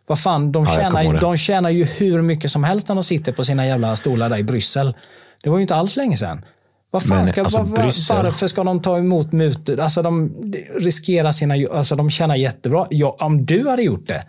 Vad 0.06 0.18
fan, 0.20 0.52
de 0.52 0.64
Ja, 0.64 0.70
tjänar, 0.70 1.12
det. 1.12 1.18
de 1.20 1.36
tjänar 1.36 1.70
ju 1.70 1.84
hur 1.84 2.22
mycket 2.22 2.50
som 2.50 2.64
helst 2.64 2.88
när 2.88 2.94
de 2.94 3.04
sitter 3.04 3.32
på 3.32 3.44
sina 3.44 3.66
jävla 3.66 3.96
stolar 3.96 4.28
där 4.28 4.38
i 4.38 4.42
Bryssel. 4.42 4.94
Det 5.42 5.50
var 5.50 5.56
ju 5.58 5.62
inte 5.62 5.74
alls 5.76 5.96
länge 5.96 6.16
sedan. 6.16 6.44
Vad 6.90 7.02
fan 7.02 7.16
Men, 7.16 7.26
ska, 7.26 7.42
alltså, 7.42 7.58
var, 7.58 7.76
var, 7.76 8.22
varför 8.22 8.46
ska 8.46 8.64
de 8.64 8.82
ta 8.82 8.98
emot 8.98 9.32
mutor? 9.32 9.80
Alltså 9.80 10.02
de 10.02 10.32
riskerar 10.80 11.32
sina, 11.32 11.54
alltså 11.72 11.94
de 11.96 12.10
tjänar 12.10 12.36
jättebra. 12.36 12.86
Ja, 12.90 13.16
om 13.20 13.46
du 13.46 13.68
hade 13.68 13.82
gjort 13.82 14.06
det, 14.08 14.24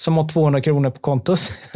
som 0.00 0.16
har 0.16 0.28
200 0.28 0.60
kronor 0.60 0.90
på 0.90 1.00
kontot. 1.00 1.40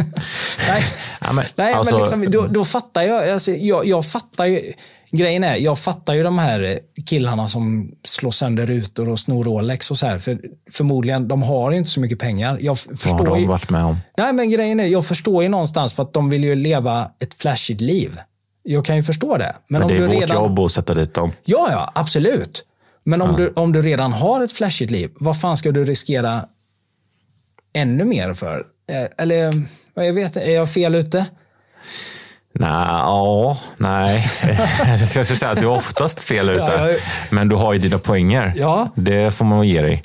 Nej, 0.69 0.83
Ja, 1.21 1.33
men, 1.33 1.45
Nej 1.57 1.73
alltså, 1.73 1.95
men 1.95 2.03
liksom, 2.03 2.31
då, 2.31 2.47
då 2.51 2.65
fattar 2.65 3.03
jag. 3.03 3.29
Alltså, 3.29 3.51
jag. 3.53 3.87
Jag 3.87 4.07
fattar 4.07 4.47
ju. 4.47 4.73
Grejen 5.11 5.45
är, 5.45 5.57
jag 5.57 5.79
fattar 5.79 6.15
ju 6.15 6.23
de 6.23 6.39
här 6.39 6.79
killarna 7.07 7.49
som 7.49 7.93
slår 8.05 8.31
sönder 8.31 8.67
rutor 8.67 9.09
och 9.09 9.19
snor 9.19 9.45
Rolex 9.45 9.91
och 9.91 9.99
så 9.99 10.07
här. 10.07 10.19
För 10.19 10.39
förmodligen, 10.71 11.29
de 11.29 11.43
har 11.43 11.73
inte 11.73 11.91
så 11.91 12.01
mycket 12.01 12.19
pengar. 12.19 12.59
Jag 12.61 12.73
f- 12.73 12.87
vad 12.87 12.99
har 12.99 13.19
förstår 13.19 13.37
de 13.37 13.47
varit 13.47 13.71
med 13.71 13.85
om? 13.85 13.97
Nej, 14.17 14.33
men 14.33 14.51
grejen 14.51 14.81
är, 14.81 14.87
jag 14.87 15.07
förstår 15.07 15.43
ju 15.43 15.49
någonstans 15.49 15.93
för 15.93 16.03
att 16.03 16.13
de 16.13 16.31
vill 16.31 16.45
ju 16.45 16.55
leva 16.55 17.11
ett 17.21 17.35
flashigt 17.35 17.81
liv. 17.81 18.21
Jag 18.63 18.85
kan 18.85 18.97
ju 18.97 19.03
förstå 19.03 19.37
det. 19.37 19.57
Men, 19.69 19.81
Men 19.81 19.83
om 19.83 19.89
det 19.89 19.95
är 19.95 20.01
du 20.01 20.07
vårt 20.07 20.21
redan... 20.21 20.37
jobb 20.37 20.59
att 20.59 20.73
sätta 20.73 20.95
dit 20.95 21.15
dem. 21.15 21.33
Ja, 21.45 21.69
ja, 21.71 21.93
absolut. 21.95 22.65
Men 23.05 23.23
om, 23.23 23.37
du, 23.37 23.53
om 23.57 23.73
du 23.73 23.83
redan 23.83 24.13
har 24.13 24.41
ett 24.45 24.53
flashigt 24.53 24.91
liv, 24.91 25.11
vad 25.15 25.41
fan 25.41 25.57
ska 25.57 25.71
du 25.73 25.85
riskera 25.85 26.45
ännu 27.73 28.05
mer 28.05 28.35
för? 28.35 28.65
Eh, 28.93 29.07
Eller, 29.19 29.63
jag 29.95 30.13
vet, 30.13 30.37
är 30.37 30.55
jag 30.55 30.71
fel 30.71 30.95
ute? 30.95 31.27
Nej, 32.55 32.71
ja, 32.89 33.59
nej. 33.77 34.27
jag 34.87 35.09
skulle 35.09 35.25
säga 35.25 35.51
att 35.51 35.61
du 35.61 35.67
är 35.67 35.71
oftast 35.77 36.23
fel 36.23 36.49
ute. 36.49 36.63
Ja, 36.63 37.07
Men 37.31 37.49
du 37.49 37.57
har 37.57 37.73
ju 37.73 37.79
dina 37.79 37.99
poänger. 37.99 38.53
Ja. 38.57 38.89
Det 38.97 39.31
får 39.35 39.45
man 39.45 39.69
ge 39.69 39.83
dig. 39.83 40.05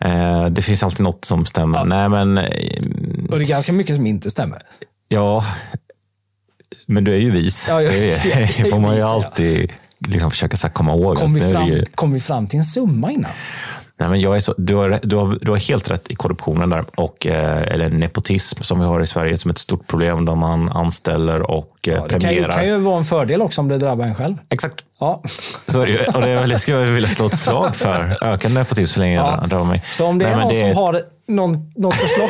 Eh, 0.00 0.46
Det 0.46 0.62
finns 0.62 0.82
alltid 0.82 1.00
något 1.04 1.24
som 1.24 1.46
stämmer. 1.46 1.84
Nej, 1.84 2.08
men 2.08 2.38
eh, 2.38 2.44
Och 3.30 3.38
det 3.38 3.44
är 3.44 3.48
ganska 3.48 3.72
mycket 3.72 3.96
som 3.96 4.06
inte 4.06 4.30
stämmer. 4.30 4.62
ja. 5.08 5.44
Men 6.86 7.04
du 7.04 7.12
är 7.14 7.18
ju 7.18 7.30
vis. 7.30 7.66
Ja, 7.68 7.82
jag- 7.82 7.92
det 7.92 8.12
är 8.12 8.36
är, 8.64 8.70
får 8.70 8.78
man 8.78 8.94
ju 8.94 9.00
ja. 9.00 9.14
alltid 9.14 9.72
liksom 10.06 10.30
försöka 10.30 10.56
så 10.56 10.68
komma 10.70 10.92
ihåg. 10.94 11.16
Kom 11.18 11.34
vi, 11.34 11.40
det 11.40 11.50
fram, 11.50 11.66
ju- 11.68 11.84
kom 11.94 12.12
vi 12.12 12.20
fram 12.20 12.46
till 12.46 12.58
en 12.58 12.64
summa 12.64 13.12
innan? 13.12 13.30
Nej, 14.00 14.08
men 14.08 14.20
jag 14.20 14.36
är 14.36 14.40
så, 14.40 14.54
du, 14.58 14.74
har, 14.74 15.00
du, 15.02 15.16
har, 15.16 15.38
du 15.40 15.50
har 15.50 15.58
helt 15.58 15.90
rätt 15.90 16.10
i 16.10 16.14
korruptionen 16.14 16.70
där. 16.70 16.84
Och, 16.96 17.26
eh, 17.26 17.62
eller 17.74 17.88
nepotism 17.90 18.62
som 18.62 18.78
vi 18.80 18.84
har 18.86 19.00
i 19.00 19.06
Sverige 19.06 19.36
som 19.38 19.50
ett 19.50 19.58
stort 19.58 19.86
problem 19.86 20.24
där 20.24 20.34
man 20.34 20.68
anställer 20.68 21.50
och 21.50 21.76
eh, 21.88 21.94
Ja, 21.94 22.02
det 22.02 22.08
kan 22.08 22.20
ju, 22.20 22.26
premierar. 22.26 22.52
kan 22.52 22.66
ju 22.66 22.78
vara 22.78 22.98
en 22.98 23.04
fördel 23.04 23.42
också 23.42 23.60
om 23.60 23.68
det 23.68 23.78
drabbar 23.78 24.04
en 24.04 24.14
själv. 24.14 24.34
Exakt. 24.50 24.84
Ja. 25.00 25.22
Så 25.68 25.80
är 25.80 25.86
det 25.86 25.92
ju. 25.92 26.04
Och 26.14 26.20
det, 26.20 26.46
det 26.46 26.58
skulle 26.58 26.76
jag 26.78 26.86
vilja 26.86 27.08
slå 27.08 27.26
ett 27.26 27.38
slag 27.38 27.76
för. 27.76 28.16
Ökad 28.24 28.52
nepotism 28.54 28.94
så 28.94 29.00
länge 29.00 29.14
Ja. 29.14 29.38
jag 29.40 29.48
drar 29.48 29.64
mig. 29.64 29.84
Så 29.92 30.06
om 30.06 30.18
det 30.18 30.24
Nej, 30.24 30.34
är 30.34 30.38
någon 30.38 30.48
det 30.48 30.58
som 30.58 30.68
ett- 30.68 30.76
har 30.76 31.02
någon, 31.28 31.72
något 31.76 31.94
förslag. 31.94 32.28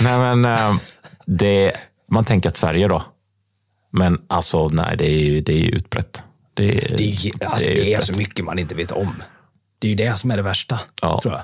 Nej, 0.02 0.18
men 0.18 0.44
eh, 0.44 0.74
det, 1.26 1.72
man 2.12 2.24
tänker 2.24 2.48
att 2.48 2.56
Sverige 2.56 2.88
då. 2.88 3.02
Men 3.92 4.18
alltså, 4.28 4.68
nej, 4.68 4.96
det 4.98 5.10
är 5.10 5.40
det 5.42 5.52
är 5.52 5.58
ju 5.58 5.70
utbrett. 5.70 6.22
Det 6.54 6.64
är, 6.64 6.96
det 6.96 7.02
är, 7.04 7.44
alltså, 7.46 7.68
det 7.68 7.72
är 7.80 7.84
det 7.84 7.94
är 7.94 8.00
så 8.00 8.18
mycket 8.18 8.44
man 8.44 8.58
inte 8.58 8.74
vet 8.74 8.92
om. 8.92 9.22
Det 9.80 9.86
är 9.86 9.88
ju 9.88 9.94
det 9.94 10.18
som 10.18 10.30
är 10.30 10.36
det 10.36 10.42
värsta. 10.42 10.80
Ja. 11.02 11.20
Tror 11.22 11.34
jag. 11.34 11.42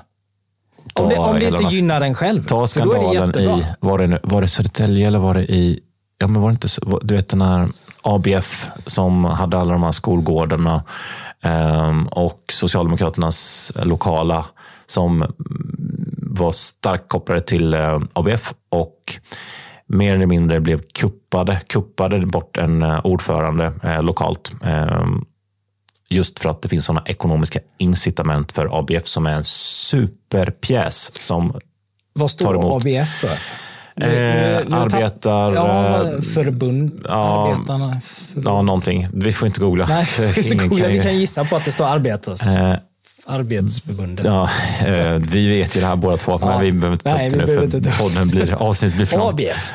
Om 1.03 1.09
det, 1.09 1.15
om 1.15 1.39
det 1.39 1.47
inte 1.47 1.75
gynnar 1.75 2.01
en 2.01 2.15
själv. 2.15 2.43
Ta 2.43 2.67
för 2.67 2.81
då 2.81 2.93
är 2.93 2.99
det 2.99 3.03
skandalen 3.03 3.27
jättebra. 3.27 3.57
i, 3.57 3.65
var 3.79 3.97
det, 3.97 4.07
nu- 4.07 4.19
var 4.23 4.41
det 4.41 4.47
Södertälje 4.47 5.07
eller 5.07 5.19
var 5.19 5.33
det 5.33 5.43
i, 5.43 5.79
ja 6.17 6.27
men 6.27 6.41
var 6.41 6.49
det 6.49 6.53
inte 6.53 6.67
du 7.01 7.15
vet 7.15 7.29
den 7.29 7.41
här 7.41 7.69
ABF 8.01 8.69
som 8.85 9.25
hade 9.25 9.57
alla 9.57 9.73
de 9.73 9.83
här 9.83 9.91
skolgårdarna 9.91 10.83
ehm, 11.41 12.07
och 12.07 12.41
Socialdemokraternas 12.51 13.71
lokala 13.75 14.45
som 14.85 15.33
var 16.17 16.51
starkt 16.51 17.09
kopplade 17.09 17.41
till 17.41 17.73
eh, 17.73 17.99
ABF 18.13 18.53
och 18.69 18.97
mer 19.87 20.15
eller 20.15 20.25
mindre 20.25 20.59
blev 20.59 20.81
kuppade, 20.99 21.61
kuppade 21.67 22.25
bort 22.25 22.57
en 22.57 22.83
eh, 22.83 22.99
ordförande 23.03 23.73
eh, 23.83 24.03
lokalt. 24.03 24.51
Just 26.09 26.39
för 26.39 26.49
att 26.49 26.61
det 26.61 26.69
finns 26.69 26.85
sådana 26.85 27.03
ekonomiska 27.05 27.59
incitament 27.77 28.51
för 28.51 28.79
ABF 28.79 29.07
som 29.07 29.25
är 29.25 29.31
en 29.33 29.43
superpjäs 29.43 31.11
som 31.17 31.47
Vad 32.13 32.21
tar 32.21 32.27
står 32.27 32.55
emot. 32.55 32.85
ABF 32.85 33.09
för? 33.09 33.37
Eh, 34.01 34.57
arbetar... 34.73 35.53
Ja, 35.55 35.95
eh, 36.07 36.21
förbund. 36.21 37.01
ja, 37.07 37.47
arbetarna. 37.53 38.01
För, 38.01 38.41
Ja, 38.45 38.61
någonting. 38.61 39.07
Vi 39.13 39.33
får 39.33 39.47
inte 39.47 39.59
googla. 39.59 39.85
nej, 39.89 40.05
vi, 40.35 40.47
ingen 40.53 40.69
kan 40.69 40.87
vi 40.87 40.93
ju- 40.95 41.01
kan 41.01 41.17
gissa 41.19 41.45
på 41.45 41.55
att 41.55 41.65
det 41.65 41.71
står 41.71 41.85
arbetas, 41.85 42.47
Eh, 42.47 42.73
arbetsförbundet. 43.25 44.25
Ja, 44.25 44.49
eh, 44.85 45.13
vi 45.15 45.47
vet 45.47 45.77
ju 45.77 45.81
det 45.81 45.87
här 45.87 45.95
båda 45.95 46.17
två, 46.17 46.37
men 46.39 46.49
Ja. 46.49 46.57
vi 46.57 46.71
behöver 46.71 46.93
inte 46.93 47.09
ta 47.09 47.15
upp 47.15 47.21
vi 47.21 47.29
det 47.29 47.45
nu 47.45 47.87
för 47.87 48.03
podden 48.03 48.27
blir, 48.27 48.53
avsnittet 48.53 48.95
blir 48.97 49.05
för 49.05 49.17
långt. 49.17 49.33
ABF. 49.33 49.73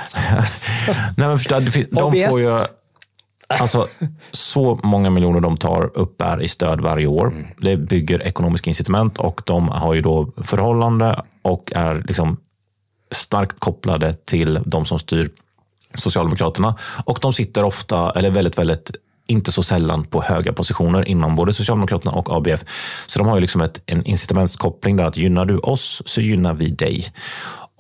Nej, 1.17 1.29
men 1.29 1.39
förstå, 1.39 1.61
de 1.61 1.99
ABS. 1.99 2.31
får 2.31 2.41
ju 2.41 2.49
alltså, 3.61 3.89
så 4.33 4.81
många 4.83 5.11
miljoner 5.11 5.41
de 5.41 5.57
tar 5.57 5.91
upp 5.99 6.23
är 6.23 6.43
i 6.43 6.49
stöd 6.49 6.81
varje 6.81 7.07
år. 7.07 7.27
Mm. 7.27 7.47
Det 7.59 7.77
bygger 7.77 8.23
ekonomiska 8.23 8.71
incitament 8.71 9.19
och 9.19 9.43
de 9.47 9.69
har 9.69 9.95
ju 9.95 10.01
då 10.01 10.33
förhållande 10.37 11.23
och 11.43 11.73
är 11.75 12.05
liksom 12.07 12.37
starkt 13.11 13.61
kopplade 13.61 14.15
till 14.15 14.61
de 14.65 14.85
som 14.85 14.99
styr 14.99 15.31
Socialdemokraterna. 15.95 16.77
Och 17.05 17.19
de 17.23 17.33
sitter 17.33 17.65
ofta, 17.65 18.11
eller 18.11 18.31
väldigt, 18.31 18.59
väldigt 18.59 18.91
inte 19.27 19.53
så 19.53 19.63
sällan 19.63 20.05
på 20.05 20.23
höga 20.23 20.53
positioner 20.53 21.09
inom 21.09 21.37
både 21.37 21.53
Socialdemokraterna 21.53 22.13
och 22.13 22.37
ABF. 22.37 22.65
Så 23.07 23.19
de 23.19 23.29
har 23.29 23.35
ju 23.35 23.41
liksom 23.41 23.61
ett, 23.61 23.81
en 23.87 24.05
incitamentskoppling 24.05 24.97
där 24.97 25.05
att 25.05 25.17
gynnar 25.17 25.45
du 25.45 25.59
oss 25.59 26.03
så 26.07 26.21
gynnar 26.21 26.55
vi 26.55 26.69
dig. 26.69 27.13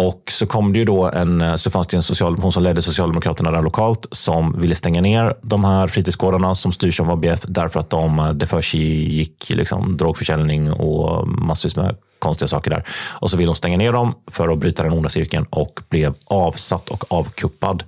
Och 0.02 0.22
så 0.30 0.46
kom 0.46 0.72
det 0.72 0.78
ju 0.78 0.84
då 0.84 1.10
en, 1.10 1.40
eh, 1.40 1.54
så 1.54 1.70
fanns 1.70 1.86
det 1.86 1.96
en 1.96 2.02
social, 2.02 2.36
hon 2.38 2.52
som 2.52 2.62
ledde 2.62 2.82
Socialdemokraterna 2.82 3.50
där 3.50 3.62
lokalt 3.62 4.06
som 4.10 4.60
ville 4.60 4.74
stänga 4.74 5.00
ner 5.00 5.34
de 5.42 5.64
här 5.64 5.88
fritidsgårdarna 5.88 6.54
som 6.54 6.72
styrs 6.72 7.00
av 7.00 7.10
ABF 7.10 7.40
därför 7.42 7.80
att 7.80 7.90
de, 7.90 8.18
eh, 8.18 8.30
det 8.30 8.46
för 8.46 8.60
sig 8.60 8.80
gick 9.12 9.50
liksom 9.50 9.96
drogförsäljning 9.96 10.72
och 10.72 11.28
massvis 11.28 11.76
med 11.76 11.96
konstiga 12.18 12.48
saker 12.48 12.70
där. 12.70 12.84
Och 13.20 13.30
så 13.30 13.36
ville 13.36 13.48
hon 13.48 13.56
stänga 13.56 13.76
ner 13.76 13.92
dem 13.92 14.14
för 14.30 14.48
att 14.48 14.58
bryta 14.58 14.82
den 14.82 14.92
onda 14.92 15.08
cirkeln 15.08 15.46
och 15.50 15.80
blev 15.88 16.14
avsatt 16.24 16.88
och 16.88 17.12
avkuppad 17.12 17.84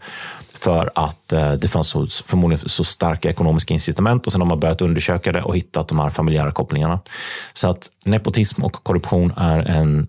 för 0.58 0.90
att 0.94 1.32
eh, 1.32 1.52
det 1.52 1.68
fanns 1.68 1.88
så, 1.88 2.06
förmodligen 2.06 2.68
så 2.68 2.84
starka 2.84 3.30
ekonomiska 3.30 3.74
incitament 3.74 4.26
och 4.26 4.32
sen 4.32 4.40
har 4.40 4.48
man 4.48 4.60
börjat 4.60 4.82
undersöka 4.82 5.32
det 5.32 5.42
och 5.42 5.56
hittat 5.56 5.88
de 5.88 5.98
här 5.98 6.10
familjära 6.10 6.52
kopplingarna. 6.52 6.98
Så 7.52 7.68
att 7.68 7.88
nepotism 8.04 8.64
och 8.64 8.72
korruption 8.72 9.32
är 9.36 9.58
en 9.58 10.06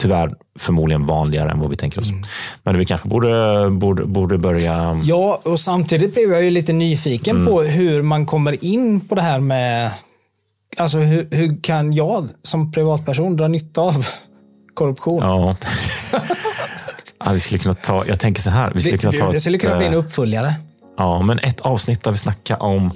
tyvärr 0.00 0.34
förmodligen 0.58 1.06
vanligare 1.06 1.50
än 1.50 1.60
vad 1.60 1.70
vi 1.70 1.76
tänker 1.76 2.00
oss. 2.00 2.08
Men 2.62 2.78
vi 2.78 2.86
kanske 2.86 3.08
borde, 3.08 3.70
borde, 3.70 4.04
borde 4.06 4.38
börja... 4.38 5.00
Ja, 5.04 5.40
och 5.44 5.60
samtidigt 5.60 6.14
blev 6.14 6.32
jag 6.32 6.42
ju 6.44 6.50
lite 6.50 6.72
nyfiken 6.72 7.36
Mm. 7.36 7.46
på 7.46 7.62
hur 7.62 8.02
man 8.02 8.26
kommer 8.26 8.64
in 8.64 9.00
på 9.00 9.14
det 9.14 9.22
här 9.22 9.40
med... 9.40 9.90
Alltså 10.76 10.98
hur, 10.98 11.28
hur 11.30 11.62
kan 11.62 11.92
jag 11.92 12.28
som 12.42 12.72
privatperson 12.72 13.36
dra 13.36 13.48
nytta 13.48 13.80
av 13.80 14.06
korruption? 14.74 15.22
Ja. 15.22 15.56
ja, 17.24 17.32
vi 17.32 17.40
skulle 17.40 17.58
kunna 17.58 17.74
ta... 17.74 18.04
Jag 18.06 18.20
tänker 18.20 18.42
så 18.42 18.50
här. 18.50 18.72
Vi 18.74 18.82
skulle 18.82 18.98
kunna 18.98 19.10
det, 19.10 19.18
ta 19.18 19.32
det 19.32 19.40
skulle 19.40 19.56
ett, 19.56 19.62
kunna 19.62 19.76
bli 19.76 19.86
en 19.86 19.92
eh, 19.92 19.98
uppföljare. 19.98 20.54
Ja, 20.98 21.22
men 21.22 21.38
ett 21.38 21.60
avsnitt 21.60 22.02
där 22.04 22.10
vi 22.10 22.16
snackar 22.16 22.62
om 22.62 22.90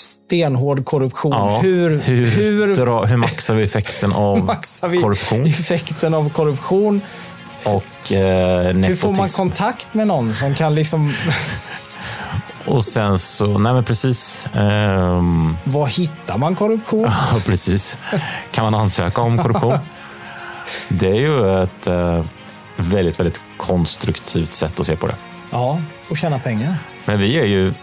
Stenhård 0.00 0.84
korruption. 0.84 1.32
ja, 1.32 1.60
hur, 1.60 1.98
hur, 2.00 2.26
hur 2.26 2.74
dra, 2.74 3.04
hur 3.04 3.16
maxar 3.16 3.54
vi 3.54 3.62
effekten 3.62 4.12
av 4.12 4.44
maxar 4.44 4.88
vi 4.88 4.98
korruption 5.02 5.46
effekten 5.46 6.14
av 6.14 6.30
korruption? 6.30 7.00
och 7.64 8.12
eh, 8.12 8.74
Hur 8.74 8.94
får 8.94 9.14
man 9.14 9.28
kontakt 9.28 9.94
med 9.94 10.06
någon 10.06 10.34
som 10.34 10.54
kan 10.54 10.74
liksom... 10.74 11.12
Och 12.66 12.84
sen 12.84 13.18
så, 13.18 13.58
nej 13.58 13.72
men 13.72 13.84
precis. 13.84 14.48
Ehm, 14.54 15.56
Var 15.64 15.86
hittar 15.86 16.38
man 16.38 16.54
korruption? 16.54 17.02
ja, 17.32 17.40
precis. 17.46 17.98
Kan 18.52 18.64
man 18.64 18.74
ansöka 18.74 19.20
om 19.20 19.38
korruption? 19.38 19.78
Det 20.88 21.08
är 21.08 21.14
ju 21.14 21.62
ett 21.62 21.86
eh, 21.86 22.24
väldigt, 22.76 23.20
väldigt 23.20 23.40
konstruktivt 23.56 24.54
sätt 24.54 24.80
att 24.80 24.86
se 24.86 24.96
på 24.96 25.06
det. 25.06 25.16
Ja, 25.50 25.80
och 26.10 26.16
tjäna 26.16 26.38
pengar. 26.38 26.78
Men 27.04 27.18
vi 27.18 27.38
är 27.38 27.44
ju... 27.44 27.74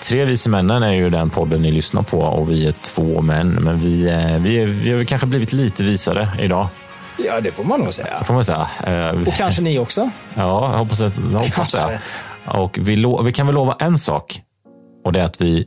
Tre 0.00 0.24
vise 0.24 0.48
männen 0.50 0.82
är 0.82 0.92
ju 0.92 1.10
den 1.10 1.30
podden 1.30 1.62
ni 1.62 1.70
lyssnar 1.72 2.02
på 2.02 2.18
och 2.20 2.50
vi 2.50 2.66
är 2.66 2.72
två 2.72 3.22
män. 3.22 3.48
Men 3.48 3.80
vi, 3.84 4.08
är, 4.08 4.38
vi, 4.38 4.64
vi 4.64 4.92
har 4.92 5.04
kanske 5.04 5.26
blivit 5.26 5.52
lite 5.52 5.84
visare 5.84 6.28
idag. 6.40 6.68
Ja, 7.26 7.40
det 7.40 7.52
får 7.52 7.64
man 7.64 7.80
nog 7.80 7.94
säga. 7.94 8.24
Får 8.24 8.34
man 8.34 8.44
säga. 8.44 8.68
Eh, 8.86 9.20
Och 9.20 9.34
kanske 9.34 9.62
ni 9.62 9.78
också. 9.78 10.10
Ja, 10.34 10.70
jag 10.72 10.78
hoppas, 10.78 11.00
jag 11.00 11.10
hoppas 11.38 11.72
det. 11.72 12.00
Och 12.46 12.78
vi, 12.82 12.96
lo, 12.96 13.22
vi 13.22 13.32
kan 13.32 13.46
väl 13.46 13.54
lova 13.54 13.76
en 13.80 13.98
sak. 13.98 14.40
Och 15.04 15.12
det 15.12 15.20
är 15.20 15.24
att 15.24 15.40
vi, 15.40 15.66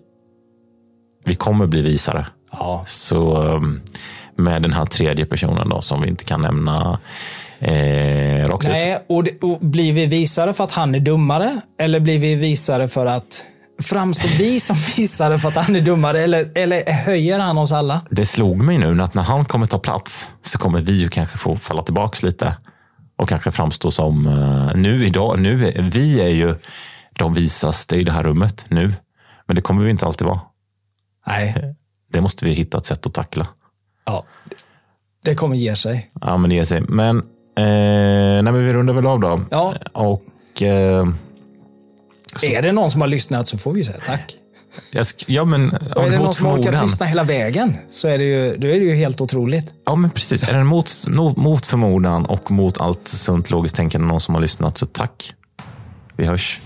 vi 1.26 1.36
kommer 1.36 1.68
bli 1.68 1.82
visare. 1.82 2.26
Ja. 2.52 2.84
Så 2.88 3.42
um, 3.42 3.82
med 4.36 4.62
den 4.62 4.74
här 4.74 4.86
tredje 4.86 5.26
personen 5.26 5.70
då 5.70 5.82
som 5.82 6.02
vi 6.02 6.08
inte 6.08 6.24
kan 6.24 6.42
nämna 6.42 7.00
eh, 7.60 8.48
rakt 8.50 8.64
ut. 8.64 8.72
Nej, 8.72 9.06
och, 9.10 9.24
det, 9.24 9.44
och 9.44 9.60
blir 9.60 9.94
vi 9.94 10.06
visare 10.06 10.54
för 10.54 10.64
att 10.64 10.72
han 10.72 10.96
är 10.96 11.00
dummare? 11.00 11.62
Eller 11.80 12.00
blir 12.00 12.20
vi 12.20 12.36
visare 12.36 12.88
för 12.88 13.06
att 13.06 13.46
framstår 13.82 14.28
vi 14.28 14.60
som 14.60 14.76
visare 14.98 15.38
för 15.38 15.48
att 15.48 15.56
han 15.56 15.76
är 15.76 15.82
dummare? 15.82 16.20
Eller, 16.20 16.52
eller 16.56 16.92
höjer 16.92 17.40
han 17.40 17.58
oss 17.58 17.72
alla? 17.72 18.02
Det 18.10 18.26
slog 18.26 18.58
mig 18.58 18.78
nu 18.78 19.02
att 19.02 19.14
när 19.14 19.24
han 19.24 19.46
kommer 19.46 19.66
ta 19.66 19.80
plats 19.80 20.32
så 20.42 20.58
kommer 20.58 20.82
vi 20.82 20.92
ju 20.92 21.10
kanske 21.10 21.38
få 21.38 21.56
falla 21.56 21.84
tillbaks 21.84 22.24
lite. 22.24 22.58
Och 23.18 23.30
kanske 23.30 23.52
framstå 23.52 23.92
som, 23.92 24.28
eh, 24.28 24.76
nu 24.76 25.06
idag, 25.06 25.40
nu, 25.40 25.74
vi 25.94 26.22
är 26.22 26.30
ju 26.30 26.56
de 27.14 27.34
visaste 27.34 27.96
i 27.96 28.04
det 28.04 28.12
här 28.12 28.24
rummet 28.24 28.66
nu. 28.68 28.94
Men 29.46 29.56
det 29.56 29.62
kommer 29.62 29.84
vi 29.84 29.90
inte 29.90 30.06
alltid 30.06 30.28
vara. 30.28 30.40
Nej. 31.28 31.76
Det 32.12 32.22
måste 32.22 32.46
vi 32.46 32.52
hitta 32.52 32.78
ett 32.78 32.86
sätt 32.86 33.06
att 33.06 33.14
tackla. 33.14 33.48
Ja. 34.06 34.24
Det 35.24 35.36
kommer 35.36 35.56
ge 35.56 35.76
sig. 35.76 36.10
Ja, 36.22 36.38
men 36.38 36.50
det 36.50 36.56
ger 36.56 36.64
sig. 36.64 36.82
Men, 36.82 37.18
eh, 37.18 37.24
nej, 38.44 38.44
men 38.44 38.66
vi 38.66 38.74
rundar 38.74 38.94
väl 38.94 39.06
av 39.06 39.20
då. 39.20 39.42
Ja. 39.52 39.76
Och 39.94 40.62
eh, 40.62 41.08
Är 42.44 42.62
det 42.62 42.72
någon 42.72 42.92
som 42.92 43.02
har 43.02 43.08
lyssnat 43.08 43.48
så 43.48 43.58
får 43.58 43.74
vi 43.74 43.84
säga 43.84 43.98
tack. 44.06 44.36
jag 44.92 45.06
ja, 45.28 45.46
men 45.46 45.70
Och 45.72 46.06
är 46.06 46.12
det 46.12 46.18
någon 46.18 46.34
som 46.34 46.46
har 46.46 46.60
orkat 46.60 46.86
lyssna 46.86 47.06
hela 47.06 47.24
vägen 47.24 47.78
så 47.90 48.08
är 48.08 48.18
det 48.18 48.24
ju, 48.24 48.58
då 48.58 48.68
är 48.68 48.80
det 48.80 48.86
ju 48.86 48.96
helt 48.96 49.22
otroligt. 49.22 49.74
Ja, 49.86 49.96
men 49.96 50.10
precis. 50.10 50.44
Är 50.44 50.54
det 50.54 50.64
mot, 50.64 51.08
mot 51.36 51.66
förmodan 51.66 52.26
och 52.26 52.52
mot 52.52 52.82
allt 52.82 53.08
sunt 53.08 53.50
logiskt 53.50 53.76
tänkande 53.76 54.08
någon 54.08 54.22
som 54.22 54.36
har 54.36 54.42
lyssnat, 54.42 54.78
så 54.78 54.86
tack. 54.86 55.34
Vi 56.16 56.26
hörs. 56.26 56.60